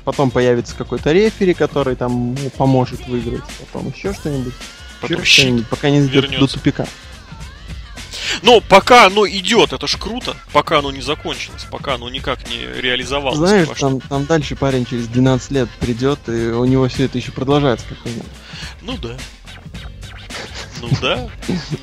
Потом 0.03 0.31
появится 0.31 0.75
какой-то 0.75 1.11
рефери, 1.11 1.53
который 1.53 1.95
там 1.95 2.35
поможет 2.57 3.07
выиграть, 3.07 3.43
потом 3.59 3.93
еще 3.95 4.13
что-нибудь. 4.13 4.53
Потом 4.99 5.23
что-нибудь, 5.23 5.67
пока 5.67 5.89
не 5.89 6.07
дойдет 6.07 6.39
до 6.39 6.47
тупика. 6.47 6.87
Но 8.41 8.61
пока 8.61 9.05
оно 9.05 9.27
идет, 9.27 9.73
это 9.73 9.87
ж 9.87 9.97
круто, 9.97 10.35
пока 10.53 10.79
оно 10.79 10.91
не 10.91 11.01
закончилось, 11.01 11.65
пока 11.69 11.95
оно 11.95 12.09
никак 12.09 12.39
не 12.49 12.81
реализовалось. 12.81 13.37
Знаешь, 13.37 13.67
там, 13.79 13.99
там 13.99 14.25
дальше 14.25 14.55
парень 14.55 14.85
через 14.85 15.07
12 15.07 15.51
лет 15.51 15.69
придет, 15.79 16.19
и 16.27 16.51
у 16.51 16.65
него 16.65 16.87
все 16.87 17.05
это 17.05 17.17
еще 17.17 17.31
продолжается 17.31 17.85
как-нибудь. 17.87 18.23
Ну 18.81 18.97
да. 18.97 19.17
Ну 20.81 20.89
да. 21.01 21.29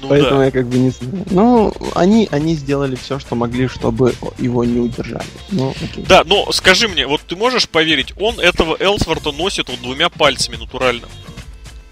Ну, 0.03 0.09
Поэтому 0.09 0.41
да. 0.41 0.45
я 0.47 0.51
как 0.51 0.67
бы 0.67 0.79
не 0.79 0.91
знаю. 0.91 1.25
Ну, 1.31 1.75
они, 1.95 2.29
они 2.33 2.55
сделали 2.55 2.97
все, 2.97 3.19
что 3.19 3.35
могли, 3.35 3.69
чтобы 3.69 4.15
его 4.39 4.65
не 4.65 4.81
удержали. 4.81 5.27
Ну, 5.51 5.71
окей. 5.71 6.05
Да, 6.09 6.25
но 6.25 6.51
скажи 6.53 6.89
мне, 6.89 7.07
вот 7.07 7.21
ты 7.23 7.37
можешь 7.37 7.69
поверить, 7.69 8.13
он 8.19 8.41
этого 8.41 8.77
Элсворта 8.79 9.33
носит 9.33 9.69
вот 9.69 9.81
двумя 9.81 10.09
пальцами 10.09 10.57
натурально. 10.57 11.07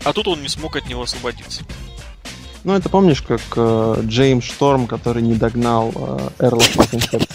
А 0.05 0.13
тут 0.13 0.29
он 0.29 0.43
не 0.43 0.49
смог 0.49 0.77
от 0.77 0.89
него 0.89 1.03
освободиться. 1.03 1.63
Ну, 2.65 2.75
это 2.75 2.89
помнишь, 2.89 3.23
как 3.23 3.41
э, 3.55 4.03
Джеймс 4.03 4.45
Шторм, 4.45 4.89
который 4.89 5.23
не 5.23 5.35
догнал 5.35 5.93
э, 5.95 6.47
Эрла 6.47 6.61
Факенхеда? 6.61 7.27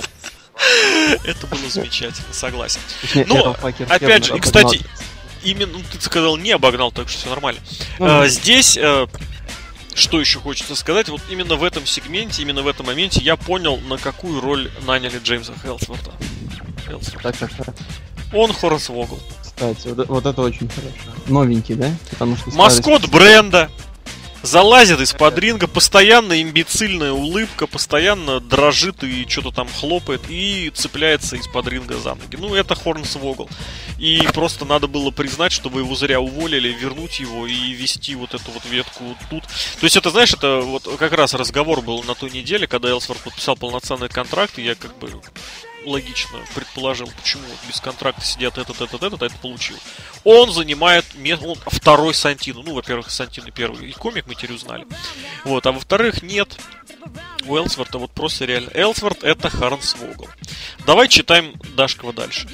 Это 1.24 1.48
было 1.48 1.70
замечательно, 1.70 2.34
согласен. 2.34 2.80
Но, 3.28 3.56
опять 3.90 4.26
же, 4.26 4.36
и, 4.36 4.40
кстати, 4.40 4.82
именно, 5.44 5.74
ну, 5.74 5.80
ты 5.92 6.02
сказал, 6.02 6.38
не 6.38 6.52
обогнал, 6.52 6.92
так 6.92 7.10
что 7.10 7.20
все 7.20 7.30
нормально. 7.30 7.62
Ну, 8.00 8.24
а, 8.24 8.28
здесь, 8.28 8.78
а, 8.78 9.08
что 9.94 10.20
еще 10.20 10.40
хочется 10.40 10.76
сказать, 10.76 11.10
вот 11.10 11.22
именно 11.30 11.56
в 11.56 11.64
этом 11.64 11.86
сегменте, 11.86 12.42
именно 12.42 12.62
в 12.62 12.68
этом 12.68 12.86
моменте 12.86 13.22
я 13.22 13.36
понял, 13.36 13.78
на 13.78 13.98
какую 13.98 14.42
роль 14.42 14.72
наняли 14.86 15.20
Джеймса 15.20 15.54
Хелсворта. 15.62 16.12
Так, 17.24 17.38
так, 17.38 17.52
так. 17.54 17.76
Он 18.34 18.54
Хорас 18.54 18.90
Вогл. 18.90 19.20
Кстати, 19.42 19.90
вот, 19.90 20.08
вот 20.08 20.26
это 20.26 20.42
очень 20.42 20.70
хорошо. 20.70 21.18
Новенький, 21.28 21.76
да? 21.76 21.92
Потому 22.10 22.36
что 22.36 22.52
Маскот 22.52 23.10
бренда, 23.10 23.70
залазит 24.44 25.00
из-под 25.02 25.38
ринга, 25.38 25.68
постоянно 25.68 26.42
имбецильная 26.42 27.12
улыбка, 27.12 27.68
постоянно 27.68 28.40
дрожит 28.40 29.04
и 29.04 29.26
что-то 29.28 29.52
там 29.52 29.68
хлопает 29.68 30.22
и 30.30 30.72
цепляется 30.74 31.36
из-под 31.36 31.68
ринга 31.68 31.98
за 31.98 32.16
ноги. 32.16 32.36
Ну, 32.38 32.56
это 32.56 32.76
Хорнс 32.76 33.16
Вогл. 33.16 33.50
И 33.98 34.28
просто 34.34 34.66
надо 34.66 34.88
было 34.88 35.12
признать, 35.12 35.52
что 35.52 35.70
вы 35.70 35.82
его 35.82 35.96
зря 35.96 36.20
уволили, 36.20 36.70
вернуть 36.70 37.20
его 37.20 37.46
и 37.46 37.74
вести 37.74 38.16
вот 38.16 38.34
эту 38.34 38.52
вот 38.52 38.66
ветку 38.66 39.16
тут. 39.30 39.44
То 39.44 39.84
есть 39.84 39.96
это, 39.96 40.10
знаешь, 40.10 40.34
это 40.34 40.62
вот 40.62 40.88
как 40.98 41.14
раз 41.14 41.34
разговор 41.34 41.82
был 41.82 42.04
на 42.04 42.16
той 42.16 42.32
неделе, 42.32 42.68
когда 42.68 42.90
Элсворт 42.90 43.22
подписал 43.22 43.56
полноценный 43.56 44.10
контракт, 44.10 44.58
и 44.58 44.64
я 44.64 44.76
как 44.76 44.98
бы 44.98 45.22
логично 45.86 46.40
предположил, 46.54 47.10
почему 47.22 47.44
без 47.68 47.80
контракта 47.80 48.22
сидят 48.24 48.58
этот, 48.58 48.82
этот, 48.82 49.02
этот, 49.02 49.22
а 49.22 49.26
это 49.26 49.38
получил. 49.38 49.78
Он 50.24 50.52
занимает 50.52 51.06
место, 51.16 51.46
он 51.46 51.58
второй 51.66 52.14
Сантину. 52.14 52.64
Ну, 52.64 52.74
во-первых, 52.74 53.10
Сантин 53.10 53.52
первый 53.52 53.90
и 53.90 53.94
комик 53.94 54.28
мы 54.28 54.36
теперь 54.36 54.54
узнали. 54.54 54.86
Вот, 55.44 55.66
а 55.66 55.72
во-вторых, 55.72 56.22
нет. 56.22 56.58
У 57.46 57.58
Элсворта 57.58 57.98
вот 57.98 58.12
просто 58.12 58.46
реально. 58.46 58.70
Элсворт 58.74 59.24
это 59.24 59.50
Харнс 59.50 59.96
Вогл. 59.96 60.28
Давай 60.86 61.08
читаем 61.08 61.54
Дашкова 61.76 62.14
дальше. 62.14 62.48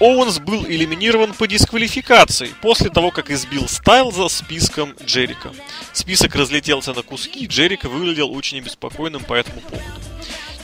Оуэнс 0.00 0.38
был 0.38 0.64
элиминирован 0.64 1.34
по 1.34 1.46
дисквалификации 1.46 2.54
после 2.62 2.88
того, 2.88 3.10
как 3.10 3.30
избил 3.30 3.68
Стайлза 3.68 4.28
списком 4.28 4.94
Джерика. 5.04 5.52
Список 5.92 6.34
разлетелся 6.34 6.94
на 6.94 7.02
куски, 7.02 7.46
Джерика 7.46 7.88
выглядел 7.88 8.32
очень 8.32 8.58
обеспокоенным 8.58 9.22
по 9.24 9.34
этому 9.34 9.60
поводу. 9.60 10.00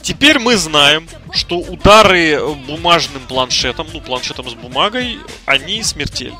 Теперь 0.07 0.39
мы 0.39 0.55
знаем, 0.55 1.05
что 1.33 1.57
удары 1.57 2.39
бумажным 2.65 3.21
планшетом, 3.27 3.87
ну, 3.91 3.99
планшетом 3.99 4.49
с 4.49 4.53
бумагой, 4.53 5.19
они 5.45 5.83
смертельны. 5.83 6.37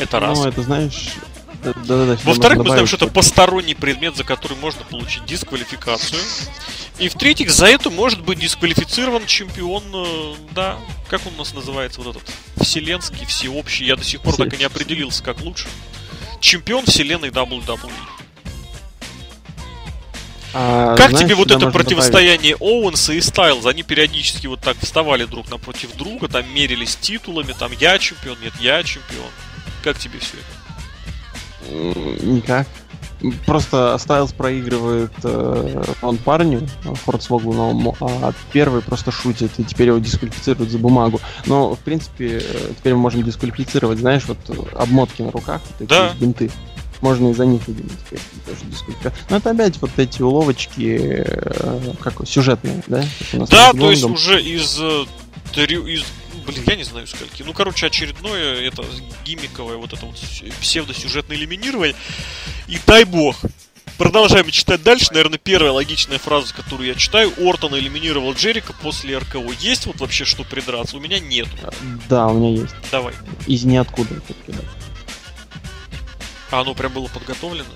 Это 0.00 0.18
раз. 0.18 0.36
Ну, 0.36 0.48
это 0.48 0.60
знаешь... 0.62 1.10
Да, 1.62 1.74
да, 1.74 2.06
да, 2.06 2.18
Во-вторых, 2.24 2.58
мы 2.58 2.64
знаем, 2.64 2.88
что 2.88 2.96
это 2.96 3.06
посторонний 3.06 3.76
предмет, 3.76 4.16
за 4.16 4.24
который 4.24 4.56
можно 4.56 4.82
получить 4.82 5.24
дисквалификацию. 5.26 6.20
И 6.98 7.08
в-третьих, 7.08 7.52
за 7.52 7.66
это 7.66 7.88
может 7.88 8.20
быть 8.20 8.40
дисквалифицирован 8.40 9.26
чемпион, 9.26 9.84
э, 9.94 10.34
да, 10.50 10.76
как 11.08 11.24
он 11.28 11.34
у 11.34 11.38
нас 11.38 11.54
называется, 11.54 12.00
вот 12.00 12.16
этот 12.16 12.28
вселенский, 12.60 13.26
всеобщий. 13.26 13.86
Я 13.86 13.94
до 13.94 14.02
сих 14.02 14.22
пор 14.22 14.34
так 14.34 14.52
и 14.54 14.56
не 14.56 14.64
определился, 14.64 15.22
как 15.22 15.40
лучше. 15.42 15.68
Чемпион 16.40 16.84
вселенной 16.84 17.28
WWE. 17.28 17.92
А, 20.52 20.96
как 20.96 21.10
знаешь, 21.10 21.26
тебе 21.26 21.34
вот 21.34 21.50
это 21.50 21.70
противостояние 21.70 22.56
добавить? 22.56 22.84
Оуэнса 22.84 23.12
и 23.12 23.20
Стайлза? 23.20 23.70
Они 23.70 23.82
периодически 23.82 24.46
вот 24.46 24.60
так 24.60 24.76
вставали 24.78 25.24
друг 25.24 25.50
напротив 25.50 25.96
друга, 25.96 26.28
там 26.28 26.44
мерились 26.52 26.96
титулами, 26.96 27.54
там 27.58 27.70
я 27.78 27.98
чемпион, 27.98 28.38
нет, 28.42 28.52
я 28.60 28.82
чемпион. 28.82 29.30
Как 29.82 29.98
тебе 29.98 30.18
все 30.18 30.36
это? 30.36 32.26
Никак. 32.26 32.66
Просто 33.44 33.98
Стайлз 33.98 34.32
проигрывает 34.32 35.12
э, 35.24 35.82
он 36.00 36.16
парню, 36.16 36.66
Хорцвоглу 37.04 37.52
новому, 37.52 37.94
а 38.00 38.32
первый 38.50 38.80
просто 38.80 39.10
шутит, 39.10 39.50
и 39.58 39.64
теперь 39.64 39.88
его 39.88 39.98
дисквалифицируют 39.98 40.70
за 40.70 40.78
бумагу. 40.78 41.20
Но, 41.44 41.74
в 41.74 41.78
принципе, 41.80 42.42
э, 42.42 42.72
теперь 42.78 42.94
мы 42.94 43.00
можем 43.00 43.22
дисквалифицировать, 43.22 43.98
знаешь, 43.98 44.24
вот 44.26 44.38
обмотки 44.74 45.20
на 45.20 45.30
руках, 45.32 45.60
вот 45.66 45.88
такие 45.88 46.08
да. 46.08 46.14
бинты 46.18 46.50
можно 47.00 47.30
из-за 47.30 47.46
них 47.46 47.66
выделить 47.66 47.90
тоже 48.46 48.64
дисквалификацию. 48.64 49.24
Но 49.30 49.36
это 49.36 49.50
опять 49.50 49.80
вот 49.80 49.90
эти 49.96 50.22
уловочки, 50.22 51.24
э, 51.26 51.92
как 52.00 52.26
сюжетные, 52.26 52.82
да? 52.86 53.04
Да, 53.32 53.72
то 53.72 53.90
есть 53.90 54.04
уже 54.04 54.42
из, 54.42 54.78
э, 54.80 55.04
из 55.56 56.04
блин, 56.46 56.62
я 56.66 56.76
не 56.76 56.84
знаю 56.84 57.06
скольки. 57.06 57.42
Ну, 57.42 57.52
короче, 57.52 57.86
очередное 57.86 58.60
это 58.62 58.84
гиммиковое 59.24 59.76
вот 59.76 59.92
это 59.92 60.06
вот 60.06 60.16
псевдосюжетное 60.60 61.36
элиминирование. 61.36 61.96
И 62.68 62.78
дай 62.86 63.04
бог, 63.04 63.36
Продолжаем 64.00 64.50
читать 64.50 64.82
дальше. 64.82 65.08
Наверное, 65.12 65.36
первая 65.36 65.72
логичная 65.72 66.18
фраза, 66.18 66.54
которую 66.54 66.88
я 66.88 66.94
читаю. 66.94 67.34
Ортон 67.36 67.76
элиминировал 67.76 68.32
Джерика 68.32 68.72
после 68.72 69.18
РКО. 69.18 69.40
Есть 69.60 69.84
вот 69.84 70.00
вообще 70.00 70.24
что 70.24 70.42
придраться? 70.42 70.96
У 70.96 71.00
меня 71.00 71.20
нет. 71.20 71.46
Да, 72.08 72.28
у 72.28 72.32
меня 72.38 72.62
есть. 72.62 72.74
Давай. 72.90 73.12
Из 73.46 73.64
ниоткуда. 73.64 74.14
А 76.50 76.60
оно 76.60 76.74
прям 76.74 76.92
было 76.92 77.06
подготовлено? 77.08 77.68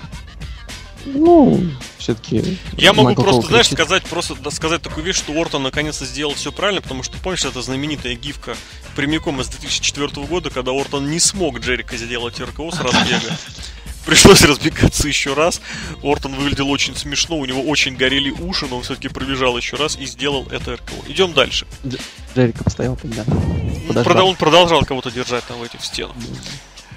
Ну, 1.07 1.61
все-таки. 1.99 2.59
Я 2.79 2.93
могу 2.93 3.09
Майкл 3.09 3.23
просто, 3.23 3.41
Кол 3.43 3.51
знаешь, 3.51 3.67
кричит. 3.67 3.79
сказать, 3.79 4.05
просто 4.05 4.51
сказать 4.51 4.83
такую 4.83 5.05
вещь, 5.05 5.17
что 5.17 5.39
Ортон 5.39 5.63
наконец-то 5.63 6.07
сделал 6.07 6.35
все 6.35 6.51
правильно, 6.51 6.81
потому 6.81 7.03
что 7.03 7.19
помнишь, 7.19 7.45
это 7.45 7.61
знаменитая 7.61 8.15
гифка 8.15 8.57
прямиком 8.97 9.41
из 9.41 9.49
2004 9.49 10.09
года, 10.27 10.49
когда 10.51 10.73
Ортон 10.73 11.11
не 11.11 11.21
смог 11.21 11.59
Джерика 11.61 11.97
сделать 11.99 12.41
РКО 12.41 12.71
с 12.71 12.81
разбега. 12.81 13.37
Пришлось 14.07 14.43
разбегаться 14.43 15.07
еще 15.09 15.35
раз. 15.35 15.61
Ортон 16.03 16.35
выглядел 16.35 16.71
очень 16.71 16.97
смешно, 16.97 17.37
у 17.37 17.45
него 17.45 17.63
очень 17.63 17.97
горели 17.97 18.31
уши, 18.31 18.67
но 18.67 18.77
он 18.79 18.83
все-таки 18.83 19.09
пробежал 19.09 19.57
еще 19.57 19.77
раз 19.77 19.97
и 19.97 20.07
сделал 20.07 20.47
это 20.51 20.77
РКО. 20.77 20.93
Идем 21.09 21.33
дальше. 21.35 21.67
Джерика 22.35 22.65
постоял 22.65 22.97
тогда. 22.97 23.25
Подождал. 23.89 24.29
Он 24.29 24.37
продолжал 24.37 24.83
кого-то 24.85 25.11
держать 25.11 25.45
там 25.45 25.59
в 25.59 25.63
этих 25.63 25.85
стенах. 25.85 26.17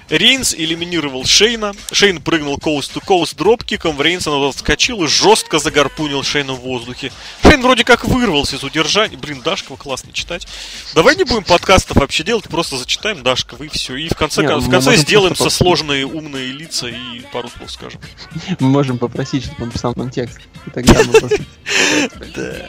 Рейнс 0.08 0.54
элиминировал 0.54 1.24
Шейна. 1.24 1.74
Шейн 1.92 2.20
прыгнул 2.20 2.58
коуст 2.58 2.96
to 2.96 3.04
коуст 3.04 3.36
дропкиком. 3.36 3.96
В 3.96 4.02
Рейнса 4.02 4.30
он 4.30 4.48
отскочил 4.48 5.04
и 5.04 5.06
жестко 5.06 5.58
загарпунил 5.58 6.22
Шейна 6.22 6.54
в 6.54 6.60
воздухе. 6.60 7.12
Шейн 7.42 7.60
вроде 7.60 7.84
как 7.84 8.04
вырвался 8.04 8.56
из 8.56 8.64
удержания. 8.64 9.16
Блин, 9.16 9.42
Дашкова 9.42 9.76
классно 9.76 10.12
читать. 10.12 10.46
Давай 10.94 11.16
не 11.16 11.24
будем 11.24 11.44
подкастов 11.44 11.98
вообще 11.98 12.24
делать, 12.24 12.44
просто 12.44 12.76
зачитаем 12.76 13.22
Дашкова 13.22 13.62
и 13.64 13.68
все. 13.68 13.96
И 13.96 14.08
в 14.08 14.14
конце, 14.14 14.42
не, 14.42 14.56
в 14.56 14.70
конце 14.70 14.96
сделаем 14.96 15.34
со 15.34 15.50
сложные 15.50 16.06
умные 16.06 16.52
лица 16.52 16.88
и 16.88 17.20
пару 17.32 17.48
слов 17.48 17.70
скажем. 17.70 18.00
Мы 18.60 18.68
можем 18.68 18.98
попросить, 18.98 19.44
чтобы 19.44 19.64
он 19.64 19.70
писал 19.70 19.92
нам 19.96 20.10
текст. 20.10 20.38
И 20.66 20.70
тогда 20.70 21.02
мы 21.04 21.12
просто... 21.12 21.44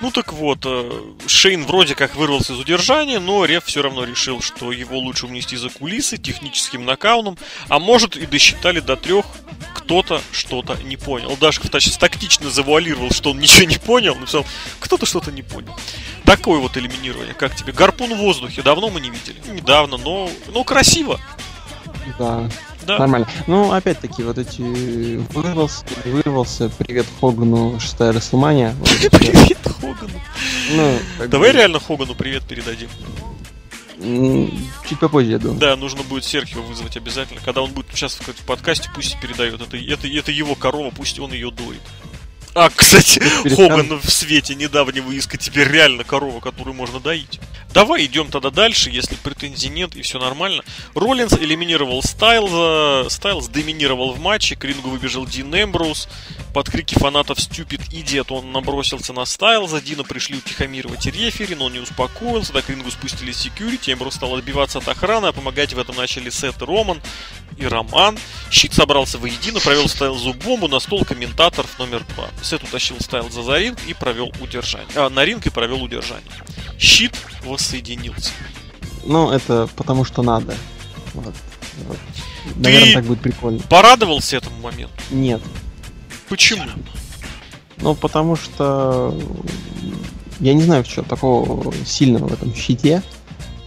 Ну 0.00 0.10
так 0.10 0.32
вот, 0.34 0.58
э, 0.64 1.02
Шейн 1.26 1.64
вроде 1.64 1.94
как 1.94 2.16
вырвался 2.16 2.52
из 2.52 2.58
удержания, 2.58 3.18
но 3.18 3.44
Рев 3.46 3.64
все 3.64 3.80
равно 3.80 4.04
решил, 4.04 4.42
что 4.42 4.70
его 4.70 4.98
лучше 4.98 5.26
унести 5.26 5.56
за 5.56 5.70
кулисы 5.70 6.18
техническим 6.18 6.84
нокауном, 6.84 7.38
а 7.68 7.78
может 7.78 8.14
и 8.16 8.26
досчитали 8.26 8.80
до 8.80 8.96
трех, 8.96 9.24
кто-то 9.74 10.20
что-то 10.32 10.76
не 10.82 10.96
понял. 10.98 11.36
Дашков 11.40 11.70
тактично 11.70 12.50
завуалировал, 12.50 13.10
что 13.10 13.30
он 13.30 13.38
ничего 13.38 13.66
не 13.66 13.78
понял, 13.78 14.14
написал, 14.16 14.44
кто-то 14.80 15.06
что-то 15.06 15.32
не 15.32 15.42
понял. 15.42 15.74
Такое 16.24 16.58
вот 16.58 16.76
элиминирование, 16.76 17.34
как 17.34 17.56
тебе? 17.56 17.72
Гарпун 17.72 18.12
в 18.14 18.18
воздухе, 18.18 18.62
давно 18.62 18.90
мы 18.90 19.00
не 19.00 19.10
видели. 19.10 19.40
Недавно, 19.48 19.96
но, 19.96 20.28
но 20.48 20.64
красиво. 20.64 21.20
Да. 22.18 22.50
Да. 22.86 22.98
Нормально. 22.98 23.26
Ну, 23.46 23.72
опять-таки, 23.72 24.22
вот 24.22 24.38
эти 24.38 25.16
вырвался, 25.32 25.84
вырвался, 26.04 26.70
привет 26.78 27.06
Хогану, 27.20 27.80
шестая 27.80 28.12
Расселмания. 28.12 28.74
Привет 29.10 29.58
Хогану. 29.64 30.20
Ну, 30.72 30.98
Давай 31.28 31.52
реально 31.52 31.80
Хогану 31.80 32.14
привет 32.14 32.44
передадим. 32.44 32.88
Чуть 34.88 35.00
попозже, 35.00 35.32
я 35.32 35.38
думаю. 35.38 35.58
Да, 35.58 35.74
нужно 35.74 36.02
будет 36.02 36.24
Серхио 36.24 36.62
вызвать 36.62 36.96
обязательно. 36.96 37.40
Когда 37.44 37.62
он 37.62 37.72
будет 37.72 37.92
участвовать 37.92 38.38
в 38.38 38.44
подкасте, 38.44 38.90
пусть 38.94 39.18
передает. 39.20 39.60
Это, 39.60 39.76
это, 39.76 40.06
это 40.06 40.30
его 40.30 40.54
корова, 40.54 40.92
пусть 40.94 41.18
он 41.18 41.32
ее 41.32 41.50
дует. 41.50 41.80
А, 42.58 42.70
кстати, 42.70 43.18
Хоган 43.54 44.00
в 44.00 44.10
свете 44.10 44.54
недавнего 44.54 45.12
иска 45.12 45.36
теперь 45.36 45.68
реально 45.68 46.04
корова, 46.04 46.40
которую 46.40 46.72
можно 46.72 47.00
доить. 47.00 47.38
Давай 47.74 48.06
идем 48.06 48.30
тогда 48.30 48.48
дальше, 48.48 48.88
если 48.88 49.16
претензий 49.16 49.68
нет 49.68 49.94
и 49.94 50.00
все 50.00 50.18
нормально. 50.18 50.62
Роллинс 50.94 51.34
элиминировал 51.34 52.02
Стайлза, 52.02 53.10
Стайлз 53.10 53.48
доминировал 53.48 54.14
в 54.14 54.20
матче, 54.20 54.56
к 54.56 54.64
рингу 54.64 54.88
выбежал 54.88 55.26
Дин 55.26 55.54
Эмброуз. 55.54 56.08
Под 56.54 56.70
крики 56.70 56.94
фанатов 56.94 57.36
Stupid 57.36 57.90
Idiot 57.90 58.28
он 58.30 58.50
набросился 58.50 59.12
на 59.12 59.26
Стайлза, 59.26 59.82
Дина 59.82 60.04
пришли 60.04 60.38
утихомировать 60.38 61.04
рефери, 61.04 61.54
но 61.54 61.66
он 61.66 61.74
не 61.74 61.80
успокоился, 61.80 62.54
так 62.54 62.64
к 62.64 62.70
рингу 62.70 62.90
спустились 62.90 63.36
секьюрити, 63.36 63.92
Эмброуз 63.92 64.14
стал 64.14 64.34
отбиваться 64.34 64.78
от 64.78 64.88
охраны, 64.88 65.26
а 65.26 65.32
помогать 65.32 65.74
в 65.74 65.78
этом 65.78 65.96
начали 65.96 66.30
Сет 66.30 66.62
Роман 66.62 67.02
и 67.58 67.66
Роман. 67.66 68.18
Щит 68.50 68.72
собрался 68.72 69.18
воедино, 69.18 69.60
провел 69.60 69.86
Стайлзу 69.86 70.32
бомбу 70.32 70.68
на 70.68 70.80
стол 70.80 71.04
комментаторов 71.04 71.78
номер 71.78 72.02
два. 72.14 72.30
Сет 72.46 72.62
утащил 72.62 72.96
Стайлза 73.00 73.42
за 73.42 73.58
ринг 73.58 73.78
и 73.88 73.92
провел 73.92 74.32
удержание. 74.40 74.86
А, 74.94 75.10
на 75.10 75.24
ринг 75.24 75.46
и 75.46 75.50
провел 75.50 75.82
удержание. 75.82 76.30
Щит 76.78 77.12
воссоединился. 77.44 78.30
Ну, 79.04 79.32
это 79.32 79.68
потому 79.74 80.04
что 80.04 80.22
надо. 80.22 80.54
Вот. 81.14 81.34
вот. 81.88 81.98
Наверное, 82.54 82.94
так 82.94 83.04
будет 83.04 83.20
прикольно. 83.20 83.58
Порадовался 83.68 84.36
этому 84.36 84.60
моменту? 84.60 84.94
Нет. 85.10 85.42
Почему? 86.28 86.62
Ну, 87.78 87.96
потому 87.96 88.36
что 88.36 89.20
я 90.38 90.54
не 90.54 90.62
знаю, 90.62 90.84
что 90.84 91.02
такого 91.02 91.74
сильного 91.84 92.28
в 92.28 92.32
этом 92.32 92.54
щите, 92.54 93.02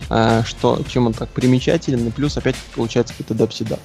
а, 0.09 0.45
что, 0.45 0.81
чем 0.89 1.07
он 1.07 1.13
так 1.13 1.27
примечателен, 1.31 2.07
и 2.07 2.11
плюс 2.11 2.37
опять 2.37 2.55
получается 2.75 3.13
какой-то 3.13 3.33
дабсидап. 3.33 3.81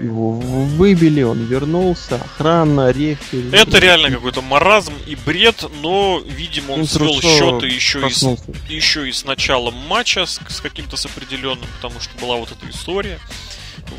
Его 0.00 0.32
выбили, 0.32 1.22
он 1.22 1.44
вернулся, 1.44 2.16
охрана, 2.16 2.90
рефери. 2.90 3.50
Это 3.52 3.78
реально 3.78 4.10
какой-то 4.10 4.42
маразм 4.42 4.92
и 5.06 5.14
бред, 5.14 5.64
но, 5.80 6.22
видимо, 6.24 6.72
он 6.72 6.86
свел 6.86 7.20
счеты 7.20 7.66
еще 7.66 8.00
и, 8.00 8.74
еще 8.74 9.08
и 9.08 9.12
с 9.12 9.24
началом 9.24 9.74
матча 9.88 10.26
с, 10.26 10.40
с 10.48 10.60
каким-то 10.60 10.96
с 10.96 11.06
определенным, 11.06 11.66
потому 11.76 12.00
что 12.00 12.18
была 12.20 12.36
вот 12.36 12.50
эта 12.52 12.68
история. 12.70 13.18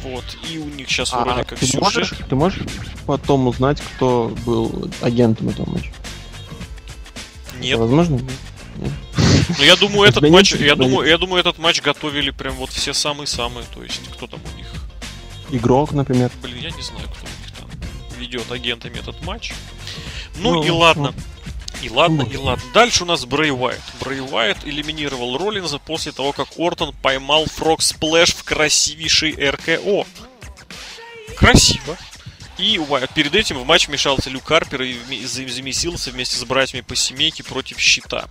Вот, 0.04 0.24
и 0.52 0.58
у 0.58 0.66
них 0.66 0.90
сейчас 0.90 1.14
а 1.14 1.24
вроде 1.24 1.44
как 1.44 1.60
ты 1.60 1.66
сюжет. 1.66 1.82
Можешь, 1.82 2.14
ты 2.30 2.36
можешь 2.36 2.62
потом 3.06 3.48
узнать, 3.48 3.82
кто 3.82 4.36
был 4.46 4.92
агентом 5.02 5.50
этого 5.50 5.70
матча? 5.70 5.92
Нет. 7.60 7.74
Это 7.74 7.82
возможно? 7.82 8.16
Нет. 8.16 8.92
Ну, 9.58 9.64
я 9.64 9.76
думаю, 9.76 10.04
этот 10.10 10.30
матч, 10.30 10.54
я 10.54 10.76
думаю, 10.76 11.08
я 11.08 11.18
думаю, 11.18 11.40
этот 11.40 11.58
матч 11.58 11.82
готовили 11.82 12.32
прям 12.32 12.56
вот 12.56 12.70
все 12.70 12.94
самые-самые, 12.94 13.66
то 13.74 13.84
есть 13.84 14.02
кто 14.14 14.28
там 14.28 14.40
у 14.54 14.58
них? 14.58 14.68
Игрок, 15.52 15.92
например. 15.92 16.32
Блин, 16.42 16.58
я 16.60 16.72
не 16.72 16.82
знаю, 16.82 17.08
кто 17.10 17.26
у 17.26 17.30
них 17.30 17.52
там 17.58 18.20
ведет 18.20 18.52
агентами 18.52 18.98
этот 19.00 19.22
матч. 19.24 19.54
Ну, 20.38 20.56
ну 20.56 20.64
и 20.64 20.70
ладно. 20.70 21.14
Ну. 21.16 21.24
И 21.82 21.90
ладно, 21.90 22.24
и 22.24 22.38
ладно. 22.38 22.64
Дальше 22.74 23.04
у 23.04 23.06
нас 23.06 23.26
Брей 23.26 23.52
Уайт. 23.52 23.82
Брей 24.02 24.20
Уайт 24.20 24.58
элиминировал 24.66 25.38
Роллинза 25.38 25.78
после 25.78 26.12
того, 26.12 26.34
как 26.34 26.48
Ортон 26.58 26.94
поймал 27.02 27.46
Frog 27.46 27.82
Splash 27.82 28.34
в 28.34 28.44
красивейший 28.44 29.34
RKO. 29.34 30.06
Красиво. 31.38 31.96
И 32.58 32.80
Уайт. 32.80 33.12
Перед 33.14 33.36
этим 33.36 33.60
в 33.60 33.66
матч 33.66 33.88
вмешался 33.88 34.32
Люк 34.32 34.44
Харпер 34.44 34.82
и 34.82 35.26
замесился 35.26 36.10
вместе 36.10 36.36
с 36.38 36.44
братьями 36.46 36.82
по 36.82 36.96
семейке 36.96 37.44
против 37.44 37.80
щита. 37.80 38.28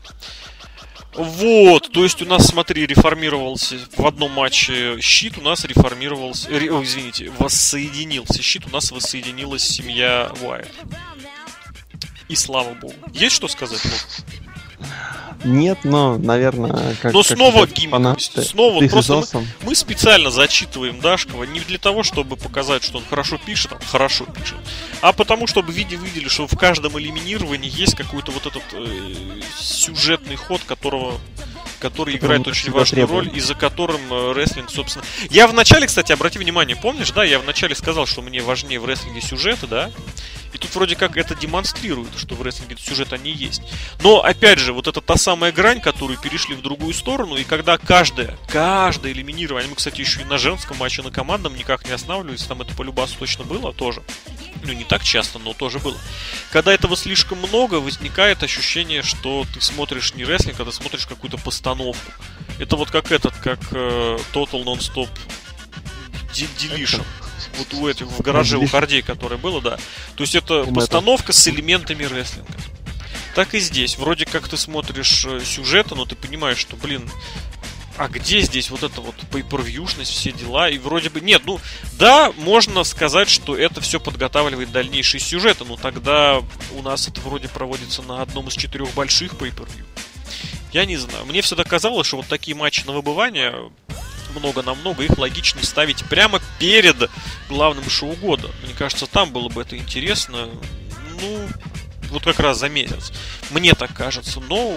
Вот, 1.16 1.90
то 1.92 2.02
есть 2.02 2.20
у 2.20 2.26
нас, 2.26 2.48
смотри, 2.48 2.86
реформировался 2.86 3.76
в 3.96 4.06
одном 4.06 4.32
матче 4.32 5.00
щит, 5.00 5.38
у 5.38 5.40
нас 5.40 5.64
реформировался, 5.64 6.50
ре, 6.50 6.70
о, 6.70 6.82
извините, 6.82 7.32
воссоединился 7.38 8.42
щит, 8.42 8.66
у 8.66 8.70
нас 8.70 8.90
воссоединилась 8.90 9.62
семья 9.62 10.30
Уайт. 10.42 10.70
И 12.28 12.36
слава 12.36 12.74
богу. 12.74 12.94
Есть 13.12 13.36
что 13.36 13.48
сказать? 13.48 13.80
Нет, 15.44 15.78
но, 15.84 16.18
наверное, 16.18 16.96
как... 17.00 17.12
Но 17.12 17.22
снова 17.22 17.66
гиммик. 17.66 18.20
Снова 18.20 18.86
просто 18.86 19.22
мы, 19.32 19.46
мы 19.62 19.74
специально 19.74 20.30
зачитываем 20.30 21.00
Дашкова 21.00 21.44
не 21.44 21.60
для 21.60 21.78
того, 21.78 22.02
чтобы 22.02 22.36
показать, 22.36 22.84
что 22.84 22.98
он 22.98 23.04
хорошо 23.08 23.38
пишет, 23.44 23.72
он 23.72 23.80
хорошо 23.80 24.24
пишет, 24.24 24.56
а 25.00 25.12
потому, 25.12 25.46
чтобы 25.46 25.72
види 25.72 25.96
видели, 25.96 26.28
что 26.28 26.46
в 26.46 26.56
каждом 26.56 26.98
элиминировании 26.98 27.70
есть 27.72 27.94
какой-то 27.94 28.32
вот 28.32 28.46
этот 28.46 28.62
э, 28.72 28.86
сюжетный 29.58 30.36
ход, 30.36 30.60
которого 30.66 31.14
который 31.78 32.16
играет 32.16 32.46
очень 32.46 32.70
важную 32.72 33.06
требует. 33.06 33.28
роль, 33.28 33.36
и 33.36 33.40
за 33.40 33.54
которым 33.54 34.00
э, 34.10 34.32
рестлинг, 34.32 34.70
собственно... 34.70 35.04
Я 35.30 35.46
вначале, 35.46 35.86
кстати, 35.86 36.12
обрати 36.12 36.38
внимание, 36.38 36.76
помнишь, 36.76 37.10
да, 37.10 37.22
я 37.24 37.38
вначале 37.38 37.74
сказал, 37.74 38.06
что 38.06 38.22
мне 38.22 38.40
важнее 38.40 38.80
в 38.80 38.86
рестлинге 38.86 39.20
сюжеты, 39.20 39.66
да? 39.66 39.90
И 40.52 40.58
тут 40.58 40.74
вроде 40.74 40.96
как 40.96 41.16
это 41.18 41.34
демонстрирует, 41.34 42.16
что 42.16 42.34
в 42.34 42.42
рестлинге 42.42 42.76
сюжет 42.78 43.12
они 43.12 43.30
есть. 43.30 43.62
Но, 44.02 44.22
опять 44.22 44.58
же, 44.58 44.72
вот 44.72 44.86
это 44.86 45.00
та 45.00 45.16
самая 45.26 45.50
грань, 45.50 45.80
которую 45.80 46.20
перешли 46.20 46.54
в 46.54 46.62
другую 46.62 46.94
сторону, 46.94 47.34
и 47.34 47.42
когда 47.42 47.78
каждое, 47.78 48.38
каждое 48.46 49.10
элиминирование, 49.10 49.68
мы, 49.68 49.74
кстати, 49.74 50.00
еще 50.00 50.20
и 50.20 50.24
на 50.24 50.38
женском 50.38 50.76
матче, 50.76 51.02
на 51.02 51.10
командном 51.10 51.56
никак 51.56 51.84
не 51.84 51.90
останавливались, 51.90 52.44
там 52.44 52.62
это 52.62 52.72
по 52.76 52.82
любасу 52.82 53.16
точно 53.18 53.42
было 53.42 53.72
тоже. 53.72 54.04
Ну, 54.62 54.72
не 54.72 54.84
так 54.84 55.02
часто, 55.02 55.40
но 55.40 55.52
тоже 55.52 55.80
было. 55.80 55.96
Когда 56.52 56.72
этого 56.72 56.96
слишком 56.96 57.38
много, 57.38 57.74
возникает 57.80 58.44
ощущение, 58.44 59.02
что 59.02 59.44
ты 59.52 59.60
смотришь 59.60 60.14
не 60.14 60.24
рестлинг, 60.24 60.60
а 60.60 60.64
ты 60.64 60.70
смотришь 60.70 61.08
какую-то 61.08 61.38
постановку. 61.38 62.12
Это 62.60 62.76
вот 62.76 62.92
как 62.92 63.10
этот, 63.10 63.34
как 63.38 63.58
э, 63.72 64.18
Total 64.32 64.62
Non-Stop 64.62 65.08
Deletion 66.32 67.02
вот 67.58 67.74
у 67.74 67.88
этих 67.88 68.06
в 68.06 68.20
гараже 68.22 68.58
у 68.58 68.66
Хардей, 68.68 69.02
которое 69.02 69.38
было, 69.38 69.60
да. 69.60 69.76
То 70.14 70.22
есть 70.22 70.36
это 70.36 70.64
постановка 70.64 71.32
с 71.32 71.48
элементами 71.48 72.04
рестлинга. 72.04 72.52
Так 73.36 73.52
и 73.52 73.58
здесь. 73.58 73.98
Вроде 73.98 74.24
как 74.24 74.48
ты 74.48 74.56
смотришь 74.56 75.26
э, 75.26 75.40
сюжеты, 75.44 75.94
но 75.94 76.06
ты 76.06 76.16
понимаешь, 76.16 76.56
что, 76.56 76.74
блин, 76.74 77.06
а 77.98 78.08
где 78.08 78.40
здесь 78.40 78.70
вот 78.70 78.82
эта 78.82 79.02
вот 79.02 79.14
pay 79.30 80.04
все 80.04 80.32
дела? 80.32 80.70
И 80.70 80.78
вроде 80.78 81.10
бы... 81.10 81.20
Нет, 81.20 81.42
ну, 81.44 81.60
да, 81.98 82.32
можно 82.38 82.82
сказать, 82.82 83.28
что 83.28 83.54
это 83.54 83.82
все 83.82 84.00
подготавливает 84.00 84.72
дальнейшие 84.72 85.20
сюжеты, 85.20 85.66
но 85.66 85.76
тогда 85.76 86.42
у 86.74 86.80
нас 86.80 87.08
это 87.08 87.20
вроде 87.20 87.48
проводится 87.48 88.00
на 88.00 88.22
одном 88.22 88.48
из 88.48 88.54
четырех 88.54 88.94
больших 88.94 89.34
pay 89.34 89.52
Я 90.72 90.86
не 90.86 90.96
знаю. 90.96 91.26
Мне 91.26 91.42
всегда 91.42 91.64
казалось, 91.64 92.06
что 92.06 92.16
вот 92.16 92.28
такие 92.28 92.56
матчи 92.56 92.84
на 92.86 92.92
выбывание 92.92 93.70
много 94.34 94.62
на 94.62 94.74
много, 94.74 95.02
их 95.02 95.18
логичнее 95.18 95.64
ставить 95.64 96.02
прямо 96.06 96.40
перед 96.58 97.10
главным 97.50 97.88
шоу 97.90 98.14
года. 98.14 98.50
Мне 98.62 98.72
кажется, 98.72 99.06
там 99.06 99.30
было 99.30 99.50
бы 99.50 99.60
это 99.60 99.76
интересно. 99.76 100.48
Ну, 101.20 101.48
вот 102.10 102.24
как 102.24 102.40
раз 102.40 102.58
за 102.58 102.68
месяц. 102.68 103.12
Мне 103.50 103.74
так 103.74 103.92
кажется, 103.94 104.40
но 104.40 104.76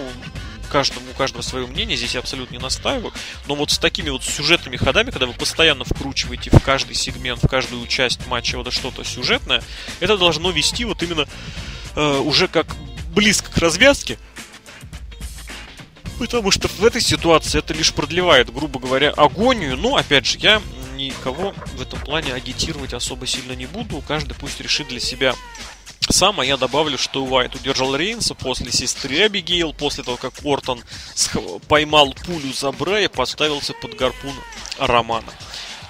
каждому, 0.70 1.10
у 1.10 1.14
каждого 1.14 1.42
свое 1.42 1.66
мнение, 1.66 1.96
здесь 1.96 2.14
я 2.14 2.20
абсолютно 2.20 2.54
не 2.54 2.62
настаиваю. 2.62 3.12
Но 3.46 3.54
вот 3.54 3.70
с 3.70 3.78
такими 3.78 4.08
вот 4.08 4.22
сюжетными 4.22 4.76
ходами, 4.76 5.10
когда 5.10 5.26
вы 5.26 5.34
постоянно 5.34 5.84
вкручиваете 5.84 6.50
в 6.50 6.60
каждый 6.60 6.94
сегмент, 6.94 7.42
в 7.42 7.48
каждую 7.48 7.86
часть 7.86 8.26
матча 8.26 8.56
вот 8.56 8.72
что-то 8.72 9.04
сюжетное, 9.04 9.62
это 9.98 10.16
должно 10.16 10.50
вести 10.50 10.84
вот 10.84 11.02
именно 11.02 11.26
э, 11.96 12.18
уже 12.18 12.48
как 12.48 12.74
близко 13.14 13.50
к 13.50 13.58
развязке, 13.58 14.18
Потому 16.20 16.50
что 16.50 16.68
в 16.68 16.84
этой 16.84 17.00
ситуации 17.00 17.60
это 17.60 17.72
лишь 17.72 17.94
продлевает, 17.94 18.52
грубо 18.52 18.78
говоря, 18.78 19.08
агонию. 19.08 19.78
Но, 19.78 19.96
опять 19.96 20.26
же, 20.26 20.36
я 20.36 20.60
никого 20.94 21.54
в 21.74 21.80
этом 21.80 21.98
плане 21.98 22.34
агитировать 22.34 22.92
особо 22.92 23.26
сильно 23.26 23.52
не 23.52 23.64
буду. 23.64 24.02
Каждый 24.06 24.34
пусть 24.34 24.60
решит 24.60 24.88
для 24.88 25.00
себя 25.00 25.34
сам, 26.08 26.40
а 26.40 26.44
я 26.44 26.56
добавлю, 26.56 26.98
что 26.98 27.24
Уайт 27.24 27.54
удержал 27.54 27.94
Рейнса 27.94 28.34
после 28.34 28.72
сестры 28.72 29.22
Абигейл, 29.22 29.72
после 29.72 30.02
того, 30.04 30.16
как 30.16 30.32
Ортон 30.44 30.82
поймал 31.68 32.14
пулю 32.24 32.52
за 32.52 32.72
Брэя, 32.72 33.08
подставился 33.08 33.74
под 33.74 33.96
гарпун 33.96 34.34
Романа. 34.78 35.32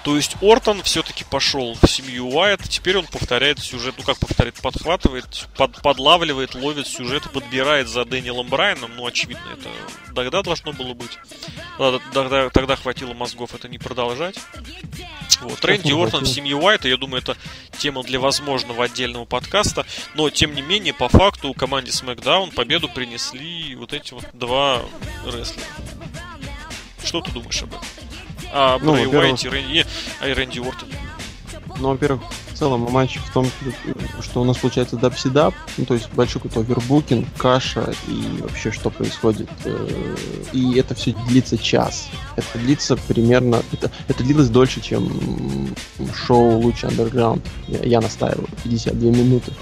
То 0.03 0.15
есть 0.15 0.35
Ортон 0.41 0.81
все-таки 0.81 1.23
пошел 1.23 1.77
в 1.79 1.87
семью 1.87 2.27
Уайт, 2.29 2.61
теперь 2.67 2.97
он 2.97 3.05
повторяет 3.05 3.59
сюжет, 3.59 3.95
ну 3.97 4.03
как 4.03 4.17
повторяет, 4.17 4.55
подхватывает, 4.59 5.47
под, 5.55 5.79
подлавливает, 5.81 6.55
ловит 6.55 6.87
сюжет, 6.87 7.29
подбирает 7.31 7.87
за 7.87 8.03
Дэниелом 8.03 8.47
Брайаном, 8.47 8.95
ну 8.95 9.05
очевидно, 9.05 9.45
это 9.53 9.69
тогда 10.15 10.41
должно 10.41 10.73
было 10.73 10.93
быть. 10.93 11.19
Тогда, 12.13 12.49
тогда 12.49 12.75
хватило 12.75 13.13
мозгов 13.13 13.53
это 13.53 13.69
не 13.69 13.77
продолжать. 13.77 14.39
Вот, 15.41 15.63
Рэнди 15.63 15.91
Ортон 15.91 16.23
в 16.23 16.27
семье 16.27 16.55
Уайта, 16.55 16.87
я 16.87 16.97
думаю, 16.97 17.21
это 17.21 17.37
тема 17.77 18.03
для 18.03 18.19
возможного 18.19 18.85
отдельного 18.85 19.25
подкаста, 19.25 19.85
но 20.15 20.29
тем 20.29 20.55
не 20.55 20.61
менее, 20.61 20.93
по 20.93 21.09
факту, 21.09 21.53
команде 21.53 21.91
SmackDown 21.91 22.53
победу 22.53 22.89
принесли 22.89 23.75
вот 23.75 23.93
эти 23.93 24.13
вот 24.13 24.25
два 24.33 24.81
рестлера. 25.25 25.65
Что 27.03 27.21
ты 27.21 27.31
думаешь 27.31 27.61
об 27.61 27.69
этом? 27.69 28.10
А 28.51 28.79
ну, 28.81 28.93
Брэй 28.93 29.07
Уайт 29.07 29.43
и 29.43 29.49
Рэнди, 29.49 29.85
а 30.19 30.27
и 30.27 30.33
Рэнди 30.33 30.59
Уортон. 30.59 30.89
Ну, 31.79 31.89
во-первых, 31.89 32.21
в 32.51 32.57
целом 32.57 32.81
матч 32.91 33.17
в 33.17 33.33
том, 33.33 33.47
что 34.21 34.41
у 34.41 34.43
нас 34.43 34.57
получается 34.57 34.95
дабсидап, 34.95 35.55
ну, 35.77 35.85
то 35.85 35.95
есть 35.95 36.11
большой 36.13 36.41
какой-то 36.41 36.59
овербукинг, 36.59 37.27
каша 37.37 37.93
и 38.07 38.41
вообще 38.41 38.71
что 38.71 38.91
происходит. 38.91 39.49
Э, 39.65 40.15
и 40.53 40.77
это 40.77 40.93
все 40.93 41.13
длится 41.27 41.57
час. 41.57 42.09
Это 42.35 42.59
длится 42.59 42.97
примерно... 42.97 43.63
Это, 43.71 43.89
это 44.07 44.23
длилось 44.23 44.49
дольше, 44.49 44.79
чем 44.81 45.73
шоу 46.13 46.59
«Лучший 46.59 46.89
андерграунд». 46.89 47.43
Я, 47.67 47.79
я 47.79 48.01
настаиваю. 48.01 48.47
52 48.63 49.09
минуты. 49.09 49.53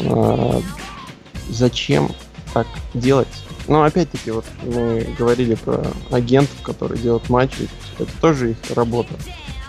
А, 0.00 0.60
зачем 1.50 2.10
так 2.52 2.66
делать? 2.94 3.28
Ну, 3.68 3.82
опять-таки, 3.82 4.30
вот 4.30 4.44
мы 4.62 5.06
говорили 5.18 5.54
про 5.54 5.86
агентов, 6.10 6.56
которые 6.62 7.00
делают 7.00 7.28
матч, 7.28 7.52
ведь 7.58 7.70
это 7.98 8.10
тоже 8.20 8.52
их 8.52 8.56
работа. 8.74 9.14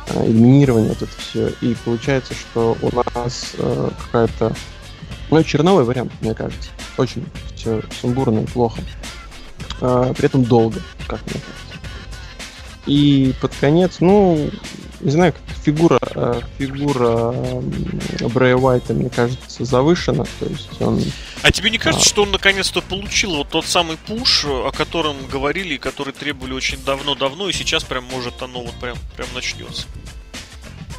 А, 0.10 0.26
элиминирование, 0.26 0.89
вот 0.89 1.02
это 1.02 1.12
все. 1.18 1.50
И 1.62 1.76
получается, 1.86 2.34
что 2.34 2.78
у 2.82 2.96
нас 2.96 3.54
э, 3.58 3.89
какая-то... 4.06 4.56
Ну, 5.30 5.44
черновой 5.44 5.86
вариант, 5.86 6.12
мне 6.22 6.34
кажется. 6.34 6.70
Очень 6.98 7.26
все 7.56 7.82
сумбурно 8.02 8.39
и 8.39 8.46
плохо. 8.46 8.82
Э, 9.82 10.14
при 10.16 10.26
этом 10.26 10.44
долго, 10.44 10.82
как 11.08 11.22
мне 11.28 11.41
кажется. 11.41 11.64
И 12.86 13.34
под 13.39 13.54
конец, 13.56 13.98
ну, 14.02 14.50
не 15.04 15.12
знаю, 15.12 15.34
как 15.34 15.41
фигура, 15.58 15.99
э, 16.16 16.41
фигура 16.58 17.34
Брэя 18.30 18.56
Уайта, 18.56 18.93
мне 18.93 19.10
кажется, 19.10 19.66
завышена. 19.66 20.24
То 20.39 20.45
есть 20.45 20.82
он... 20.82 21.04
А 21.41 21.51
тебе 21.51 21.70
не 21.70 21.78
кажется, 21.78 22.08
а... 22.08 22.10
что 22.10 22.24
он 22.24 22.32
наконец-то 22.32 22.82
получил 22.82 23.36
вот 23.36 23.49
тот 23.49 23.66
самый 23.66 23.97
пуш, 23.97 24.45
о 24.45 24.72
котором 24.72 25.16
говорили 25.28 25.76
и 25.76 25.78
который 25.78 26.14
требовали 26.14 26.54
очень 26.54 26.84
давно-давно, 26.84 27.49
и 27.49 27.54
сейчас 27.54 27.84
прям 27.84 28.06
может 28.06 28.41
оно 28.41 28.64
вот 28.64 28.74
прям, 28.76 28.97
прям 29.16 29.28
начнется? 29.34 29.88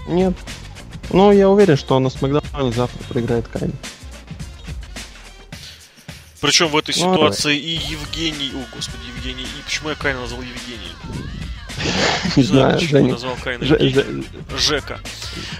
Нет. 0.06 0.34
Но 1.10 1.32
я 1.32 1.48
уверен, 1.48 1.76
что 1.76 1.96
он 1.96 2.02
на 2.02 2.10
Смакдауне 2.10 2.72
завтра 2.72 3.02
проиграет 3.08 3.48
Кайн. 3.48 3.72
Причем 6.40 6.68
в 6.68 6.76
этой 6.76 6.94
ну, 6.98 7.14
ситуации 7.14 7.56
давай. 7.56 7.58
и 7.58 7.70
Евгений... 7.90 8.52
О, 8.54 8.76
господи, 8.76 9.02
Евгений... 9.16 9.44
И 9.44 9.62
почему 9.64 9.88
я 9.88 9.94
Кайна 9.94 10.20
назвал 10.20 10.42
Евгений? 10.42 10.92
Не 12.36 12.42
знаю, 12.42 12.78
почему 12.78 13.08
назвал 13.08 13.36
Кайна 13.42 13.64
Жека. 14.56 15.00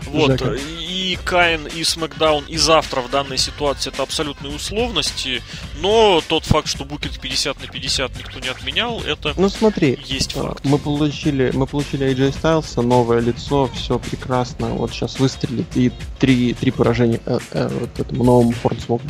Вот, 0.06 0.40
и 0.80 1.18
Кайн, 1.24 1.66
и 1.66 1.84
Смакдаун, 1.84 2.44
и 2.44 2.56
завтра 2.56 3.00
в 3.00 3.10
данной 3.10 3.38
ситуации 3.38 3.90
это 3.90 4.02
абсолютные 4.02 4.54
условности, 4.54 5.42
но 5.80 6.22
тот 6.26 6.44
факт, 6.44 6.68
что 6.68 6.84
букет 6.84 7.20
50 7.20 7.60
на 7.60 7.66
50 7.66 8.16
никто 8.18 8.40
не 8.40 8.48
отменял, 8.48 9.00
это 9.02 9.34
ну, 9.36 9.48
смотри, 9.48 9.98
есть 10.06 10.36
а, 10.36 10.48
факт. 10.48 10.64
Мы 10.64 10.78
получили, 10.78 11.50
мы 11.52 11.66
получили 11.66 12.06
AJ 12.06 12.40
Styles, 12.40 12.82
новое 12.82 13.20
лицо, 13.20 13.68
все 13.74 13.98
прекрасно, 13.98 14.68
вот 14.68 14.92
сейчас 14.92 15.18
выстрелит, 15.18 15.66
и 15.74 15.92
три, 16.18 16.54
три 16.54 16.70
поражения 16.70 17.20
э, 17.26 17.38
э, 17.52 17.68
вот 17.68 17.98
этому 17.98 18.24
новому 18.24 18.52
Фордсмоку. 18.52 19.04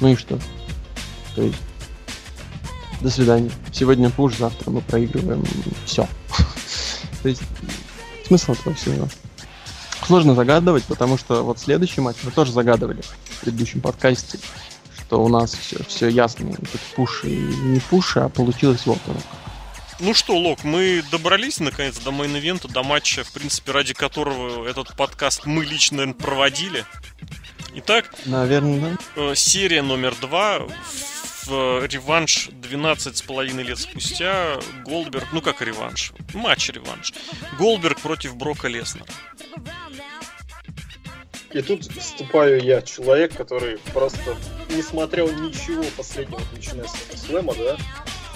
Ну 0.00 0.08
и 0.08 0.16
что? 0.16 0.38
То 1.34 1.42
есть 1.42 1.58
до 3.04 3.10
свидания. 3.10 3.50
Сегодня 3.70 4.08
пуш, 4.08 4.38
завтра 4.38 4.70
мы 4.70 4.80
проигрываем. 4.80 5.44
Все. 5.84 6.08
То 7.22 7.28
есть 7.28 7.42
смысл 8.26 8.52
этого 8.52 8.74
всего. 8.74 9.06
Сложно 10.06 10.34
загадывать, 10.34 10.84
потому 10.84 11.18
что 11.18 11.44
вот 11.44 11.58
следующий 11.58 12.00
матч 12.00 12.16
мы 12.22 12.30
тоже 12.30 12.52
загадывали 12.52 13.02
в 13.02 13.40
предыдущем 13.42 13.82
подкасте, 13.82 14.38
что 14.98 15.22
у 15.22 15.28
нас 15.28 15.52
все, 15.54 15.84
все 15.84 16.08
ясно. 16.08 16.50
Тут 16.56 16.80
пуши 16.96 17.28
и 17.28 17.36
не 17.36 17.80
пуши, 17.80 18.20
а 18.20 18.30
получилось 18.30 18.86
вот 18.86 18.98
оно. 19.06 19.20
Ну 20.00 20.14
что, 20.14 20.36
Лок, 20.36 20.64
мы 20.64 21.04
добрались 21.10 21.60
наконец 21.60 21.98
до 21.98 22.10
main 22.10 22.31
event 22.31 22.58
а, 22.58 22.68
до 22.68 22.82
матча, 22.82 23.22
в 23.22 23.32
принципе, 23.32 23.72
ради 23.72 23.92
которого 23.92 24.66
этот 24.66 24.96
подкаст 24.96 25.44
мы 25.44 25.64
лично 25.64 25.98
наверное, 25.98 26.14
проводили. 26.14 26.84
Итак, 27.74 28.14
наверное. 28.24 28.96
Э, 29.14 29.34
серия 29.34 29.82
номер 29.82 30.14
два 30.20 30.66
в 31.46 31.86
реванш 31.86 32.48
12 32.52 33.16
с 33.16 33.22
половиной 33.22 33.64
лет 33.64 33.78
спустя 33.78 34.58
Голдберг, 34.84 35.32
ну 35.32 35.40
как 35.40 35.62
реванш, 35.62 36.12
матч-реванш. 36.32 37.12
Голдберг 37.58 38.00
против 38.00 38.36
Брока 38.36 38.68
Леснера. 38.68 39.06
И 41.52 41.62
тут 41.62 41.84
вступаю 41.84 42.60
я, 42.60 42.82
человек, 42.82 43.36
который 43.36 43.78
просто 43.92 44.36
не 44.70 44.82
смотрел 44.82 45.30
ничего 45.30 45.84
последнего, 45.96 46.40
начиная 46.52 46.88
с 46.88 47.26
Слэма, 47.26 47.54
да, 47.54 47.76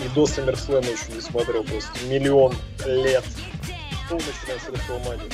и 0.05 0.09
до 0.15 0.25
Саммерслэма 0.27 0.87
еще 0.87 1.13
не 1.13 1.21
смотрел, 1.21 1.65
просто 1.65 1.91
миллион 2.05 2.55
лет. 2.87 3.25
Ну, 4.11 4.17
начиная 4.17 4.59
с 4.61 4.69
Рестлмании. 4.69 5.31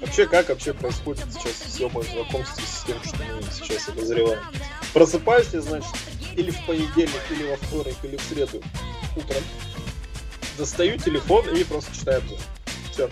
Вообще, 0.00 0.26
как 0.26 0.50
вообще 0.50 0.72
происходит 0.74 1.24
сейчас 1.32 1.54
все 1.54 1.88
мое 1.88 2.04
знакомство 2.04 2.60
с 2.60 2.84
тем, 2.84 3.02
что 3.02 3.16
мы 3.16 3.42
сейчас 3.52 3.88
обозреваем? 3.88 4.40
Просыпаюсь 4.92 5.48
я, 5.52 5.60
значит, 5.60 5.90
или 6.38 6.52
в 6.52 6.66
понедельник, 6.66 7.22
или 7.30 7.50
во 7.50 7.56
вторник, 7.56 7.96
или 8.04 8.16
в 8.16 8.22
среду 8.22 8.62
утром. 9.16 9.42
Достаю 10.56 10.96
телефон 10.98 11.48
и 11.54 11.64
просто 11.64 11.94
читаю 11.94 12.18
обзор. 12.18 12.38
Все. 12.92 13.10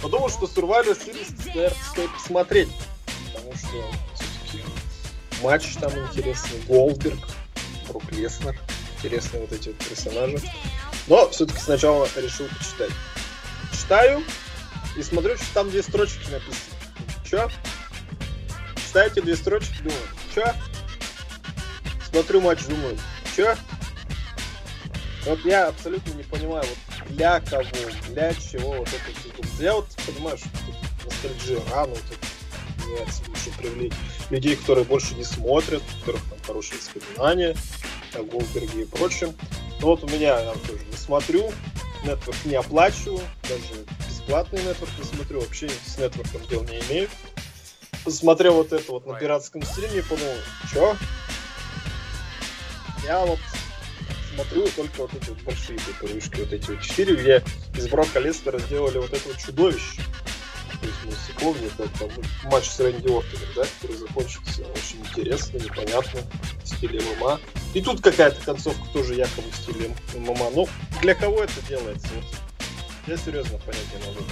Подумал, 0.00 0.30
что 0.30 0.46
Survivor 0.46 0.96
Series, 0.96 1.48
наверное, 1.48 1.84
стоит 1.90 2.12
посмотреть. 2.12 2.68
Потому 3.26 3.52
что 3.56 3.68
все-таки 4.14 4.64
матч 5.42 5.74
там 5.80 5.90
интересный. 6.06 6.60
Голдберг, 6.68 7.18
Брук 7.88 8.10
Леснер. 8.12 8.58
Интересные 8.98 9.40
вот 9.40 9.52
эти 9.52 9.68
вот 9.68 9.78
персонажи. 9.78 10.40
Но 11.08 11.28
все-таки 11.30 11.58
сначала 11.58 12.08
решил 12.16 12.46
почитать. 12.46 12.92
Читаю 13.72 14.22
и 14.96 15.02
смотрю, 15.02 15.36
что 15.36 15.46
там 15.54 15.70
две 15.70 15.82
строчки 15.82 16.30
написаны. 16.30 16.76
Че? 17.28 17.48
Читаю 18.86 19.10
эти 19.10 19.20
две 19.20 19.36
строчки, 19.36 19.76
думаю, 19.82 20.00
че? 20.34 20.54
Смотрю 22.10 22.40
матч, 22.40 22.64
думаю, 22.66 22.98
чё? 23.36 23.54
Вот 25.26 25.44
я 25.44 25.68
абсолютно 25.68 26.12
не 26.12 26.22
понимаю, 26.22 26.64
вот 26.66 27.08
для 27.08 27.40
кого, 27.40 27.64
для 28.08 28.32
чего 28.34 28.72
вот 28.78 28.88
это 28.88 29.52
все. 29.54 29.64
Я 29.64 29.74
вот 29.74 29.86
понимаю, 30.06 30.38
что 30.38 30.48
рано, 31.74 31.94
тут 31.94 32.18
называется, 32.78 33.22
лучше 33.28 33.58
привлечь 33.58 33.92
людей, 34.30 34.56
которые 34.56 34.84
больше 34.84 35.14
не 35.14 35.24
смотрят, 35.24 35.82
у 35.82 36.00
которых 36.00 36.22
там 36.24 36.38
хорошие 36.46 36.78
воспоминания 36.78 37.56
о 38.14 38.22
Голдберге 38.22 38.82
и 38.82 38.86
прочем. 38.86 39.34
Но 39.80 39.88
вот 39.88 40.04
у 40.04 40.08
меня 40.08 40.40
я 40.40 40.52
тоже 40.66 40.84
не 40.90 40.96
смотрю, 40.96 41.52
нетворк 42.04 42.44
не 42.44 42.54
оплачиваю, 42.54 43.20
даже 43.42 43.84
бесплатный 44.08 44.62
нетворк 44.62 44.90
не 44.98 45.04
смотрю, 45.04 45.40
вообще 45.40 45.68
с 45.68 45.98
нетворком 45.98 46.46
дел 46.48 46.64
не 46.64 46.80
имею. 46.80 47.08
Посмотрел 48.04 48.54
вот 48.54 48.72
это 48.72 48.92
вот 48.92 49.06
на 49.06 49.18
пиратском 49.18 49.62
стриме 49.62 49.98
и 49.98 50.02
подумал, 50.02 50.34
чё? 50.72 50.96
Я 53.04 53.24
вот 53.24 53.38
смотрю 54.34 54.68
только 54.68 55.02
вот 55.02 55.14
эти 55.14 55.28
вот 55.30 55.40
большие 55.42 55.78
пупырышки, 55.78 56.40
вот 56.40 56.52
эти 56.52 56.70
вот 56.70 56.82
четыре, 56.82 57.16
где 57.16 57.44
из 57.74 57.88
Брока 57.88 58.20
Лестера 58.20 58.58
сделали 58.58 58.98
вот 58.98 59.12
это 59.12 59.28
вот 59.28 59.38
чудовище. 59.38 60.02
То 60.80 60.86
есть, 60.86 60.98
ну, 61.04 61.10
если 61.10 61.32
помните, 61.32 61.74
это 61.78 61.88
там, 61.98 62.50
матч 62.50 62.68
с 62.68 62.80
Рэнди 62.80 63.06
Ортоном, 63.06 63.48
да, 63.54 63.64
который 63.80 63.96
закончился 63.96 64.62
очень 64.62 65.00
интересно, 65.00 65.58
непонятно, 65.58 66.20
в 66.62 66.68
стиле 66.68 67.00
ММА. 67.18 67.40
И 67.74 67.82
тут 67.82 68.00
какая-то 68.00 68.42
концовка 68.42 68.82
тоже 68.92 69.14
якобы 69.14 69.50
в 69.50 69.56
стиле 69.56 69.94
ММА. 70.14 70.50
Но 70.54 70.66
для 71.02 71.14
кого 71.14 71.42
это 71.42 71.60
делается? 71.68 72.08
Вот, 72.14 72.24
я 73.06 73.16
серьезно 73.16 73.58
понять 73.58 73.84
не 73.94 74.06
могу. 74.06 74.24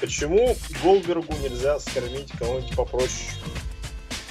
Почему 0.00 0.56
Голбергу 0.82 1.34
нельзя 1.42 1.80
скормить 1.80 2.30
кого-нибудь 2.38 2.76
попроще 2.76 3.30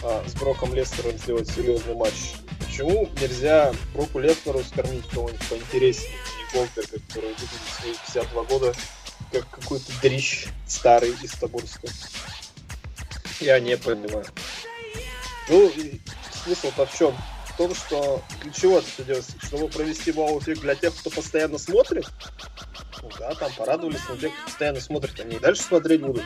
а, 0.04 0.24
с 0.28 0.34
Броком 0.36 0.74
Лестером 0.74 1.18
сделать 1.18 1.50
серьезный 1.50 1.95
матч? 1.95 2.34
Почему 2.60 3.10
нельзя 3.20 3.74
Броку 3.93 4.20
Леснеру 4.20 4.64
скормить 4.64 5.08
кого-нибудь 5.10 5.48
поинтереснее, 5.48 6.12
не 6.12 6.54
Голдберга, 6.54 7.00
который 7.08 7.30
выглядит 7.30 7.62
свои 7.80 7.93
52 7.93 8.43
года 8.43 8.74
как 9.32 9.50
какой-то 9.50 9.91
дрищ 10.02 10.48
старый 10.68 11.14
из 11.22 11.32
Тобольска? 11.32 11.88
Я 13.39 13.60
не 13.60 13.78
понимаю. 13.78 14.26
Ну, 15.50 15.72
смысл-то 16.43 16.86
в 16.86 16.98
чем? 16.98 17.16
В 17.58 17.60
том, 17.60 17.74
что 17.74 18.22
для 18.43 18.53
чего 18.53 18.78
это 18.78 18.88
все 18.88 19.03
делается? 19.03 19.32
Чтобы 19.41 19.68
провести 19.68 20.12
вау-эффект 20.12 20.62
для 20.62 20.76
тех, 20.76 20.95
кто 20.95 21.10
постоянно 21.10 21.58
смотрит? 21.58 22.05
Ну 23.01 23.10
да, 23.18 23.34
там 23.34 23.51
порадовались, 23.58 24.01
но 24.08 24.16
те, 24.16 24.30
кто 24.30 24.43
постоянно 24.45 24.80
смотрит, 24.80 25.20
они 25.20 25.38
и 25.38 25.39
дальше 25.39 25.64
смотреть 25.64 26.01
будут. 26.01 26.24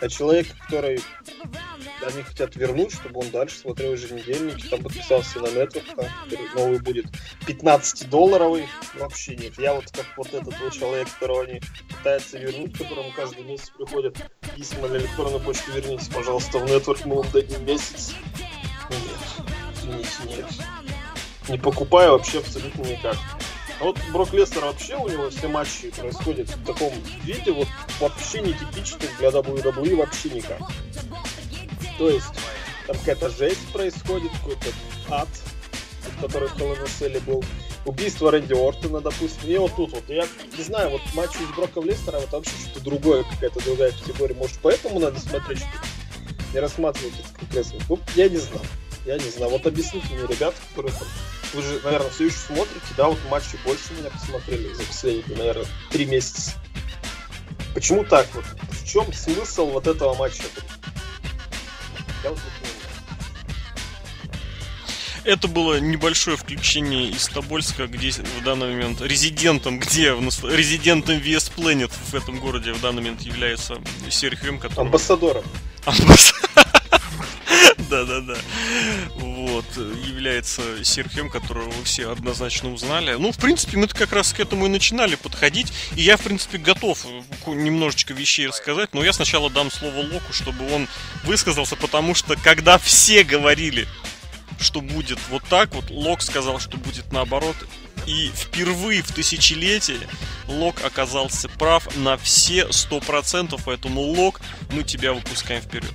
А 0.00 0.08
человек, 0.08 0.46
который 0.60 1.00
они 2.06 2.22
хотят 2.22 2.54
вернуть, 2.54 2.92
чтобы 2.92 3.18
он 3.18 3.30
дальше 3.30 3.58
смотрел 3.58 3.94
еженедельники, 3.94 4.68
там 4.68 4.84
подписался 4.84 5.40
на 5.40 5.46
Network, 5.46 5.96
там 5.96 6.06
новый 6.54 6.78
будет 6.78 7.06
15-долларовый. 7.48 8.68
Вообще 8.94 9.34
нет. 9.34 9.58
Я 9.58 9.74
вот 9.74 9.90
как 9.90 10.06
вот 10.16 10.28
этот 10.32 10.56
вот 10.56 10.72
человек, 10.72 11.08
которого 11.12 11.42
они 11.42 11.60
пытаются 11.88 12.38
вернуть, 12.38 12.78
которому 12.78 13.10
каждый 13.16 13.42
месяц 13.42 13.70
приходят 13.70 14.16
письма 14.54 14.86
на 14.86 14.98
электронную 14.98 15.40
почту, 15.40 15.72
вернитесь, 15.72 16.06
пожалуйста, 16.06 16.60
в 16.60 16.64
Network, 16.66 17.00
мы 17.06 17.16
вам 17.16 17.30
дадим 17.32 17.64
месяц. 17.64 18.14
Нет, 18.90 19.39
извините, 19.90 20.42
нет. 20.42 20.46
Не 21.48 21.58
покупаю 21.58 22.12
вообще 22.12 22.38
абсолютно 22.38 22.82
никак. 22.82 23.16
А 23.80 23.84
вот 23.84 23.98
Брок 24.12 24.32
Лестер 24.34 24.64
вообще 24.64 24.96
у 24.96 25.08
него 25.08 25.30
все 25.30 25.48
матчи 25.48 25.90
происходят 25.90 26.48
в 26.48 26.66
таком 26.66 26.92
виде, 27.24 27.50
вот 27.50 27.68
вообще 27.98 28.40
не 28.42 28.52
типичный 28.52 29.08
для 29.18 29.28
WWE 29.28 29.96
вообще 29.96 30.28
никак. 30.30 30.60
То 31.96 32.10
есть 32.10 32.28
там 32.86 32.96
какая-то 32.98 33.30
жесть 33.30 33.72
происходит, 33.72 34.30
какой-то 34.32 34.68
ад, 35.10 35.28
который 36.20 36.48
в 36.48 36.56
Hell 36.56 37.20
был. 37.24 37.44
Убийство 37.86 38.30
Рэнди 38.30 38.52
Ортона, 38.52 39.00
допустим. 39.00 39.48
И 39.48 39.56
вот 39.56 39.74
тут 39.74 39.92
вот. 39.92 40.04
Я 40.08 40.26
не 40.56 40.62
знаю, 40.62 40.90
вот 40.90 41.00
матч 41.14 41.30
из 41.36 41.56
Брока 41.56 41.80
Лестера, 41.80 42.18
это 42.18 42.36
вообще 42.36 42.52
что-то 42.62 42.84
другое, 42.84 43.24
какая-то 43.24 43.64
другая 43.64 43.92
категория. 43.92 44.34
Может, 44.34 44.58
поэтому 44.62 45.00
надо 45.00 45.18
смотреть, 45.18 45.60
что 45.60 45.68
не 46.52 46.60
рассматривать 46.60 47.14
это 47.20 47.56
рестлинг. 47.58 47.82
Ну, 47.88 47.98
я 48.14 48.28
не 48.28 48.36
знаю. 48.36 48.66
Я 49.04 49.16
не 49.16 49.30
знаю. 49.30 49.50
Вот 49.50 49.66
объясните 49.66 50.06
мне, 50.10 50.26
ребята, 50.26 50.56
которые 50.68 50.92
там 50.92 51.08
вы 51.52 51.62
же, 51.62 51.80
наверное, 51.82 52.10
все 52.10 52.26
еще 52.26 52.36
смотрите, 52.36 52.86
да, 52.96 53.08
вот 53.08 53.18
матчи 53.28 53.58
больше 53.64 53.92
меня 53.98 54.10
посмотрели 54.10 54.72
за 54.72 54.84
последние, 54.84 55.36
наверное, 55.36 55.66
три 55.90 56.06
месяца. 56.06 56.52
Почему 57.74 58.04
так 58.04 58.28
вот? 58.34 58.44
В 58.70 58.86
чем 58.86 59.12
смысл 59.12 59.66
вот 59.66 59.86
этого 59.86 60.14
матча? 60.14 60.44
Я 62.22 62.30
вот 62.30 62.38
не 62.38 62.70
это 65.24 65.48
было 65.48 65.78
небольшое 65.78 66.36
включение 66.36 67.10
из 67.10 67.28
Тобольска, 67.28 67.86
где 67.86 68.10
в 68.10 68.42
данный 68.42 68.68
момент 68.68 69.02
резидентом, 69.02 69.78
где 69.78 70.14
резидентом 70.14 71.16
VS 71.16 71.52
Planet 71.54 71.92
в 72.10 72.14
этом 72.14 72.40
городе 72.40 72.72
в 72.72 72.80
данный 72.80 73.02
момент 73.02 73.20
является 73.20 73.76
Серхием, 74.08 74.58
который... 74.58 74.86
Амбассадором. 74.86 75.44
Да-да-да. 77.90 78.36
Вот. 79.16 79.64
Является 80.06 80.84
Серхием, 80.84 81.28
которого 81.28 81.68
вы 81.68 81.84
все 81.84 82.10
однозначно 82.10 82.72
узнали. 82.72 83.14
Ну, 83.14 83.32
в 83.32 83.36
принципе, 83.36 83.76
мы 83.76 83.88
как 83.88 84.12
раз 84.12 84.32
к 84.32 84.38
этому 84.38 84.66
и 84.66 84.68
начинали 84.68 85.16
подходить. 85.16 85.72
И 85.96 86.02
я, 86.02 86.16
в 86.16 86.22
принципе, 86.22 86.58
готов 86.58 87.04
немножечко 87.46 88.14
вещей 88.14 88.46
рассказать. 88.46 88.94
Но 88.94 89.02
я 89.02 89.12
сначала 89.12 89.50
дам 89.50 89.72
слово 89.72 89.96
Локу, 89.96 90.32
чтобы 90.32 90.72
он 90.72 90.86
высказался, 91.24 91.74
потому 91.74 92.14
что 92.14 92.36
когда 92.36 92.78
все 92.78 93.24
говорили, 93.24 93.88
что 94.60 94.80
будет 94.80 95.18
вот 95.28 95.42
так 95.48 95.74
вот, 95.74 95.90
Лок 95.90 96.22
сказал, 96.22 96.60
что 96.60 96.76
будет 96.76 97.12
наоборот. 97.12 97.56
И 98.06 98.30
впервые 98.34 99.02
в 99.02 99.12
тысячелетие 99.12 99.98
Лок 100.46 100.82
оказался 100.84 101.48
прав 101.48 101.96
на 101.96 102.16
все 102.16 102.72
сто 102.72 103.00
процентов, 103.00 103.62
поэтому 103.66 104.00
Лок, 104.00 104.40
мы 104.70 104.84
тебя 104.84 105.12
выпускаем 105.12 105.60
вперед. 105.60 105.92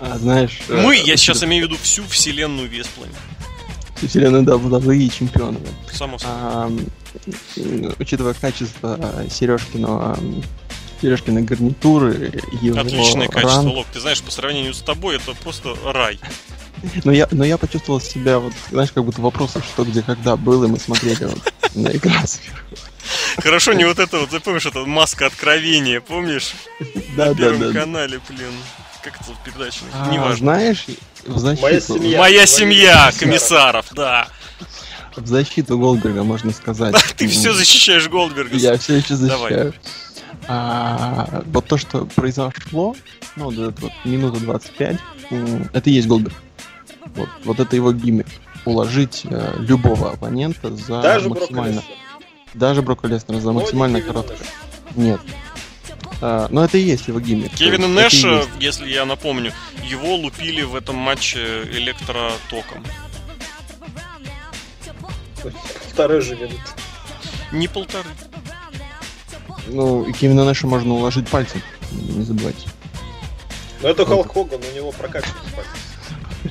А, 0.00 0.18
знаешь... 0.18 0.60
Мы, 0.68 0.96
э, 0.96 1.02
я 1.04 1.16
сейчас 1.16 1.42
имею 1.44 1.66
в 1.66 1.70
виду 1.70 1.80
всю 1.82 2.04
вселенную 2.04 2.68
Весплане. 2.68 3.12
Всю 3.96 4.08
вселенную 4.08 4.44
WWE 4.44 5.08
чемпиона. 5.10 5.58
Само 5.92 6.18
собой. 6.18 6.36
А, 6.36 6.72
учитывая 7.98 8.34
качество 8.34 8.98
Сережкиного 9.30 10.18
Сережкиной 11.00 11.42
гарнитуры, 11.42 12.32
его 12.60 12.80
Отличное 12.80 13.28
качество, 13.28 13.68
Лок. 13.68 13.86
Ты 13.92 14.00
знаешь, 14.00 14.22
по 14.22 14.30
сравнению 14.30 14.74
с 14.74 14.80
тобой, 14.80 15.16
это 15.16 15.32
просто 15.34 15.74
рай. 15.84 16.18
Но 17.04 17.12
я, 17.12 17.28
но 17.30 17.44
я 17.44 17.58
почувствовал 17.58 18.00
себя, 18.00 18.38
вот, 18.38 18.52
знаешь, 18.70 18.90
как 18.92 19.04
будто 19.04 19.20
вопросов, 19.20 19.64
что 19.64 19.84
где 19.84 20.02
когда 20.02 20.36
был, 20.36 20.64
и 20.64 20.66
мы 20.66 20.78
смотрели 20.78 21.24
вот, 21.24 21.52
на 21.74 21.88
экран 21.88 22.26
сверху. 22.26 22.76
Хорошо, 23.38 23.72
не 23.72 23.84
вот 23.84 23.98
это 23.98 24.20
вот, 24.20 24.30
ты 24.30 24.40
помнишь, 24.40 24.66
это 24.66 24.84
маска 24.84 25.26
откровения, 25.26 26.00
помнишь? 26.00 26.54
Да, 27.16 27.26
на 27.26 27.34
да, 27.34 27.34
первом 27.34 27.72
да. 27.72 27.80
канале, 27.80 28.20
блин. 28.28 28.52
Как 29.02 29.20
это 29.20 29.30
передача? 29.44 29.80
А, 29.94 30.10
Неважно. 30.10 30.36
Знаешь, 30.36 30.86
в 31.26 31.38
защиту... 31.38 31.62
Моя 31.62 31.80
семья, 31.80 32.18
Моя 32.18 32.46
семья 32.46 33.12
комиссаров, 33.18 33.86
да. 33.92 34.28
В 35.16 35.26
защиту 35.26 35.78
Голдберга 35.78 36.22
можно 36.22 36.52
сказать. 36.52 36.94
Ты 37.16 37.28
все 37.28 37.52
защищаешь 37.52 38.08
Голдберга. 38.08 38.56
Я 38.56 38.78
все 38.78 38.96
еще 38.96 39.16
защищаю. 39.16 39.74
А, 40.48 41.42
вот 41.46 41.66
то, 41.66 41.76
что 41.76 42.06
произошло, 42.06 42.96
ну, 43.36 43.44
вот 43.44 43.54
это 43.54 43.80
вот 43.80 43.92
минута 44.04 44.40
25, 44.40 44.96
это 45.72 45.90
и 45.90 45.92
есть 45.92 46.08
Голдберг. 46.08 46.34
Вот, 47.14 47.28
вот 47.44 47.60
это 47.60 47.76
его 47.76 47.92
гиммик. 47.92 48.26
Уложить 48.66 49.22
э, 49.24 49.54
любого 49.58 50.12
оппонента 50.12 50.74
за 50.76 51.00
Даже 51.00 51.30
максимально... 51.30 51.82
Даже 52.52 52.82
Брока 52.82 53.06
Леснера 53.08 53.40
за 53.40 53.52
максимально 53.52 54.02
короткое. 54.02 54.36
Нет. 54.96 55.20
А, 56.20 56.48
но 56.50 56.64
это 56.64 56.76
и 56.78 56.82
есть 56.82 57.08
его 57.08 57.20
гиммик. 57.20 57.54
Кевина 57.54 57.88
Нэша, 57.88 58.44
если 58.58 58.90
я 58.90 59.04
напомню, 59.04 59.52
его 59.84 60.16
лупили 60.16 60.62
в 60.62 60.74
этом 60.74 60.96
матче 60.96 61.62
электротоком. 61.64 62.84
Полторы 65.86 66.20
же 66.20 66.36
минуты. 66.36 66.60
Не 67.52 67.68
полторы. 67.68 68.08
Ну, 69.66 70.04
и 70.04 70.12
Кевина 70.12 70.44
Нэша 70.44 70.66
можно 70.66 70.94
уложить 70.94 71.28
пальцем, 71.28 71.62
не 71.92 72.24
забывайте. 72.24 72.68
Но 73.82 73.88
это 73.88 74.04
Халк 74.04 74.32
Хоган, 74.32 74.60
у 74.62 74.76
него 74.76 74.92
прокачанный 74.92 75.50
палец. 75.54 75.68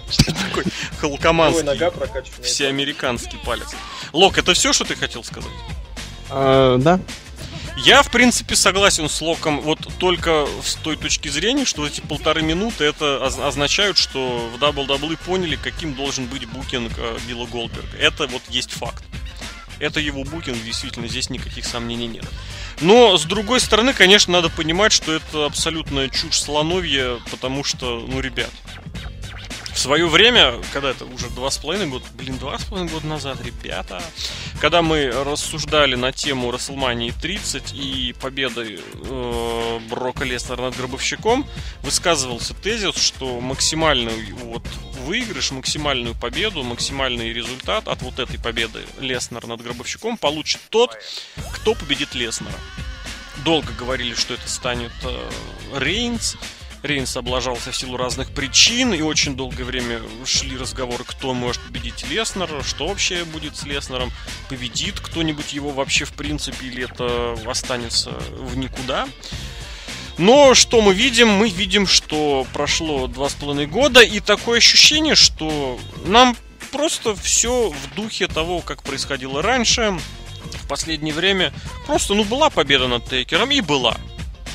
Что 0.09 0.33
такое 0.33 0.65
халкоманский, 0.99 2.43
всеамериканский 2.43 3.39
палец. 3.45 3.67
Лок, 4.13 4.37
это 4.37 4.53
все, 4.53 4.73
что 4.73 4.85
ты 4.85 4.95
хотел 4.95 5.23
сказать? 5.23 5.51
А, 6.29 6.77
да. 6.77 6.99
Я, 7.83 8.03
в 8.03 8.11
принципе, 8.11 8.55
согласен 8.57 9.07
с 9.07 9.21
Локом 9.21 9.61
вот 9.61 9.79
только 9.99 10.45
с 10.63 10.75
той 10.75 10.97
точки 10.97 11.29
зрения, 11.29 11.63
что 11.63 11.87
эти 11.87 12.01
полторы 12.01 12.41
минуты 12.41 12.83
это 12.83 13.25
означают, 13.25 13.97
что 13.97 14.49
в 14.53 14.61
WWE 14.61 15.17
поняли, 15.25 15.55
каким 15.55 15.93
должен 15.93 16.25
быть 16.25 16.45
букинг 16.45 16.91
э, 16.97 17.17
Билла 17.27 17.45
Голдберга. 17.45 17.97
Это 17.97 18.27
вот 18.27 18.41
есть 18.49 18.71
факт. 18.71 19.03
Это 19.79 20.01
его 20.01 20.25
букинг, 20.25 20.61
действительно, 20.61 21.07
здесь 21.07 21.29
никаких 21.29 21.65
сомнений 21.65 22.07
нет. 22.07 22.25
Но, 22.81 23.17
с 23.17 23.23
другой 23.23 23.61
стороны, 23.61 23.93
конечно, 23.93 24.33
надо 24.33 24.49
понимать, 24.49 24.91
что 24.91 25.13
это 25.13 25.45
абсолютная 25.45 26.09
чушь 26.09 26.41
слоновья, 26.41 27.17
потому 27.31 27.63
что, 27.63 28.05
ну, 28.05 28.19
ребят, 28.19 28.51
в 29.73 29.77
свое 29.77 30.07
время, 30.07 30.55
когда 30.73 30.91
это 30.91 31.05
уже 31.05 31.29
два 31.29 31.49
с 31.51 31.57
половиной 31.57 31.87
года, 31.87 32.05
блин, 32.13 32.37
два 32.37 32.57
с 32.57 32.65
половиной 32.65 32.91
года 32.91 33.07
назад, 33.07 33.37
ребята, 33.43 34.01
когда 34.59 34.81
мы 34.81 35.07
рассуждали 35.07 35.95
на 35.95 36.11
тему 36.11 36.51
WrestleMania 36.51 37.13
30 37.19 37.73
и 37.73 38.13
победы 38.19 38.79
э, 38.93 39.79
Брока 39.89 40.23
Леснера 40.25 40.61
над 40.61 40.75
Гробовщиком, 40.75 41.47
высказывался 41.81 42.53
тезис, 42.53 42.95
что 42.95 43.39
максимальный 43.39 44.33
вот 44.43 44.63
выигрыш, 45.05 45.51
максимальную 45.51 46.15
победу, 46.15 46.63
максимальный 46.63 47.33
результат 47.33 47.87
от 47.87 48.01
вот 48.01 48.19
этой 48.19 48.39
победы 48.39 48.83
Леснера 48.99 49.47
над 49.47 49.61
Гробовщиком 49.61 50.17
получит 50.17 50.61
тот, 50.69 50.97
кто 51.53 51.73
победит 51.73 52.13
Леснера. 52.15 52.53
Долго 53.45 53.71
говорили, 53.73 54.13
что 54.13 54.33
это 54.33 54.47
станет 54.49 54.91
э, 55.03 55.29
Рейнс, 55.77 56.35
Рейнс 56.83 57.15
облажался 57.17 57.71
в 57.71 57.77
силу 57.77 57.97
разных 57.97 58.31
причин, 58.31 58.93
и 58.93 59.01
очень 59.01 59.35
долгое 59.35 59.63
время 59.63 60.01
шли 60.25 60.57
разговоры, 60.57 61.03
кто 61.03 61.33
может 61.33 61.61
победить 61.61 62.05
Леснера, 62.09 62.63
что 62.63 62.87
вообще 62.87 63.25
будет 63.25 63.57
с 63.57 63.63
Леснером, 63.63 64.11
победит 64.49 64.99
кто-нибудь 64.99 65.53
его 65.53 65.71
вообще 65.71 66.05
в 66.05 66.13
принципе, 66.13 66.67
или 66.67 66.83
это 66.83 67.37
останется 67.45 68.11
в 68.31 68.57
никуда. 68.57 69.07
Но 70.17 70.53
что 70.53 70.81
мы 70.81 70.93
видим? 70.93 71.29
Мы 71.29 71.49
видим, 71.49 71.87
что 71.87 72.45
прошло 72.53 73.07
два 73.07 73.29
с 73.29 73.33
половиной 73.33 73.67
года, 73.67 74.01
и 74.01 74.19
такое 74.19 74.57
ощущение, 74.57 75.15
что 75.15 75.79
нам 76.05 76.35
просто 76.71 77.15
все 77.15 77.69
в 77.69 77.95
духе 77.95 78.27
того, 78.27 78.59
как 78.61 78.83
происходило 78.83 79.41
раньше, 79.41 79.97
в 80.53 80.67
последнее 80.67 81.13
время. 81.13 81.53
Просто, 81.87 82.13
ну, 82.13 82.23
была 82.23 82.49
победа 82.49 82.87
над 82.87 83.09
Тейкером, 83.09 83.51
и 83.51 83.61
была. 83.61 83.97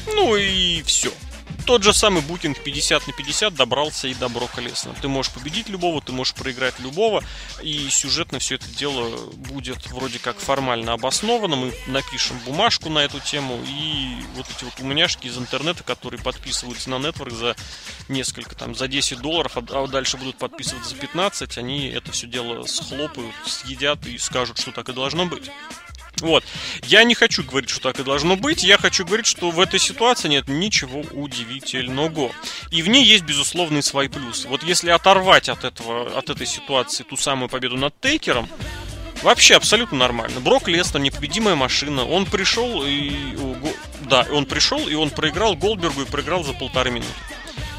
Ну 0.06 0.36
и 0.36 0.82
все 0.82 1.10
тот 1.64 1.82
же 1.82 1.92
самый 1.92 2.22
букинг 2.22 2.62
50 2.62 3.06
на 3.06 3.12
50 3.12 3.54
добрался 3.54 4.08
и 4.08 4.14
до 4.14 4.28
Брока 4.28 4.60
Леснера. 4.60 4.96
Ты 5.00 5.08
можешь 5.08 5.32
победить 5.32 5.68
любого, 5.68 6.00
ты 6.00 6.12
можешь 6.12 6.34
проиграть 6.34 6.78
любого, 6.80 7.22
и 7.62 7.88
сюжетно 7.90 8.38
все 8.38 8.56
это 8.56 8.66
дело 8.68 9.16
будет 9.32 9.86
вроде 9.90 10.18
как 10.18 10.38
формально 10.38 10.92
обосновано. 10.92 11.56
Мы 11.56 11.74
напишем 11.86 12.38
бумажку 12.46 12.88
на 12.90 13.00
эту 13.00 13.20
тему, 13.20 13.58
и 13.66 14.16
вот 14.34 14.46
эти 14.54 14.64
вот 14.64 14.78
умняшки 14.80 15.26
из 15.26 15.38
интернета, 15.38 15.82
которые 15.82 16.20
подписываются 16.20 16.90
на 16.90 16.98
нетворк 16.98 17.32
за 17.32 17.56
несколько, 18.08 18.54
там, 18.54 18.74
за 18.74 18.88
10 18.88 19.20
долларов, 19.20 19.56
а, 19.56 19.64
а 19.70 19.86
дальше 19.86 20.16
будут 20.16 20.36
подписываться 20.36 20.90
за 20.90 20.96
15, 20.96 21.58
они 21.58 21.88
это 21.88 22.12
все 22.12 22.26
дело 22.26 22.64
схлопают, 22.66 23.34
съедят 23.46 24.06
и 24.06 24.18
скажут, 24.18 24.58
что 24.58 24.72
так 24.72 24.88
и 24.88 24.92
должно 24.92 25.26
быть. 25.26 25.50
Вот. 26.20 26.44
Я 26.84 27.04
не 27.04 27.14
хочу 27.14 27.42
говорить, 27.42 27.70
что 27.70 27.80
так 27.80 28.00
и 28.00 28.04
должно 28.04 28.36
быть. 28.36 28.62
Я 28.62 28.78
хочу 28.78 29.04
говорить, 29.04 29.26
что 29.26 29.50
в 29.50 29.60
этой 29.60 29.80
ситуации 29.80 30.28
нет 30.28 30.48
ничего 30.48 31.00
удивительного. 31.00 32.30
И 32.70 32.82
в 32.82 32.88
ней 32.88 33.04
есть, 33.04 33.24
безусловный 33.24 33.82
свои 33.82 34.08
плюсы. 34.08 34.48
Вот 34.48 34.62
если 34.62 34.90
оторвать 34.90 35.48
от, 35.48 35.64
этого, 35.64 36.16
от 36.18 36.30
этой 36.30 36.46
ситуации 36.46 37.04
ту 37.04 37.16
самую 37.16 37.48
победу 37.48 37.76
над 37.76 37.98
Тейкером, 38.00 38.48
Вообще 39.22 39.56
абсолютно 39.56 39.96
нормально. 39.96 40.38
Брок 40.40 40.68
Лестер, 40.68 41.00
непобедимая 41.00 41.54
машина. 41.54 42.04
Он 42.04 42.26
пришел 42.26 42.84
и... 42.84 43.34
Да, 44.02 44.26
он 44.30 44.44
пришел 44.44 44.86
и 44.86 44.92
он 44.92 45.08
проиграл 45.08 45.56
Голдбергу 45.56 46.02
и 46.02 46.04
проиграл 46.04 46.44
за 46.44 46.52
полторы 46.52 46.90
минуты. 46.90 47.08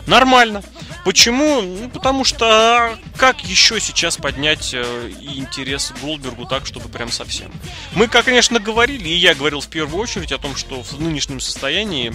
Нормально. 0.08 0.64
Почему? 1.03 1.62
Ну, 1.62 1.89
потому 1.89 2.24
что 2.24 2.45
а, 2.47 2.97
как 3.18 3.41
еще 3.41 3.80
сейчас 3.80 4.18
поднять 4.18 4.72
э, 4.74 5.12
интерес 5.36 5.93
Голдбергу 6.01 6.45
так, 6.45 6.66
чтобы 6.66 6.89
прям 6.89 7.12
совсем? 7.12 7.51
Мы, 7.93 8.08
как, 8.08 8.26
конечно, 8.26 8.60
говорили, 8.60 9.08
и 9.08 9.16
я 9.16 9.36
говорил 9.36 9.62
в 9.62 9.68
первую 9.68 10.01
очередь 10.01 10.32
о 10.32 10.38
том, 10.38 10.56
что 10.56 10.82
в 10.82 10.99
нынешнем 10.99 11.39
состоянии 11.39 12.14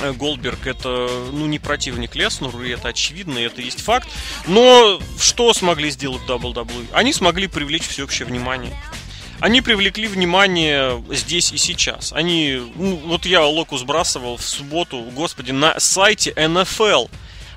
э, 0.00 0.12
Голдберг 0.12 0.66
это, 0.66 1.08
ну, 1.32 1.46
не 1.46 1.58
противник 1.58 2.14
Леснеру, 2.14 2.62
и 2.62 2.70
это 2.70 2.88
очевидно, 2.88 3.38
и 3.38 3.42
это 3.42 3.60
есть 3.60 3.82
факт. 3.82 4.08
Но 4.46 5.00
что 5.18 5.52
смогли 5.52 5.90
сделать 5.90 6.22
WWE? 6.26 6.88
Они 6.92 7.12
смогли 7.12 7.46
привлечь 7.46 7.86
всеобщее 7.86 8.26
внимание 8.26 8.74
они 9.42 9.60
привлекли 9.60 10.06
внимание 10.06 11.02
здесь 11.10 11.52
и 11.52 11.56
сейчас. 11.56 12.12
Они, 12.12 12.62
ну, 12.76 12.94
вот 12.94 13.26
я 13.26 13.44
Локу 13.44 13.76
сбрасывал 13.76 14.36
в 14.36 14.42
субботу, 14.44 15.02
господи, 15.16 15.50
на 15.50 15.80
сайте 15.80 16.30
NFL. 16.30 17.10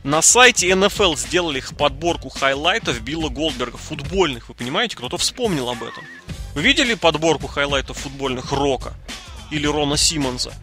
На 0.04 0.24
сайте 0.24 0.68
NFL 0.72 1.16
сделали 1.16 1.60
их 1.60 1.78
подборку 1.78 2.30
хайлайтов 2.30 3.00
Билла 3.02 3.30
Голдберга, 3.30 3.78
футбольных, 3.78 4.50
вы 4.50 4.56
понимаете, 4.56 4.98
кто-то 4.98 5.18
вспомнил 5.18 5.70
об 5.70 5.84
этом. 5.84 6.04
Вы 6.56 6.64
видели 6.64 6.96
подборку 6.96 7.46
хайлайтов 7.46 8.00
футбольных 8.00 8.52
Рока 8.52 8.96
или 9.52 9.68
Рона 9.68 9.96
Симмонса? 9.96 10.54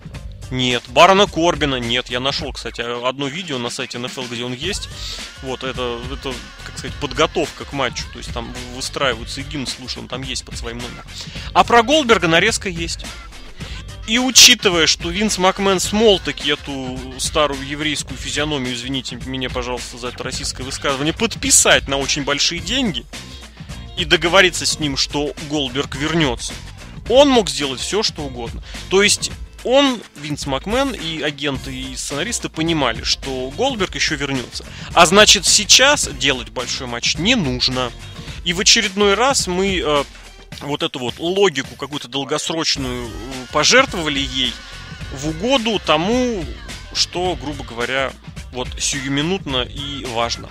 Нет. 0.52 0.82
Барона 0.88 1.26
Корбина 1.26 1.76
нет. 1.76 2.10
Я 2.10 2.20
нашел, 2.20 2.52
кстати, 2.52 2.82
одно 2.82 3.26
видео 3.26 3.56
на 3.56 3.70
сайте 3.70 3.96
NFL, 3.96 4.28
где 4.30 4.44
он 4.44 4.52
есть. 4.52 4.90
Вот, 5.42 5.64
это, 5.64 5.98
это, 6.12 6.34
как 6.64 6.76
сказать, 6.76 6.94
подготовка 7.00 7.64
к 7.64 7.72
матчу. 7.72 8.04
То 8.12 8.18
есть 8.18 8.34
там 8.34 8.52
выстраиваются 8.76 9.40
и 9.40 9.44
гимн 9.44 9.66
слушаем, 9.66 10.08
там 10.08 10.22
есть 10.22 10.44
под 10.44 10.58
своим 10.58 10.76
номером. 10.76 11.04
А 11.54 11.64
про 11.64 11.82
Голдберга 11.82 12.28
нарезка 12.28 12.68
есть. 12.68 13.06
И 14.06 14.18
учитывая, 14.18 14.86
что 14.86 15.08
Винс 15.08 15.38
Макмен 15.38 15.80
смол 15.80 16.18
таки 16.18 16.50
эту 16.50 17.00
старую 17.18 17.66
еврейскую 17.66 18.18
физиономию, 18.18 18.74
извините 18.74 19.16
меня, 19.24 19.48
пожалуйста, 19.48 19.96
за 19.96 20.08
это 20.08 20.22
российское 20.22 20.64
высказывание, 20.64 21.14
подписать 21.14 21.88
на 21.88 21.96
очень 21.96 22.24
большие 22.24 22.60
деньги 22.60 23.06
и 23.96 24.04
договориться 24.04 24.66
с 24.66 24.78
ним, 24.78 24.98
что 24.98 25.32
Голдберг 25.48 25.94
вернется, 25.96 26.52
он 27.08 27.30
мог 27.30 27.48
сделать 27.48 27.80
все, 27.80 28.02
что 28.02 28.22
угодно. 28.22 28.62
То 28.90 29.02
есть 29.02 29.30
он, 29.64 30.00
Винс 30.16 30.46
Макмен 30.46 30.92
и 30.92 31.22
агенты 31.22 31.74
и 31.74 31.96
сценаристы 31.96 32.48
понимали, 32.48 33.02
что 33.02 33.50
Голдберг 33.56 33.94
еще 33.94 34.16
вернется. 34.16 34.64
А 34.94 35.06
значит, 35.06 35.46
сейчас 35.46 36.08
делать 36.08 36.50
большой 36.50 36.86
матч 36.86 37.16
не 37.16 37.34
нужно. 37.34 37.90
И 38.44 38.52
в 38.52 38.60
очередной 38.60 39.14
раз 39.14 39.46
мы 39.46 39.78
э, 39.78 40.04
вот 40.62 40.82
эту 40.82 40.98
вот 40.98 41.18
логику 41.18 41.76
какую-то 41.76 42.08
долгосрочную 42.08 43.06
э, 43.06 43.10
пожертвовали 43.52 44.18
ей 44.18 44.52
в 45.12 45.28
угоду 45.28 45.80
тому, 45.84 46.44
что, 46.94 47.36
грубо 47.40 47.64
говоря, 47.64 48.12
вот 48.52 48.68
сиюминутно 48.78 49.62
и 49.62 50.04
важно. 50.06 50.48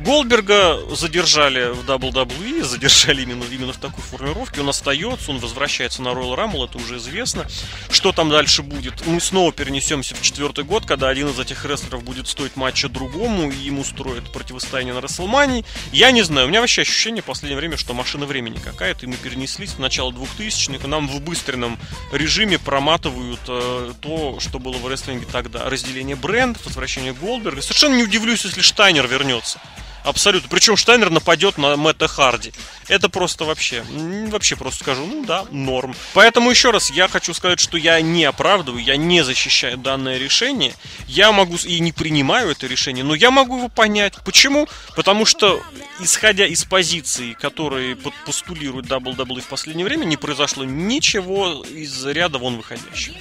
Голдберга 0.00 0.78
задержали 0.94 1.72
в 1.72 1.84
WWE, 1.84 2.64
задержали 2.64 3.20
именно, 3.20 3.44
именно 3.44 3.74
в 3.74 3.76
такой 3.76 4.02
формировке. 4.02 4.62
Он 4.62 4.70
остается, 4.70 5.30
он 5.30 5.38
возвращается 5.38 6.00
на 6.00 6.08
Royal 6.08 6.36
Rumble, 6.36 6.64
это 6.64 6.78
уже 6.78 6.96
известно. 6.96 7.46
Что 7.90 8.12
там 8.12 8.30
дальше 8.30 8.62
будет? 8.62 9.06
Мы 9.06 9.20
снова 9.20 9.52
перенесемся 9.52 10.14
в 10.14 10.22
четвертый 10.22 10.64
год, 10.64 10.86
когда 10.86 11.10
один 11.10 11.28
из 11.28 11.38
этих 11.38 11.66
рестлеров 11.66 12.02
будет 12.02 12.28
стоить 12.28 12.56
матча 12.56 12.88
другому, 12.88 13.50
и 13.50 13.56
ему 13.56 13.84
строят 13.84 14.32
противостояние 14.32 14.94
на 14.94 15.02
Расселмании. 15.02 15.66
Я 15.92 16.12
не 16.12 16.22
знаю, 16.22 16.46
у 16.46 16.50
меня 16.50 16.62
вообще 16.62 16.80
ощущение 16.80 17.20
в 17.22 17.26
последнее 17.26 17.58
время, 17.58 17.76
что 17.76 17.92
машина 17.92 18.24
времени 18.24 18.56
какая-то, 18.56 19.04
и 19.04 19.08
мы 19.08 19.16
перенеслись 19.16 19.74
в 19.74 19.80
начало 19.80 20.12
2000-х, 20.12 20.82
и 20.82 20.88
нам 20.88 21.08
в 21.08 21.20
быстренном 21.20 21.78
режиме 22.10 22.58
проматывают 22.58 23.40
э, 23.48 23.92
то, 24.00 24.40
что 24.40 24.58
было 24.58 24.78
в 24.78 24.88
рестлинге 24.88 25.26
тогда. 25.30 25.68
Разделение 25.68 26.16
брендов, 26.16 26.64
возвращение 26.64 27.12
Голдберга. 27.12 27.60
Совершенно 27.60 27.96
не 27.96 28.04
удивлюсь, 28.04 28.46
если 28.46 28.62
Штайнер 28.62 29.06
вернется. 29.06 29.60
Абсолютно. 30.04 30.48
Причем 30.48 30.76
Штайнер 30.76 31.10
нападет 31.10 31.58
на 31.58 31.76
Мэтта 31.76 32.08
Харди. 32.08 32.52
Это 32.88 33.08
просто 33.08 33.44
вообще, 33.44 33.84
вообще 34.28 34.56
просто 34.56 34.82
скажу, 34.82 35.06
ну 35.06 35.24
да, 35.24 35.44
норм. 35.50 35.94
Поэтому 36.14 36.50
еще 36.50 36.70
раз 36.70 36.90
я 36.90 37.06
хочу 37.06 37.34
сказать, 37.34 37.60
что 37.60 37.76
я 37.76 38.00
не 38.00 38.24
оправдываю, 38.24 38.82
я 38.82 38.96
не 38.96 39.22
защищаю 39.22 39.78
данное 39.78 40.18
решение. 40.18 40.74
Я 41.06 41.30
могу 41.32 41.56
и 41.56 41.78
не 41.80 41.92
принимаю 41.92 42.50
это 42.50 42.66
решение, 42.66 43.04
но 43.04 43.14
я 43.14 43.30
могу 43.30 43.58
его 43.58 43.68
понять. 43.68 44.14
Почему? 44.24 44.68
Потому 44.96 45.24
что, 45.24 45.62
исходя 46.00 46.46
из 46.46 46.64
позиции, 46.64 47.34
которые 47.34 47.96
постулирует 48.26 48.86
WWE 48.86 49.40
в 49.40 49.46
последнее 49.46 49.84
время, 49.84 50.04
не 50.04 50.16
произошло 50.16 50.64
ничего 50.64 51.64
из 51.64 52.04
ряда 52.06 52.38
вон 52.38 52.56
выходящего. 52.56 53.16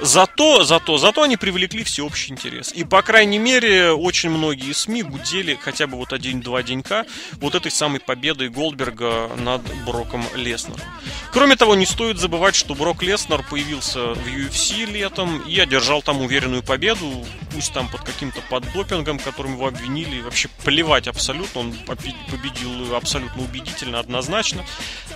Зато, 0.00 0.64
зато, 0.64 0.98
зато 0.98 1.22
они 1.22 1.36
привлекли 1.36 1.84
всеобщий 1.84 2.32
интерес. 2.32 2.72
И, 2.72 2.84
по 2.84 3.02
крайней 3.02 3.38
мере, 3.38 3.92
очень 3.92 4.30
многие 4.30 4.72
СМИ 4.72 5.02
гудели 5.02 5.58
хотя 5.60 5.86
бы 5.86 5.96
вот 5.96 6.12
один-два 6.14 6.62
денька 6.62 7.04
вот 7.34 7.54
этой 7.54 7.70
самой 7.70 8.00
победой 8.00 8.48
Голдберга 8.48 9.30
над 9.36 9.62
Броком 9.84 10.24
Леснером. 10.34 10.80
Кроме 11.32 11.56
того, 11.56 11.74
не 11.74 11.86
стоит 11.86 12.18
забывать, 12.18 12.54
что 12.54 12.74
Брок 12.74 13.02
Леснер 13.02 13.42
появился 13.42 14.14
в 14.14 14.26
UFC 14.26 14.86
летом 14.86 15.40
и 15.40 15.58
одержал 15.58 16.02
там 16.02 16.20
уверенную 16.20 16.62
победу, 16.62 17.24
пусть 17.52 17.72
там 17.72 17.88
под 17.88 18.02
каким-то 18.02 18.40
поддопингом, 18.48 19.18
которым 19.18 19.54
его 19.54 19.66
обвинили, 19.66 20.20
вообще 20.20 20.48
плевать 20.64 21.08
абсолютно, 21.08 21.62
он 21.62 21.74
победил 21.84 22.94
абсолютно 22.94 23.42
убедительно, 23.42 23.98
однозначно. 23.98 24.64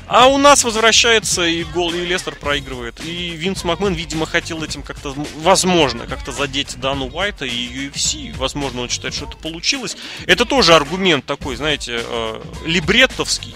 А 0.06 0.26
у 0.26 0.38
нас 0.38 0.64
возвращается 0.64 1.46
и 1.46 1.64
гол, 1.64 1.92
и 1.92 2.04
Лестер 2.04 2.34
проигрывает. 2.34 3.00
И 3.04 3.30
Винс 3.30 3.64
Макмен, 3.64 3.94
видимо, 3.94 4.26
хотел 4.26 4.62
этим 4.62 4.82
как-то, 4.82 5.14
возможно, 5.36 6.06
как-то 6.06 6.32
задеть 6.32 6.78
Дану 6.80 7.08
Уайта 7.08 7.44
и 7.44 7.68
UFC. 7.68 8.36
Возможно, 8.36 8.82
он 8.82 8.88
считает, 8.88 9.14
что 9.14 9.26
это 9.26 9.36
получилось. 9.36 9.96
Это 10.26 10.44
тоже 10.44 10.74
аргумент 10.74 10.87
такой, 11.22 11.56
знаете, 11.56 12.00
э, 12.02 12.42
либреттовский. 12.64 13.54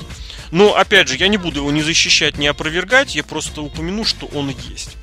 Но, 0.51 0.76
опять 0.76 1.09
же, 1.09 1.16
я 1.16 1.28
не 1.28 1.39
буду 1.39 1.61
его 1.61 1.70
ни 1.70 1.80
защищать, 1.80 2.37
ни 2.37 2.47
опровергать, 2.47 3.14
я 3.14 3.24
просто 3.24 3.62
упомяну, 3.62 4.05
что 4.05 4.26
он 4.26 4.51
есть. 4.51 4.97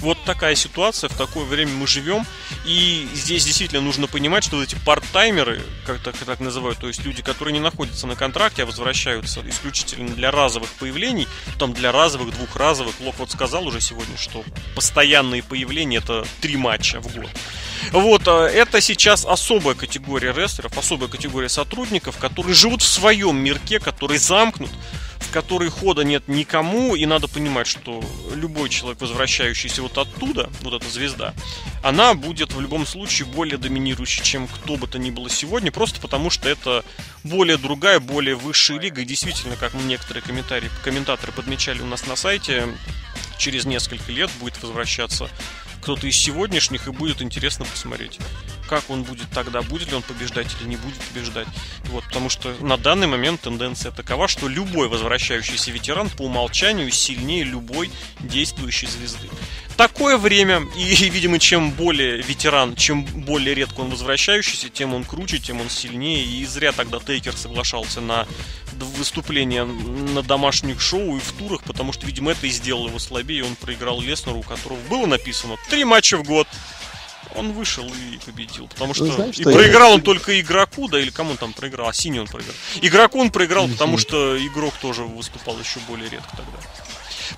Вот 0.00 0.16
такая 0.24 0.54
ситуация, 0.54 1.10
в 1.10 1.16
такое 1.16 1.44
время 1.44 1.72
мы 1.72 1.86
живем. 1.86 2.24
И 2.64 3.06
здесь 3.12 3.44
действительно 3.44 3.82
нужно 3.82 4.06
понимать, 4.06 4.44
что 4.44 4.62
эти 4.62 4.74
парт-таймеры, 4.86 5.62
как 5.86 6.02
так, 6.02 6.16
так 6.16 6.40
называют, 6.40 6.78
то 6.78 6.88
есть 6.88 7.04
люди, 7.04 7.22
которые 7.22 7.52
не 7.52 7.60
находятся 7.60 8.06
на 8.06 8.16
контракте, 8.16 8.62
а 8.62 8.66
возвращаются 8.66 9.42
исключительно 9.46 10.08
для 10.08 10.30
разовых 10.30 10.70
появлений, 10.72 11.28
там 11.58 11.74
для 11.74 11.92
разовых, 11.92 12.34
двухразовых. 12.34 12.94
Лок 13.00 13.16
вот 13.18 13.30
сказал 13.30 13.66
уже 13.66 13.82
сегодня, 13.82 14.16
что 14.16 14.42
постоянные 14.74 15.42
появления 15.42 15.98
это 15.98 16.26
три 16.40 16.56
матча 16.56 17.00
в 17.00 17.14
год. 17.14 17.28
Вот, 17.92 18.22
а, 18.26 18.46
это 18.46 18.80
сейчас 18.80 19.24
особая 19.24 19.74
категория 19.74 20.32
рестлеров, 20.32 20.76
особая 20.76 21.08
категория 21.08 21.48
сотрудников, 21.48 22.18
которые 22.18 22.54
живут 22.54 22.82
в 22.82 22.88
своем 22.88 23.36
мирке, 23.38 23.78
который 23.80 24.18
замкнут, 24.18 24.70
в 25.18 25.32
который 25.32 25.68
хода 25.70 26.02
нет 26.02 26.28
никому, 26.28 26.94
и 26.94 27.06
надо 27.06 27.28
понимать, 27.28 27.66
что 27.66 28.02
любой 28.34 28.68
человек, 28.68 29.00
возвращающийся 29.00 29.82
вот 29.82 29.96
оттуда, 29.98 30.50
вот 30.62 30.74
эта 30.74 30.90
звезда, 30.90 31.34
она 31.82 32.14
будет 32.14 32.52
в 32.52 32.60
любом 32.60 32.86
случае 32.86 33.26
более 33.26 33.58
доминирующей, 33.58 34.24
чем 34.24 34.48
кто 34.48 34.76
бы 34.76 34.86
то 34.86 34.98
ни 34.98 35.10
было 35.10 35.30
сегодня, 35.30 35.70
просто 35.70 36.00
потому 36.00 36.30
что 36.30 36.48
это 36.48 36.84
более 37.22 37.58
другая, 37.58 38.00
более 38.00 38.34
высшая 38.34 38.78
лига, 38.78 39.02
и 39.02 39.04
действительно, 39.04 39.56
как 39.56 39.74
некоторые 39.74 40.22
комментарии, 40.22 40.70
комментаторы 40.84 41.32
подмечали 41.32 41.80
у 41.80 41.86
нас 41.86 42.06
на 42.06 42.16
сайте, 42.16 42.66
через 43.38 43.64
несколько 43.64 44.12
лет 44.12 44.30
будет 44.40 44.60
возвращаться 44.62 45.28
кто-то 45.80 46.06
из 46.06 46.16
сегодняшних, 46.16 46.86
и 46.88 46.92
будет 46.92 47.22
интересно 47.22 47.64
посмотреть, 47.64 48.18
как 48.70 48.88
он 48.88 49.02
будет 49.02 49.28
тогда, 49.30 49.62
будет 49.62 49.88
ли 49.90 49.96
он 49.96 50.02
побеждать 50.02 50.46
или 50.60 50.68
не 50.68 50.76
будет 50.76 50.98
побеждать. 51.12 51.48
Вот, 51.86 52.04
потому 52.04 52.30
что 52.30 52.54
на 52.60 52.76
данный 52.76 53.08
момент 53.08 53.40
тенденция 53.40 53.90
такова, 53.90 54.28
что 54.28 54.46
любой 54.46 54.88
возвращающийся 54.88 55.72
ветеран 55.72 56.08
по 56.08 56.22
умолчанию 56.22 56.88
сильнее 56.92 57.42
любой 57.42 57.90
действующей 58.20 58.86
звезды 58.86 59.28
такое 59.80 60.18
время, 60.18 60.62
и, 60.76 60.82
видимо, 61.08 61.38
чем 61.38 61.70
более 61.70 62.20
ветеран, 62.20 62.76
чем 62.76 63.02
более 63.04 63.54
редко 63.54 63.80
он 63.80 63.88
возвращающийся, 63.88 64.68
тем 64.68 64.92
он 64.92 65.04
круче, 65.04 65.38
тем 65.38 65.60
он 65.60 65.70
сильнее, 65.70 66.22
и 66.22 66.44
зря 66.44 66.72
тогда 66.72 66.98
Тейкер 66.98 67.34
соглашался 67.34 68.02
на 68.02 68.26
выступления 68.98 69.64
на 69.64 70.22
домашних 70.22 70.82
шоу 70.82 71.16
и 71.16 71.20
в 71.20 71.32
турах, 71.32 71.62
потому 71.62 71.94
что, 71.94 72.06
видимо, 72.06 72.32
это 72.32 72.46
и 72.46 72.50
сделало 72.50 72.88
его 72.88 72.98
слабее, 72.98 73.38
и 73.38 73.42
он 73.42 73.56
проиграл 73.56 74.02
Леснеру, 74.02 74.40
у 74.40 74.42
которого 74.42 74.78
было 74.90 75.06
написано 75.06 75.56
три 75.70 75.84
матча 75.84 76.18
в 76.18 76.24
год. 76.24 76.46
Он 77.34 77.52
вышел 77.52 77.86
и 77.86 78.18
победил, 78.24 78.66
потому 78.68 78.94
что, 78.94 79.06
знаешь, 79.06 79.38
и 79.38 79.42
что 79.42 79.52
проиграл 79.52 79.90
я... 79.90 79.94
он 79.94 80.02
только 80.02 80.40
игроку, 80.40 80.88
да, 80.88 80.98
или 80.98 81.10
кому 81.10 81.32
он 81.32 81.36
там 81.36 81.52
проиграл, 81.52 81.88
а 81.88 81.92
синий 81.92 82.18
он 82.18 82.26
проиграл. 82.26 82.54
Игроку 82.80 83.20
он 83.20 83.30
проиграл, 83.30 83.68
потому 83.68 83.98
что 83.98 84.36
игрок 84.44 84.74
тоже 84.80 85.04
выступал 85.04 85.58
еще 85.58 85.80
более 85.88 86.08
редко 86.08 86.30
тогда. 86.36 86.58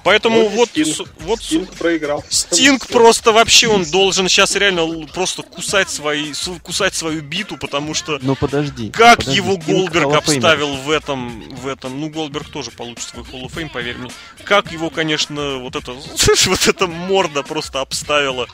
Поэтому 0.05 0.49
вот, 0.49 0.71
Стинг, 0.71 1.09
вот 1.21 1.43
Стинг 1.43 1.73
проиграл. 1.75 2.25
Стинг 2.29 2.87
просто 2.89 3.33
вообще 3.33 3.69
он 3.69 3.85
должен 3.85 4.29
сейчас 4.29 4.55
реально 4.57 5.07
просто 5.07 5.43
кусать 5.43 5.91
свои, 5.91 6.33
кусать 6.63 6.95
свою 6.95 7.23
биту, 7.23 7.57
потому 7.57 7.95
что. 7.95 8.19
Ну 8.23 8.35
подожди. 8.35 8.91
Как 8.91 9.19
подожди, 9.19 9.37
его 9.37 9.55
Стинг 9.55 9.67
Голдберг 9.67 10.15
обставил 10.15 10.77
в 10.77 10.91
этом, 10.91 11.49
в 11.51 11.67
этом, 11.67 12.01
ну 12.01 12.09
Голдберг 12.09 12.49
тоже 12.49 12.71
получит 12.71 13.09
свой 13.09 13.25
Hall 13.25 13.45
of 13.45 13.55
Fame, 13.55 13.71
поверь 13.71 13.97
мне. 13.97 14.11
Как 14.45 14.73
его, 14.73 14.91
конечно, 14.91 15.59
вот 15.59 15.77
это, 15.77 15.93
вот 16.47 16.69
эта 16.69 16.87
морда 16.87 17.43
просто 17.43 17.81
обставила 17.81 18.47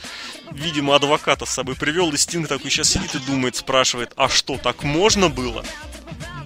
видимо, 0.52 0.96
адвоката 0.96 1.44
с 1.46 1.50
собой 1.50 1.74
привел, 1.74 2.10
и 2.12 2.16
Стинг 2.16 2.48
такой 2.48 2.70
сейчас 2.70 2.90
сидит 2.90 3.14
и 3.14 3.18
думает, 3.18 3.56
спрашивает, 3.56 4.12
а 4.16 4.28
что, 4.28 4.56
так 4.58 4.82
можно 4.82 5.28
было? 5.28 5.64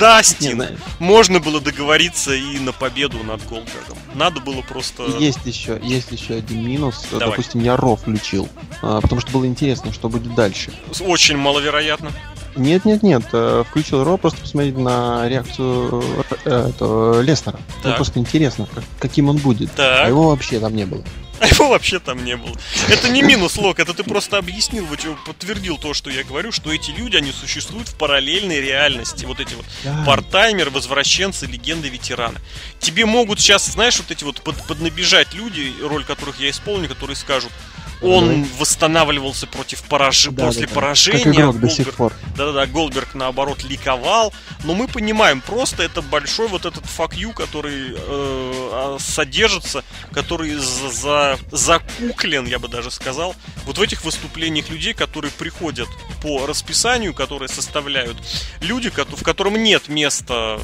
Да, 0.03 0.21
Стинг, 0.25 0.69
можно 0.99 1.39
было 1.39 1.61
договориться 1.61 2.35
и 2.35 2.59
на 2.59 2.73
победу 2.73 3.23
над 3.23 3.41
Голдбергом. 3.47 3.97
Надо 4.15 4.41
было 4.41 4.61
просто... 4.63 5.05
Есть 5.21 5.47
еще, 5.47 5.79
есть 5.81 6.11
еще 6.11 6.35
один 6.35 6.67
минус. 6.67 7.07
Давай. 7.13 7.31
Допустим, 7.31 7.61
я 7.61 7.77
Ро 7.77 7.95
включил, 7.95 8.49
а, 8.83 9.01
потому 9.01 9.21
что 9.21 9.31
было 9.31 9.47
интересно, 9.47 9.93
что 9.93 10.09
будет 10.09 10.35
дальше. 10.35 10.73
Очень 10.99 11.37
маловероятно. 11.37 12.11
Нет, 12.57 12.85
нет, 12.85 13.03
нет. 13.03 13.23
Э, 13.33 13.65
включил 13.69 14.05
Ро 14.05 14.17
просто 14.17 14.41
посмотреть 14.41 14.77
на 14.77 15.29
реакцию 15.29 16.03
э, 16.45 16.69
этого 16.71 17.21
Лестера. 17.21 17.59
Ну, 17.85 17.95
просто 17.95 18.19
интересно, 18.19 18.69
как, 18.73 18.85
каким 18.99 19.29
он 19.29 19.39
будет. 19.39 19.73
Так. 19.73 20.07
А 20.07 20.09
его 20.09 20.29
вообще 20.29 20.61
там 20.61 20.75
не 20.75 20.85
было. 20.85 21.03
А 21.43 21.47
его 21.53 21.71
вообще 21.71 21.99
там 21.99 22.25
не 22.25 22.37
было. 22.37 22.55
Это 22.89 23.09
не 23.09 23.21
минус 23.23 23.57
лог, 23.57 23.81
это 23.81 23.95
ты 23.95 24.05
просто 24.05 24.39
объяснил, 24.39 24.87
вот 24.87 25.01
подтвердил 25.27 25.77
то, 25.77 25.93
что 25.93 26.09
я 26.09 26.23
говорю, 26.23 26.53
что 26.53 26.73
эти 26.73 26.93
люди, 26.93 27.17
они 27.17 27.33
существуют 27.33 27.89
в 27.89 27.97
параллельной 27.97 28.61
реальности. 28.61 29.25
Вот 29.25 29.41
эти 29.41 29.55
вот 29.55 29.65
да. 29.83 30.05
партаймеры, 30.07 30.71
возвращенцы, 30.71 31.47
легенды, 31.47 31.89
ветераны. 31.89 32.39
Тебе 32.79 33.07
могут 33.07 33.41
сейчас, 33.41 33.67
знаешь, 33.67 33.99
вот 33.99 34.11
эти 34.13 34.23
вот 34.23 34.41
под, 34.43 34.57
поднабежать 34.67 35.35
люди, 35.35 35.73
роль 35.83 36.05
которых 36.05 36.39
я 36.39 36.49
исполню, 36.51 36.89
которые 36.89 37.17
скажут, 37.17 37.51
он 38.03 38.45
восстанавливался 38.59 39.47
против 39.47 39.83
пораж... 39.83 40.27
да, 40.31 40.47
после 40.47 40.67
да, 40.67 40.75
поражения. 40.75 41.25
Как 41.25 41.35
игрок 41.35 41.53
Голдберг... 41.53 41.61
до 41.61 41.77
сих 41.77 41.95
пор. 41.95 42.13
Да-да-да, 42.37 42.67
Голдберг 42.67 43.15
наоборот 43.15 43.65
ликовал. 43.65 44.33
Но 44.65 44.75
мы 44.75 44.89
понимаем, 44.89 45.41
просто 45.41 45.83
это 45.83 46.03
большой 46.03 46.49
вот 46.49 46.67
этот 46.67 46.85
you, 46.85 47.33
который 47.33 47.91
э, 47.91 47.97
а, 47.97 48.97
содержится, 49.01 49.85
который 50.13 50.55
за, 50.55 50.91
за, 50.91 51.39
закуклен, 51.51 52.47
я 52.47 52.59
бы 52.59 52.69
даже 52.69 52.91
сказал, 52.91 53.35
вот 53.67 53.79
в 53.79 53.83
этих 53.83 54.05
выступлениях 54.05 54.69
людей, 54.71 54.95
которые 54.95 55.31
приходят 55.33 55.89
по 56.23 56.47
расписанию, 56.47 57.15
которые 57.15 57.49
составляют 57.49 58.17
люди, 58.61 58.91
в 58.91 59.23
котором 59.23 59.63
нет 59.63 59.89
места 59.89 60.61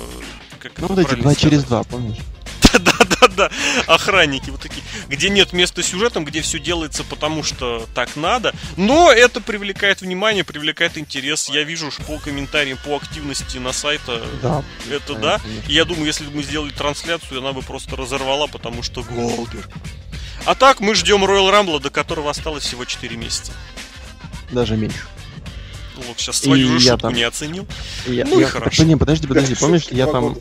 как 0.59 0.72
ну, 0.78 0.89
вот 0.89 0.99
эти 0.99 1.11
два 1.11 1.32
сказать? 1.32 1.39
через 1.39 1.64
два, 1.64 1.84
помнишь? 1.84 2.18
Да-да-да, 3.37 3.51
охранники 3.87 4.51
вот 4.51 4.61
такие, 4.61 4.83
где 5.09 5.31
нет 5.31 5.53
места 5.53 5.83
сюжетом, 5.83 6.24
где 6.24 6.41
все 6.41 6.59
делается 6.59 7.05
потому, 7.05 7.43
что 7.43 7.87
так 7.95 8.16
надо, 8.16 8.55
но 8.76 9.11
это 9.11 9.41
привлекает 9.41 10.01
внимание, 10.01 10.45
привлекает 10.45 10.99
интерес. 10.99 11.49
Я 11.49 11.62
вижу 11.62 11.91
по 12.07 12.18
комментариям, 12.18 12.79
по 12.85 12.97
активности 12.97 13.59
на 13.59 13.72
сайте, 13.72 14.20
да, 14.43 14.64
это 14.91 15.14
да. 15.14 15.41
И 15.68 15.72
я 15.72 15.85
думаю, 15.85 16.07
если 16.07 16.24
бы 16.24 16.37
мы 16.37 16.43
сделали 16.43 16.70
трансляцию, 16.70 17.41
она 17.41 17.53
бы 17.53 17.62
просто 17.62 17.97
разорвала, 17.97 18.47
потому 18.47 18.83
что 18.83 19.03
Голдер. 19.03 19.68
А 20.45 20.55
так 20.55 20.81
мы 20.81 20.95
ждем 20.95 21.24
Royal 21.24 21.51
Rumble, 21.51 21.81
до 21.81 21.91
которого 21.91 22.31
осталось 22.31 22.64
всего 22.64 22.85
4 22.85 23.16
месяца. 23.16 23.53
Даже 24.51 24.76
меньше. 24.76 25.05
Вот 26.07 26.18
сейчас 26.18 26.41
свою 26.41 26.76
и 26.76 26.79
шутку 26.79 26.99
там... 26.99 27.14
не 27.14 27.24
оценил. 27.24 27.66
Я, 28.07 28.24
ну 28.24 28.39
я, 28.39 28.47
и 28.47 28.49
хорошо. 28.49 28.85
Не, 28.85 28.97
подожди, 28.97 29.26
подожди, 29.26 29.55
помнишь, 29.57 29.89
я 29.91 30.07
там... 30.07 30.37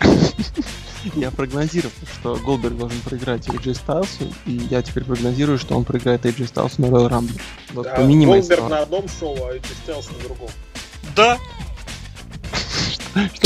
Я 1.14 1.30
прогнозировал, 1.30 1.92
что 2.14 2.36
Голдберг 2.36 2.76
должен 2.76 3.00
проиграть 3.00 3.48
AJ 3.48 3.74
Стайлсу, 3.74 4.32
и 4.46 4.52
я 4.52 4.82
теперь 4.82 5.04
прогнозирую, 5.04 5.58
что 5.58 5.76
он 5.76 5.84
проиграет 5.84 6.24
AJ 6.24 6.48
Стайлсу 6.48 6.80
на 6.82 6.86
Royal 6.86 7.10
Rumble. 7.10 7.40
Вот 7.72 7.84
да, 7.84 7.96
Голдберг 7.96 8.68
на 8.68 8.80
одном 8.80 9.08
шоу, 9.08 9.36
а 9.44 9.54
AJ 9.54 9.66
Стайлс 9.84 10.10
на 10.10 10.18
другом. 10.24 10.50
Да, 11.16 11.38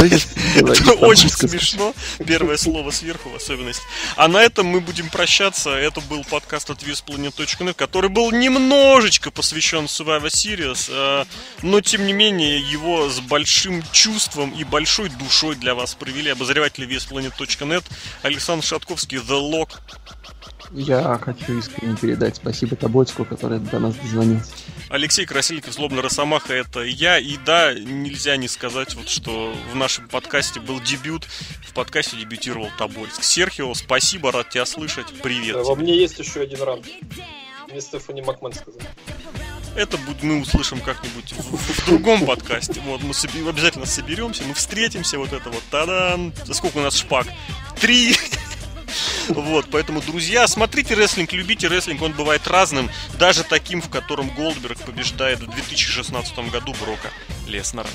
Это 0.56 0.92
очень 0.92 1.28
смешно. 1.28 1.94
Первое 2.26 2.56
слово 2.56 2.90
сверху 2.90 3.30
в 3.30 3.36
особенности. 3.36 3.82
А 4.16 4.28
на 4.28 4.38
этом 4.38 4.66
мы 4.66 4.80
будем 4.80 5.08
прощаться. 5.10 5.70
Это 5.70 6.00
был 6.02 6.24
подкаст 6.24 6.70
от 6.70 6.82
VSPlanet.net, 6.82 7.74
который 7.74 8.10
был 8.10 8.30
немножечко 8.30 9.30
посвящен 9.30 9.84
Survivor 9.84 10.26
Series, 10.26 10.88
э, 10.90 11.24
но 11.62 11.80
тем 11.80 12.06
не 12.06 12.12
менее 12.12 12.58
его 12.58 13.08
с 13.08 13.20
большим 13.20 13.82
чувством 13.92 14.50
и 14.50 14.64
большой 14.64 15.08
душой 15.08 15.56
для 15.56 15.74
вас 15.74 15.94
провели 15.94 16.30
обозреватели 16.30 16.86
VSPlanet.net 16.86 17.84
Александр 18.22 18.64
Шатковский, 18.64 19.18
The 19.18 19.40
Lock. 19.40 19.70
Я 20.72 21.18
хочу 21.22 21.58
искренне 21.58 21.96
передать 21.96 22.36
спасибо 22.36 22.76
Тобольску, 22.76 23.24
который 23.24 23.58
до 23.58 23.78
нас 23.78 23.94
дозвонился. 23.94 24.52
Алексей 24.88 25.26
Красильников, 25.26 25.74
Злобный 25.74 26.00
Росомаха, 26.00 26.54
это 26.54 26.82
я. 26.82 27.18
И 27.18 27.36
да, 27.44 27.74
нельзя 27.74 28.36
не 28.36 28.48
сказать, 28.48 28.94
вот, 28.94 29.08
что 29.08 29.54
в 29.72 29.76
нашем 29.76 30.08
подкасте 30.08 30.60
был 30.60 30.80
дебют. 30.80 31.24
В 31.66 31.72
подкасте 31.72 32.16
дебютировал 32.16 32.68
Тобольск. 32.78 33.22
Серхио, 33.22 33.74
спасибо, 33.74 34.32
рад 34.32 34.50
тебя 34.50 34.66
слышать. 34.66 35.06
Привет. 35.22 35.54
Да, 35.54 35.62
во 35.62 35.74
мне 35.74 35.96
есть 35.96 36.18
еще 36.18 36.40
один 36.40 36.62
ранг. 36.62 36.84
Мне 37.68 37.80
Стефани 37.80 38.22
Макмен 38.22 38.52
сказал. 38.52 38.80
Это 39.74 39.98
мы 40.22 40.40
услышим 40.40 40.80
как-нибудь 40.80 41.32
в, 41.32 41.56
в 41.56 41.86
другом 41.86 42.24
подкасте. 42.24 42.80
Вот, 42.86 43.02
мы 43.02 43.12
соби- 43.12 43.46
обязательно 43.46 43.84
соберемся, 43.84 44.42
мы 44.44 44.54
встретимся, 44.54 45.18
вот 45.18 45.34
это 45.34 45.50
вот, 45.50 45.62
тадан. 45.70 46.32
Сколько 46.52 46.78
у 46.78 46.80
нас 46.80 46.96
шпак? 46.96 47.26
Три. 47.78 48.16
Вот, 49.28 49.66
поэтому, 49.70 50.00
друзья, 50.00 50.46
смотрите 50.46 50.94
рестлинг, 50.94 51.32
любите 51.32 51.68
рестлинг, 51.68 52.02
он 52.02 52.12
бывает 52.12 52.46
разным, 52.46 52.90
даже 53.18 53.44
таким, 53.44 53.82
в 53.82 53.88
котором 53.88 54.28
Голдберг 54.30 54.78
побеждает 54.78 55.40
в 55.40 55.46
2016 55.46 56.38
году 56.50 56.74
Брока 56.80 57.10
Леснера. 57.46 57.88